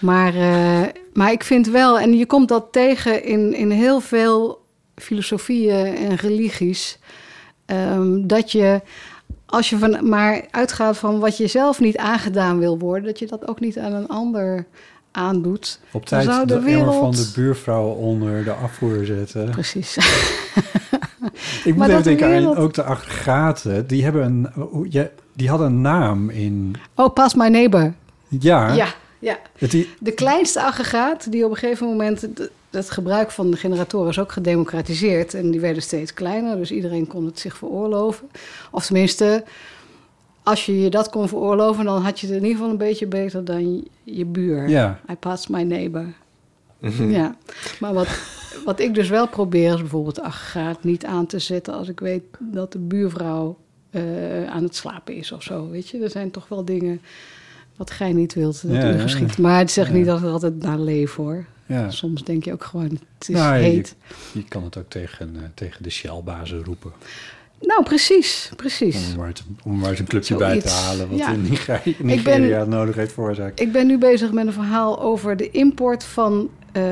[0.00, 4.64] Maar, eh, maar ik vind wel, en je komt dat tegen in, in heel veel
[4.94, 6.98] filosofieën en religies,
[7.66, 8.80] ehm, dat je,
[9.46, 13.26] als je van, maar uitgaat van wat je zelf niet aangedaan wil worden, dat je
[13.26, 14.66] dat ook niet aan een ander
[15.10, 15.80] aandoet.
[15.92, 19.50] Op tijd zou de, de emmer van wereld- de buurvrouw onder de afvoer zetten.
[19.50, 19.96] Precies.
[21.64, 23.86] Ik moet Maar even denken aan wereld- ook de aggregaten.
[23.86, 26.74] Die, hebben een, die hadden een naam in...
[26.94, 27.92] Oh, pas my neighbor.
[28.28, 28.86] Ja, Ja,
[29.18, 29.38] ja.
[29.58, 32.26] Die, De kleinste aggregaat die op een gegeven moment...
[32.84, 35.34] het gebruik van de generatoren is ook gedemocratiseerd.
[35.34, 38.28] En die werden steeds kleiner, dus iedereen kon het zich veroorloven.
[38.70, 39.44] Of tenminste,
[40.42, 41.84] als je je dat kon veroorloven...
[41.84, 44.68] dan had je het in ieder geval een beetje beter dan je, buur.
[44.68, 46.06] ja, I passed my neighbor.
[47.08, 47.36] Ja,
[47.80, 48.08] maar wat,
[48.64, 49.72] wat ik dus wel probeer...
[49.74, 51.74] is bijvoorbeeld aggregaat niet aan te zetten...
[51.74, 53.56] als ik weet dat de buurvrouw
[53.90, 54.02] eh,
[54.46, 55.68] aan het slapen is of zo.
[55.70, 57.00] Weet je, er zijn toch wel dingen...
[57.76, 58.98] wat gij niet wilt, dat Ja, u ja.
[58.98, 59.38] geschikt.
[59.38, 59.94] Maar het zegt Ja.
[59.94, 61.44] niet dat er altijd naar leef, hoor.
[61.66, 61.90] Ja.
[61.90, 62.84] Soms denk je ook gewoon,
[63.18, 63.94] het is Nou, heet.
[64.32, 66.92] Je kan het ook tegen, eh, tegen de Shell-bazen roepen.
[67.60, 69.10] Nou, precies, precies.
[69.12, 71.08] Om maar, te, om maar eens een clubje bij te halen...
[71.08, 71.32] wat Ja.
[71.32, 73.60] in Nigeria, Nigeria nodig heeft veroorzaakt.
[73.60, 76.82] Ik ben nu bezig met een verhaal over de import van eh,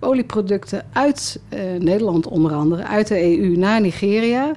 [0.00, 4.52] olieproducten uit eh, Nederland onder andere, uit de EU naar Nigeria.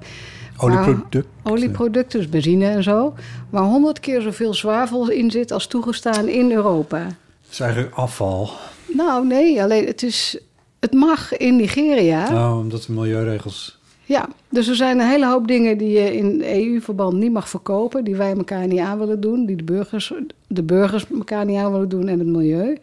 [0.57, 1.27] Olieproduct.
[1.43, 3.13] Olieproducten, dus benzine en zo,
[3.49, 7.03] waar honderd keer zoveel zwavel in zit als toegestaan in Europa.
[7.03, 8.49] Dat is eigenlijk afval.
[8.93, 10.37] Nou, nee, alleen het is,
[10.79, 12.31] het mag in Nigeria.
[12.31, 13.81] Nou, omdat de milieuregels...
[14.05, 18.03] Ja, dus er zijn een hele hoop dingen die je in EU-verband niet mag verkopen,
[18.03, 20.13] die wij elkaar niet aan willen doen, die de burgers,
[20.47, 22.77] de burgers elkaar niet aan willen doen en het milieu.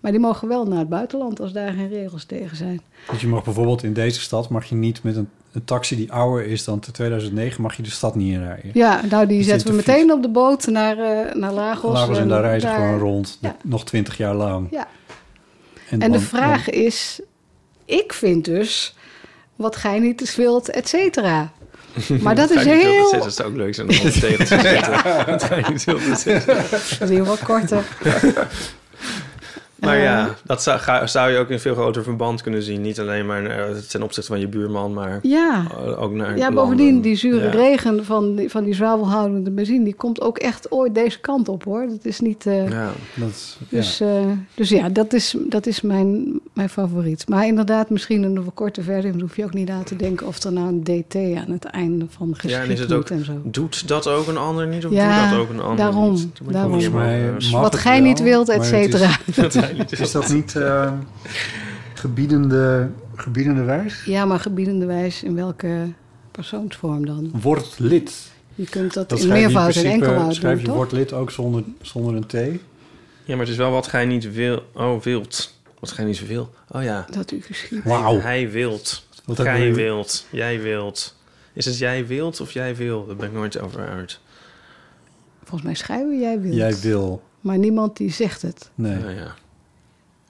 [0.00, 2.80] Maar die mogen wel naar het buitenland als daar geen regels tegen zijn.
[3.10, 6.12] Dus je mag bijvoorbeeld in deze stad mag je niet met een een taxi die
[6.12, 8.70] ouder is dan 2009 mag je de stad niet inrijden.
[8.74, 11.92] Ja, nou die Dus zetten we meteen op de boot naar, eh, naar Lagos.
[11.92, 13.56] Lagos en daar reizen gewoon rond, Ja.
[13.62, 14.68] nog 20 jaar lang.
[14.70, 14.86] Ja.
[16.00, 17.20] En de dan- vraag is,
[17.84, 18.94] ik vind dus,
[19.56, 21.52] wat gij niet eens wilt, et cetera.
[22.22, 23.10] Maar dat is heel...
[23.12, 26.56] Dat zou ook leuk zijn om op tegen te zitten.
[26.98, 27.84] Dat is heel wat korter.
[29.82, 32.80] Maar Eh, ja, dat zou, ga- zou je ook in veel groter verband kunnen zien.
[32.80, 35.64] Niet alleen maar eh, ten opzichte van je buurman, maar Ja.
[35.70, 36.54] eh, ook naar Ja, landen.
[36.54, 37.50] bovendien, die zure Ja.
[37.50, 39.84] regen van die, van die zwavelhoudende benzine...
[39.84, 41.86] die komt ook echt ooit deze kant op, hoor.
[41.88, 42.46] Dat is niet...
[42.46, 42.90] eh, Ja.
[43.14, 44.20] Dat is, Dus ja,
[44.54, 47.28] dus ja dat is, dat is mijn, mijn favoriet.
[47.28, 49.10] Maar inderdaad, misschien een verkorte versie.
[49.10, 51.64] Dan hoef je ook niet na te denken of er nou een DT aan het
[51.64, 53.32] einde van Ja, geschikt en is het ook, en zo.
[53.44, 54.86] doet dat ook een ander niet?
[54.86, 56.28] Of Ja, doet dat ook een ander daarom, niet?
[56.50, 56.70] Daarom.
[56.70, 60.28] Volgens mij eh, Wat gij wel, niet wilt, et het is- dat niet Is dat
[60.28, 60.92] niet eh,
[61.94, 64.04] gebiedende, gebiedende wijs?
[64.04, 65.92] Ja, maar gebiedende wijs in welke
[66.30, 67.30] persoonsvorm dan?
[67.42, 68.30] Word lid.
[68.54, 70.76] Je kunt dat, Dat in meervoud en enkelvoud Schrijf doen, je toch?
[70.76, 72.32] word lid ook zonder, zonder een T.
[72.32, 74.62] Ja, maar het is wel wat gij niet wil.
[74.74, 75.54] Oh, wilt.
[75.78, 76.50] Wat gij niet wil.
[76.68, 77.06] Oh ja.
[77.10, 77.84] Dat u geschiet.
[77.84, 78.20] Wauw.
[78.20, 79.06] Hij wilt.
[79.24, 80.26] Wat Gij wilt.
[80.30, 81.16] Jij wilt.
[81.52, 83.06] Is het jij wilt of jij wil?
[83.06, 84.18] Daar ben ik nooit over uit.
[85.38, 86.54] Volgens mij schrijven jij wilt.
[86.54, 87.22] Jij wil.
[87.40, 88.70] Maar niemand die zegt het.
[88.74, 88.96] Nee.
[88.96, 89.34] Nou ja.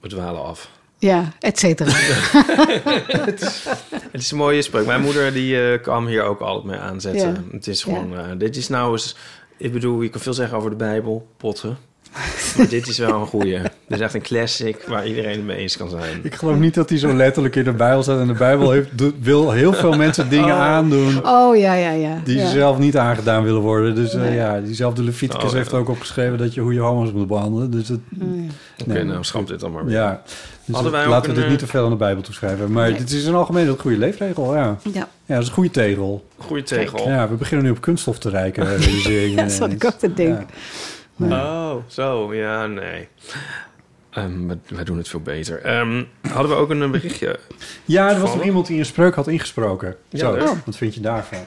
[0.03, 0.69] We dwalen af.
[0.97, 1.91] Ja, et cetera.
[4.11, 4.85] Het is een mooie spreuk.
[4.85, 7.33] Mijn moeder die eh, kwam hier ook altijd mee aanzetten.
[7.33, 7.55] Ja.
[7.55, 8.17] Het is gewoon...
[8.17, 9.15] eh, dit is nou eens...
[9.57, 11.27] Ik bedoel, je kan veel zeggen over de Bijbel.
[11.37, 11.77] Potten.
[12.69, 13.59] Dit is wel een goeie.
[13.61, 16.19] Dit is echt een classic waar iedereen het mee eens kan zijn.
[16.23, 18.19] Ik geloof niet dat hij zo letterlijk in de Bijbel staat.
[18.19, 18.89] En de Bijbel heeft,
[19.21, 21.27] wil heel veel mensen dingen aandoen...
[21.27, 22.17] Oh, ja, ja, ja.
[22.23, 22.49] die ja.
[22.49, 23.95] zelf niet aangedaan willen worden.
[23.95, 24.35] Dus eh, Nee.
[24.35, 25.55] ja, diezelfde Leviticus Oh, ja.
[25.57, 26.37] heeft ook opgeschreven...
[26.37, 27.71] dat je hoe je homo's moet behandelen.
[27.71, 28.43] Dus het, Oh, ja.
[28.81, 29.03] Oké, Nee.
[29.03, 29.95] nou schamp dit dan maar weer.
[29.95, 30.21] ja.
[30.65, 32.71] Dus Hadden wij laten we een, dit niet eh, te veel aan de Bijbel toeschrijven.
[32.71, 32.97] Maar Nee.
[32.97, 34.77] dit is een algemeen een goede leefregel, ja.
[34.93, 35.07] Ja.
[35.25, 36.25] Ja, dat is een goede tegel.
[36.37, 37.07] Goeie tegel.
[37.09, 38.63] Ja, we beginnen nu op kunststof te rijken.
[39.03, 39.93] Ja, dat zat ik ineens.
[39.93, 40.47] ook te denken.
[41.19, 42.33] Oh, zo.
[42.33, 43.07] Ja, nee.
[44.09, 45.61] Ehm, we, wij doen het veel beter.
[45.61, 47.39] Ehm, hadden we ook een berichtje?
[47.85, 49.95] Ja, er was nog iemand die een spreuk had ingesproken.
[50.09, 51.39] Ja, Zo, wat vind je daarvan?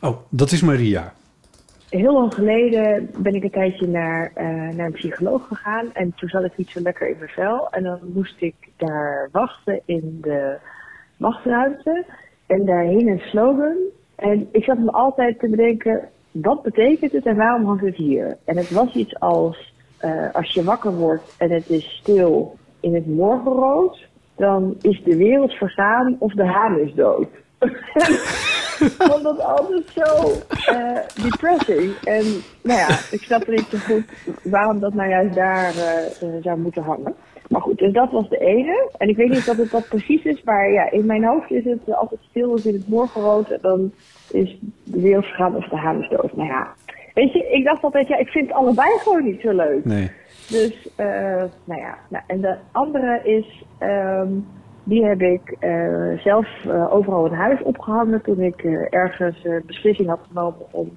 [0.00, 1.12] Oh, dat is Maria.
[1.88, 5.94] Heel lang geleden ben ik een tijdje naar, eh, naar een psycholoog gegaan.
[5.94, 7.68] En toen zat ik niet zo lekker in mijn vel.
[7.70, 10.56] En dan moest ik daar wachten in de
[11.16, 12.04] wachtruimte.
[12.46, 13.76] En daar hing een slogan.
[14.14, 16.08] En ik zat me altijd te bedenken,
[16.42, 18.36] wat betekent het en waarom hangt het hier?
[18.44, 22.94] En het was iets als, eh, als je wakker wordt en het is stil in
[22.94, 27.28] het morgenrood, dan is de wereld vergaan of de haan is dood.
[28.98, 30.30] Vond dat altijd zo
[30.72, 31.94] eh, depressing.
[32.04, 32.24] En
[32.62, 34.04] nou ja, ik snapte niet zo goed
[34.42, 37.14] waarom dat nou juist daar eh, zou moeten hangen.
[37.48, 38.90] Maar goed, dus dat was de ene.
[38.98, 41.64] En ik weet niet of het dat precies is, maar ja, in mijn hoofd is
[41.64, 43.50] het altijd stil als in het morgenrood.
[43.50, 43.92] En dan
[44.32, 46.36] is de wereld vergaan of de haan is dood.
[46.36, 46.68] Nou ja,
[47.14, 49.84] weet je, ik dacht altijd, ja, ik vind allebei gewoon niet zo leuk.
[49.84, 50.10] Nee.
[50.48, 51.98] Dus, eh, nou ja.
[52.08, 54.28] Nou, en de andere is, ehm,
[54.84, 60.08] die heb ik eh, zelf eh, overal in huis opgehangen toen ik ergens een beslissing
[60.08, 60.90] had genomen om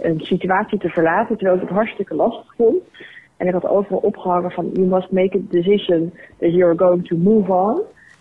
[0.00, 2.82] een situatie te verlaten, terwijl ik het hartstikke lastig vond.
[3.36, 7.16] En ik had overal opgehangen van, you must make a decision that you're going to
[7.16, 7.80] move on.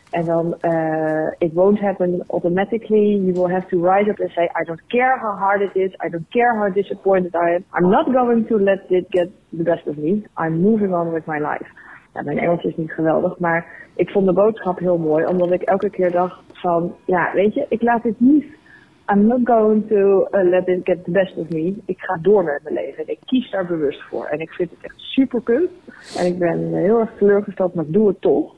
[0.10, 3.16] En dan, uh, it won't happen automatically.
[3.16, 5.92] You will have to rise up and say, I don't care how hard it is.
[6.06, 7.64] I don't care how disappointed I am.
[7.74, 10.24] I'm not going to let it get the best of me.
[10.38, 11.66] I'm moving on with my life.
[12.14, 15.26] Ja, mijn Engels is niet geweldig, maar ik vond de boodschap heel mooi.
[15.26, 18.46] Omdat ik elke keer dacht van, ja, weet je, ik laat dit niet.
[19.14, 21.76] I'm not going to uh, let it get the best of me.
[21.86, 23.04] Ik ga door met mijn leven.
[23.04, 24.26] En ik kies daar bewust voor.
[24.26, 25.70] En ik vind het echt super kut.
[26.18, 28.56] En ik ben heel erg teleurgesteld, maar ik doe het toch.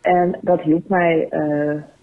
[0.00, 1.28] En dat hielp mij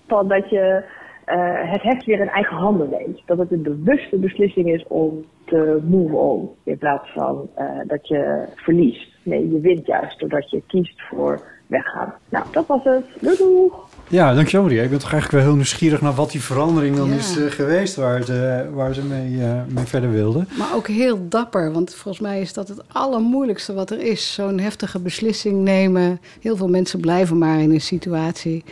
[0.07, 0.83] van dat je
[1.27, 3.21] uh, het heft weer in eigen handen neemt.
[3.25, 6.49] Dat het een bewuste beslissing is om te move on.
[6.63, 9.13] In plaats van uh, dat je verliest.
[9.23, 12.13] Nee, je wint juist doordat je kiest voor weggaan.
[12.29, 13.05] Nou, dat was het.
[13.21, 13.94] Doei doeg!
[14.07, 14.83] Ja, dankjewel Maria.
[14.83, 17.15] Ik ben toch eigenlijk wel heel nieuwsgierig naar wat die verandering dan ja.
[17.15, 20.47] is uh, geweest waar ze, waar ze mee, uh, mee verder wilden.
[20.57, 24.33] Maar ook heel dapper, want volgens mij is dat het allermoeilijkste wat er is.
[24.33, 26.19] Zo'n heftige beslissing nemen.
[26.41, 28.63] Heel veel mensen blijven maar in een situatie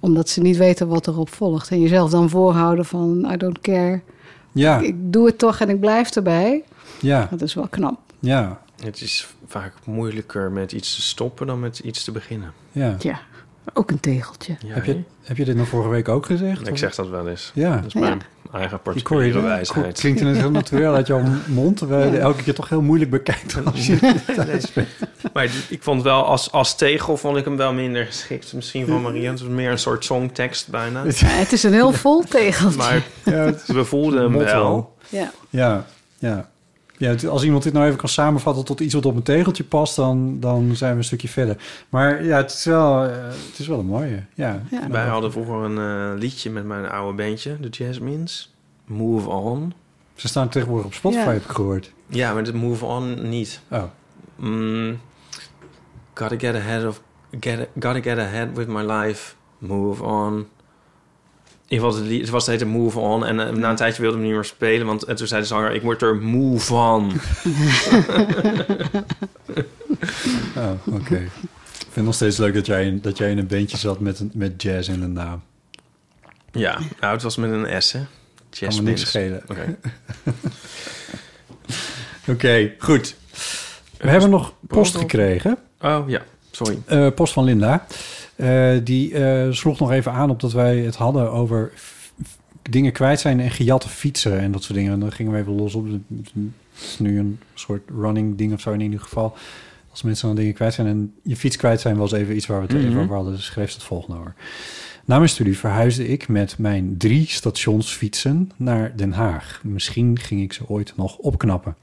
[0.00, 1.70] omdat ze niet weten wat erop volgt.
[1.70, 4.00] En jezelf dan voorhouden van I don't care.
[4.52, 4.78] Ja.
[4.78, 6.62] Ik, ik doe het toch en ik blijf erbij.
[7.00, 7.28] Ja.
[7.30, 7.98] Dat is wel knap.
[8.18, 8.60] Ja.
[8.80, 12.52] Het is vaak moeilijker met iets te stoppen dan met iets te beginnen.
[12.72, 12.96] Ja.
[12.98, 13.20] Ja.
[13.74, 14.56] Ook een tegeltje.
[14.66, 16.68] Ja, heb, je, heb je dit nog vorige week ook gezegd?
[16.68, 17.50] Ik zeg dat wel eens.
[17.54, 17.76] Ja.
[17.76, 18.22] Dat is mijn
[18.52, 19.98] eigen Die particuliere wijsheid.
[19.98, 23.86] klinkt het heel natuurlijk dat jouw mond eh, elke keer toch heel moeilijk bekijkt als
[23.86, 24.14] je
[25.32, 28.52] Maar ik vond wel als, als tegel vond ik hem wel minder geschikt.
[28.52, 29.30] Misschien van Maria.
[29.30, 31.02] Het was meer een soort songtekst bijna.
[31.04, 32.78] Ja, het is een heel vol tegeltje.
[32.78, 34.96] Maar Ja, het we voelden hem wel.
[35.08, 35.32] Ja.
[35.50, 35.86] Ja,
[36.18, 36.50] ja.
[37.02, 39.64] Ja het- als iemand dit nou even kan samenvatten tot iets wat op een tegeltje
[39.64, 41.56] past, dan, dan zijn we een stukje verder.
[41.88, 43.10] Maar ja, het is wel, eh,
[43.50, 44.24] het is wel een mooie.
[44.34, 44.62] Ja.
[44.70, 44.88] Ja.
[44.88, 48.54] Wij hadden vroeger een eh, liedje met mijn oude bandje, de Jasmines.
[48.86, 49.72] Move On.
[50.14, 51.32] Ze staan tegenwoordig op Spotify, Ja.
[51.32, 51.92] heb ik gehoord.
[52.06, 53.60] Ja, maar de Move On niet.
[53.70, 53.82] Oh.
[54.36, 54.98] Mm,
[56.14, 57.02] gotta get ahead of...
[57.40, 59.34] Get, gotta get ahead with my life.
[59.58, 60.46] Move on.
[61.72, 63.24] Ieder geval, het, was het hele Move On.
[63.26, 64.86] En eh, na een tijdje wilde hem niet meer spelen.
[64.86, 67.12] Want en toen zei de zanger, ik word er moe van.
[70.56, 71.14] Oh, oké.
[71.16, 71.30] Ik
[71.78, 74.20] vind het nog steeds leuk dat jij, in- dat jij in een bandje zat met,
[74.20, 75.42] een- met jazz in de naam.
[76.52, 77.98] ja, nou, het was met een S, hè.
[77.98, 78.08] Kan
[78.50, 79.08] me niks Jasmines.
[79.08, 79.42] schelen.
[79.48, 79.76] Oké.
[82.32, 83.14] Oké, goed.
[83.98, 85.58] We hebben nog post gekregen.
[85.80, 86.22] Oh, ja.
[86.50, 86.78] Sorry.
[86.86, 87.86] Eh, post van Linda.
[88.36, 91.72] Eh, die eh, sloeg nog even aan op dat wij het hadden over
[92.70, 94.92] dingen kwijt zijn en gejatte fietsen en dat soort dingen.
[94.92, 95.86] En dan gingen we even los op.
[95.90, 96.30] Het
[96.80, 99.36] is nu een soort running ding of zo in ieder geval.
[99.90, 102.60] Als mensen dan dingen kwijt zijn en je fiets kwijt zijn, was even iets waar
[102.60, 102.86] we het Mhm.
[102.88, 103.32] even over hadden.
[103.34, 104.34] Dus schreef het volgende over.
[105.04, 109.60] Na mijn studie verhuisde ik met mijn drie stationsfietsen naar Den Haag.
[109.64, 111.76] Misschien ging ik ze ooit nog opknappen.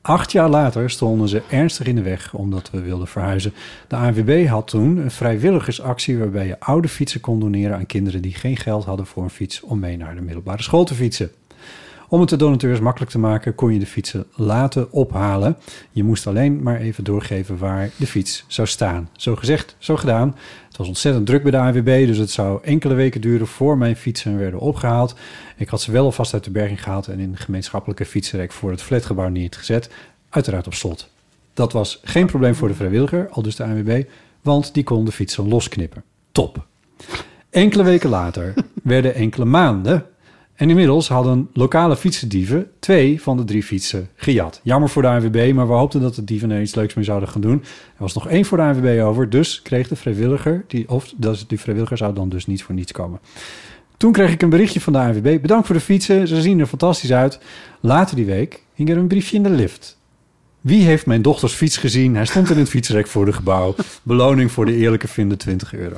[0.00, 3.52] Acht jaar later stonden ze ernstig in de weg omdat we wilden verhuizen.
[3.88, 8.34] De ANWB had toen een vrijwilligersactie waarbij je oude fietsen kon doneren aan kinderen die
[8.34, 11.30] geen geld hadden voor een fiets om mee naar de middelbare school te fietsen.
[12.10, 15.56] Om het de donateurs makkelijk te maken kon je de fietsen laten ophalen.
[15.90, 19.08] Je moest alleen maar even doorgeven waar de fiets zou staan.
[19.12, 20.36] Zo gezegd, zo gedaan.
[20.66, 23.96] Het was ontzettend druk bij de ANWB, dus het zou enkele weken duren voor mijn
[23.96, 25.14] fietsen werden opgehaald.
[25.56, 28.70] Ik had ze wel alvast uit de berging gehaald en in de gemeenschappelijke fietsenrek voor
[28.70, 29.90] het flatgebouw neergezet.
[30.28, 31.08] Uiteraard op slot.
[31.54, 34.04] Dat was geen probleem voor de vrijwilliger, al dus de ANWB,
[34.42, 36.02] want die kon de fietsen losknippen.
[36.32, 36.66] Top.
[37.50, 40.06] Enkele weken later werden enkele maanden
[40.58, 44.60] en inmiddels hadden lokale fietsendieven twee van de drie fietsen gejat.
[44.62, 47.28] Jammer voor de ANWB, maar we hoopten dat de dieven er iets leuks mee zouden
[47.28, 47.62] gaan doen.
[47.62, 51.46] Er was nog één voor de ANWB over, dus kreeg de vrijwilliger, die, of dus
[51.46, 53.20] die vrijwilliger zou dan dus niet voor niets komen.
[53.96, 55.40] Toen kreeg ik een berichtje van de ANWB.
[55.40, 57.40] Bedankt voor de fietsen, ze zien er fantastisch uit.
[57.80, 59.98] Later die week hing er een briefje in de lift.
[60.60, 62.14] Wie heeft mijn dochters fiets gezien?
[62.14, 63.74] Hij stond in het fietsrek voor de gebouw.
[64.02, 65.96] Beloning voor de eerlijke vinden 20 euro.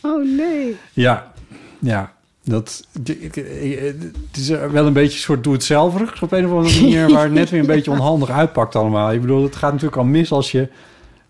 [0.00, 0.76] Oh nee.
[0.92, 1.32] Ja,
[1.78, 2.18] ja.
[2.44, 7.10] Dat, het is wel een beetje een soort doe-het-zelverig op een of andere manier...
[7.10, 9.12] waar het net weer een beetje onhandig uitpakt allemaal.
[9.12, 10.68] Ik bedoel, het gaat natuurlijk al mis als je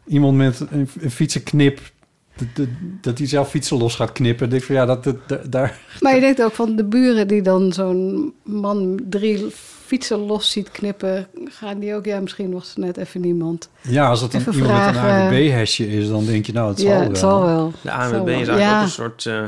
[0.06, 1.80] iemand met een, een fietsenknip...
[2.36, 2.66] Dat, dat,
[3.00, 4.50] dat hij zelf fietsen los gaat knippen.
[4.50, 5.78] Denk van ja, dat, dat, dat- daar...
[6.00, 9.46] Maar je denkt ook van de buren die dan zo'n man drie
[9.86, 13.68] fietsen los ziet knippen, gaan die ook, ja, misschien was er net even niemand.
[13.80, 15.00] Ja, als het dan Even iemand met een.
[15.00, 17.08] AWB-hesje is, dan denk je nou, het zal ja, wel.
[17.08, 17.72] het zal wel.
[17.82, 18.26] De wel.
[18.40, 18.76] is eigenlijk Ja.
[18.78, 19.26] ook een soort...
[19.26, 19.42] eh,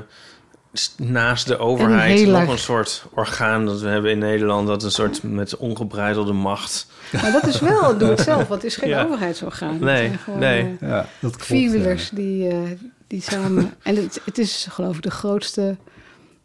[0.97, 4.67] naast de overheid nog een soort orgaan dat we hebben in Nederland...
[4.67, 6.87] dat een soort met ongebreidelde macht...
[7.13, 9.05] Maar dat is wel, doe het zelf, want het is geen Ja.
[9.05, 9.79] overheidsorgaan.
[9.81, 10.63] Nee, nee.
[10.81, 11.45] eh, Ja, dat klopt.
[11.47, 12.59] Vierwielers die, eh,
[13.07, 13.75] die samen...
[13.83, 15.77] En het, het is geloof ik de grootste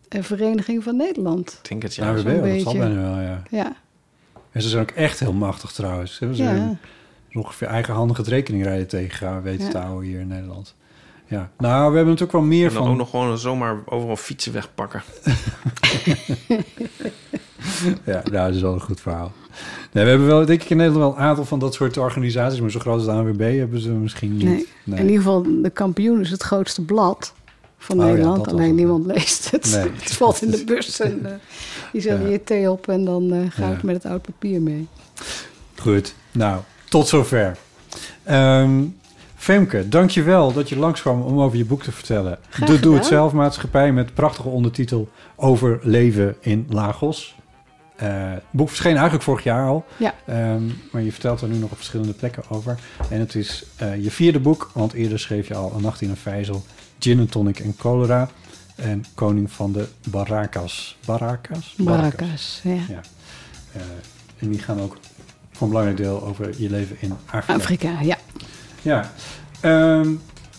[0.09, 1.59] eh, vereniging van Nederland.
[1.63, 2.11] Ik denk het, Ja, ja.
[2.11, 2.77] AWB, ja, dat zal beetje.
[2.77, 3.41] bijna wel, ja.
[3.49, 3.75] Ja,
[4.51, 6.15] En ze zijn ook echt heel machtig trouwens.
[6.15, 6.33] Ze ja.
[6.33, 6.79] zijn
[7.33, 9.71] ongeveer eigenhandig het rekeningrijden tegengaan weten Ja.
[9.71, 10.75] te houden hier in Nederland.
[11.27, 12.91] Ja, nou, we hebben natuurlijk wel meer En dan van...
[12.91, 15.03] ook nog gewoon zomaar overal fietsen wegpakken.
[18.05, 19.31] Ja, nou, dat is wel een goed verhaal.
[19.91, 22.59] Nee, we hebben wel, denk ik, in Nederland wel een aantal van dat soort organisaties,
[22.61, 24.43] maar zo groot als de ANWB hebben ze misschien niet.
[24.45, 24.67] Nee.
[24.83, 24.99] Nee.
[24.99, 27.33] In ieder geval, de kampioen is het grootste blad
[27.77, 28.37] van Oh ja, Nederland.
[28.45, 28.75] was Alleen het.
[28.75, 29.71] niemand leest het.
[29.75, 29.89] Nee.
[30.03, 31.31] het valt in de bus en eh,
[31.91, 32.27] die zet Ja.
[32.27, 33.73] je thee op en dan eh ga Ja.
[33.75, 34.87] ik met het oud papier mee.
[35.79, 37.57] Goed, nou, tot zover.
[38.23, 38.83] Ehm
[39.47, 42.39] Femke, dankjewel dat je langskwam om over je boek te vertellen.
[42.49, 42.79] Graag de.
[42.79, 47.35] Doe-het-zelf maatschappij met prachtige ondertitel over leven in Lagos.
[47.95, 49.85] Eh, het boek verscheen eigenlijk vorig jaar al.
[49.97, 50.13] Ja.
[50.25, 52.79] Ehm, maar je vertelt er nu nog op verschillende plekken over.
[53.09, 56.09] En het is eh, je vierde boek, want eerder schreef je al Een Nacht in
[56.09, 56.65] een Vijzel,
[56.99, 58.29] Gin and Tonic en Cholera.
[58.75, 59.87] En Koning van de.
[60.09, 60.97] Baracas?
[61.77, 62.71] Baracas, ja.
[62.71, 63.01] Ja.
[63.73, 63.81] Eh,
[64.39, 64.97] en die gaan ook
[65.51, 67.53] voor een belangrijk deel over je leven in Afrika.
[67.53, 68.17] Afrika, ja.
[68.87, 69.11] Ja.
[69.59, 70.09] Ehm,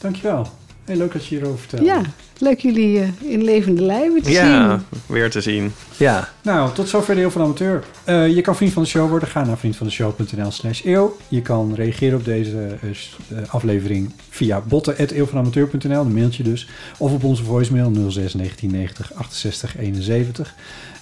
[0.01, 0.47] dankjewel.
[0.85, 1.85] Heel leuk dat je hierover vertelt.
[1.85, 2.01] Ja,
[2.39, 5.01] leuk jullie eh, in levende lijven te Ja, zien.
[5.07, 5.73] weer te zien.
[5.97, 6.29] Ja.
[6.43, 7.85] Nou, tot zover de Eeuw van de Amateur.
[8.05, 9.29] Eh, je kan vriend van de show worden.
[9.29, 11.17] Ga naar vriendvandeshow.nl slash eeuw.
[11.29, 16.69] Je kan reageren op deze eh, eh, aflevering via botten.eeuwvanamateur.nl, een mailtje dus.
[16.99, 20.55] Of op onze voicemail 06 1990 68 71.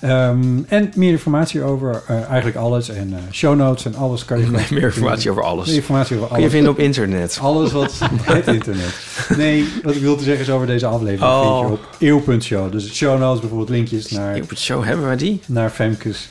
[0.08, 4.38] Ehm, en meer informatie over eh, eigenlijk alles en eh, show notes en alles kan
[4.38, 4.44] je...
[4.44, 5.66] gewoon- Meer informatie over alles.
[5.66, 6.54] Meer informatie over Kun je alles.
[6.54, 7.38] vinden op internet.
[7.42, 9.06] Alles wat het internet.
[9.36, 11.66] Nee, wat ik wil te zeggen is over deze aflevering Oh.
[11.66, 12.72] vind je op eeuw.show.
[12.72, 15.40] Dus show notes, bijvoorbeeld linkjes naar, Op het show hebben we die?
[15.46, 16.28] naar Femkes.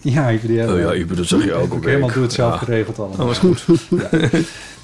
[0.00, 1.88] Ja, ik die Oh ja, Ipe, dat zeg je ook alweer.
[1.88, 2.58] helemaal doe het zelf Ja.
[2.58, 3.26] geregeld allemaal.
[3.26, 3.64] Oh, is goed.
[3.90, 4.08] Ja.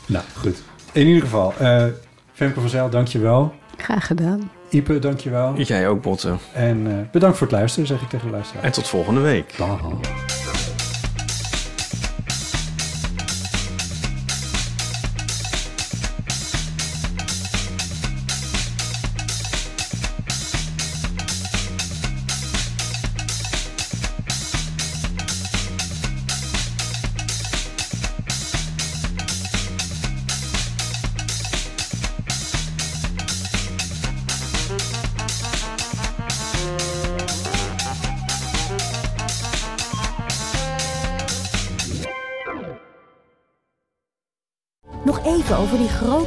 [0.07, 0.63] Nou, goed.
[0.93, 1.85] In ieder geval, eh
[2.33, 3.53] Femke van Zijl, dankjewel.
[3.77, 4.51] Graag gedaan.
[4.73, 5.55] Ipe, dankjewel.
[5.57, 6.39] Jij ook, Botten.
[6.53, 8.65] En eh, bedankt voor het luisteren, zeg ik tegen de luisteraar.
[8.65, 9.55] En tot volgende week.
[9.57, 9.81] Dag.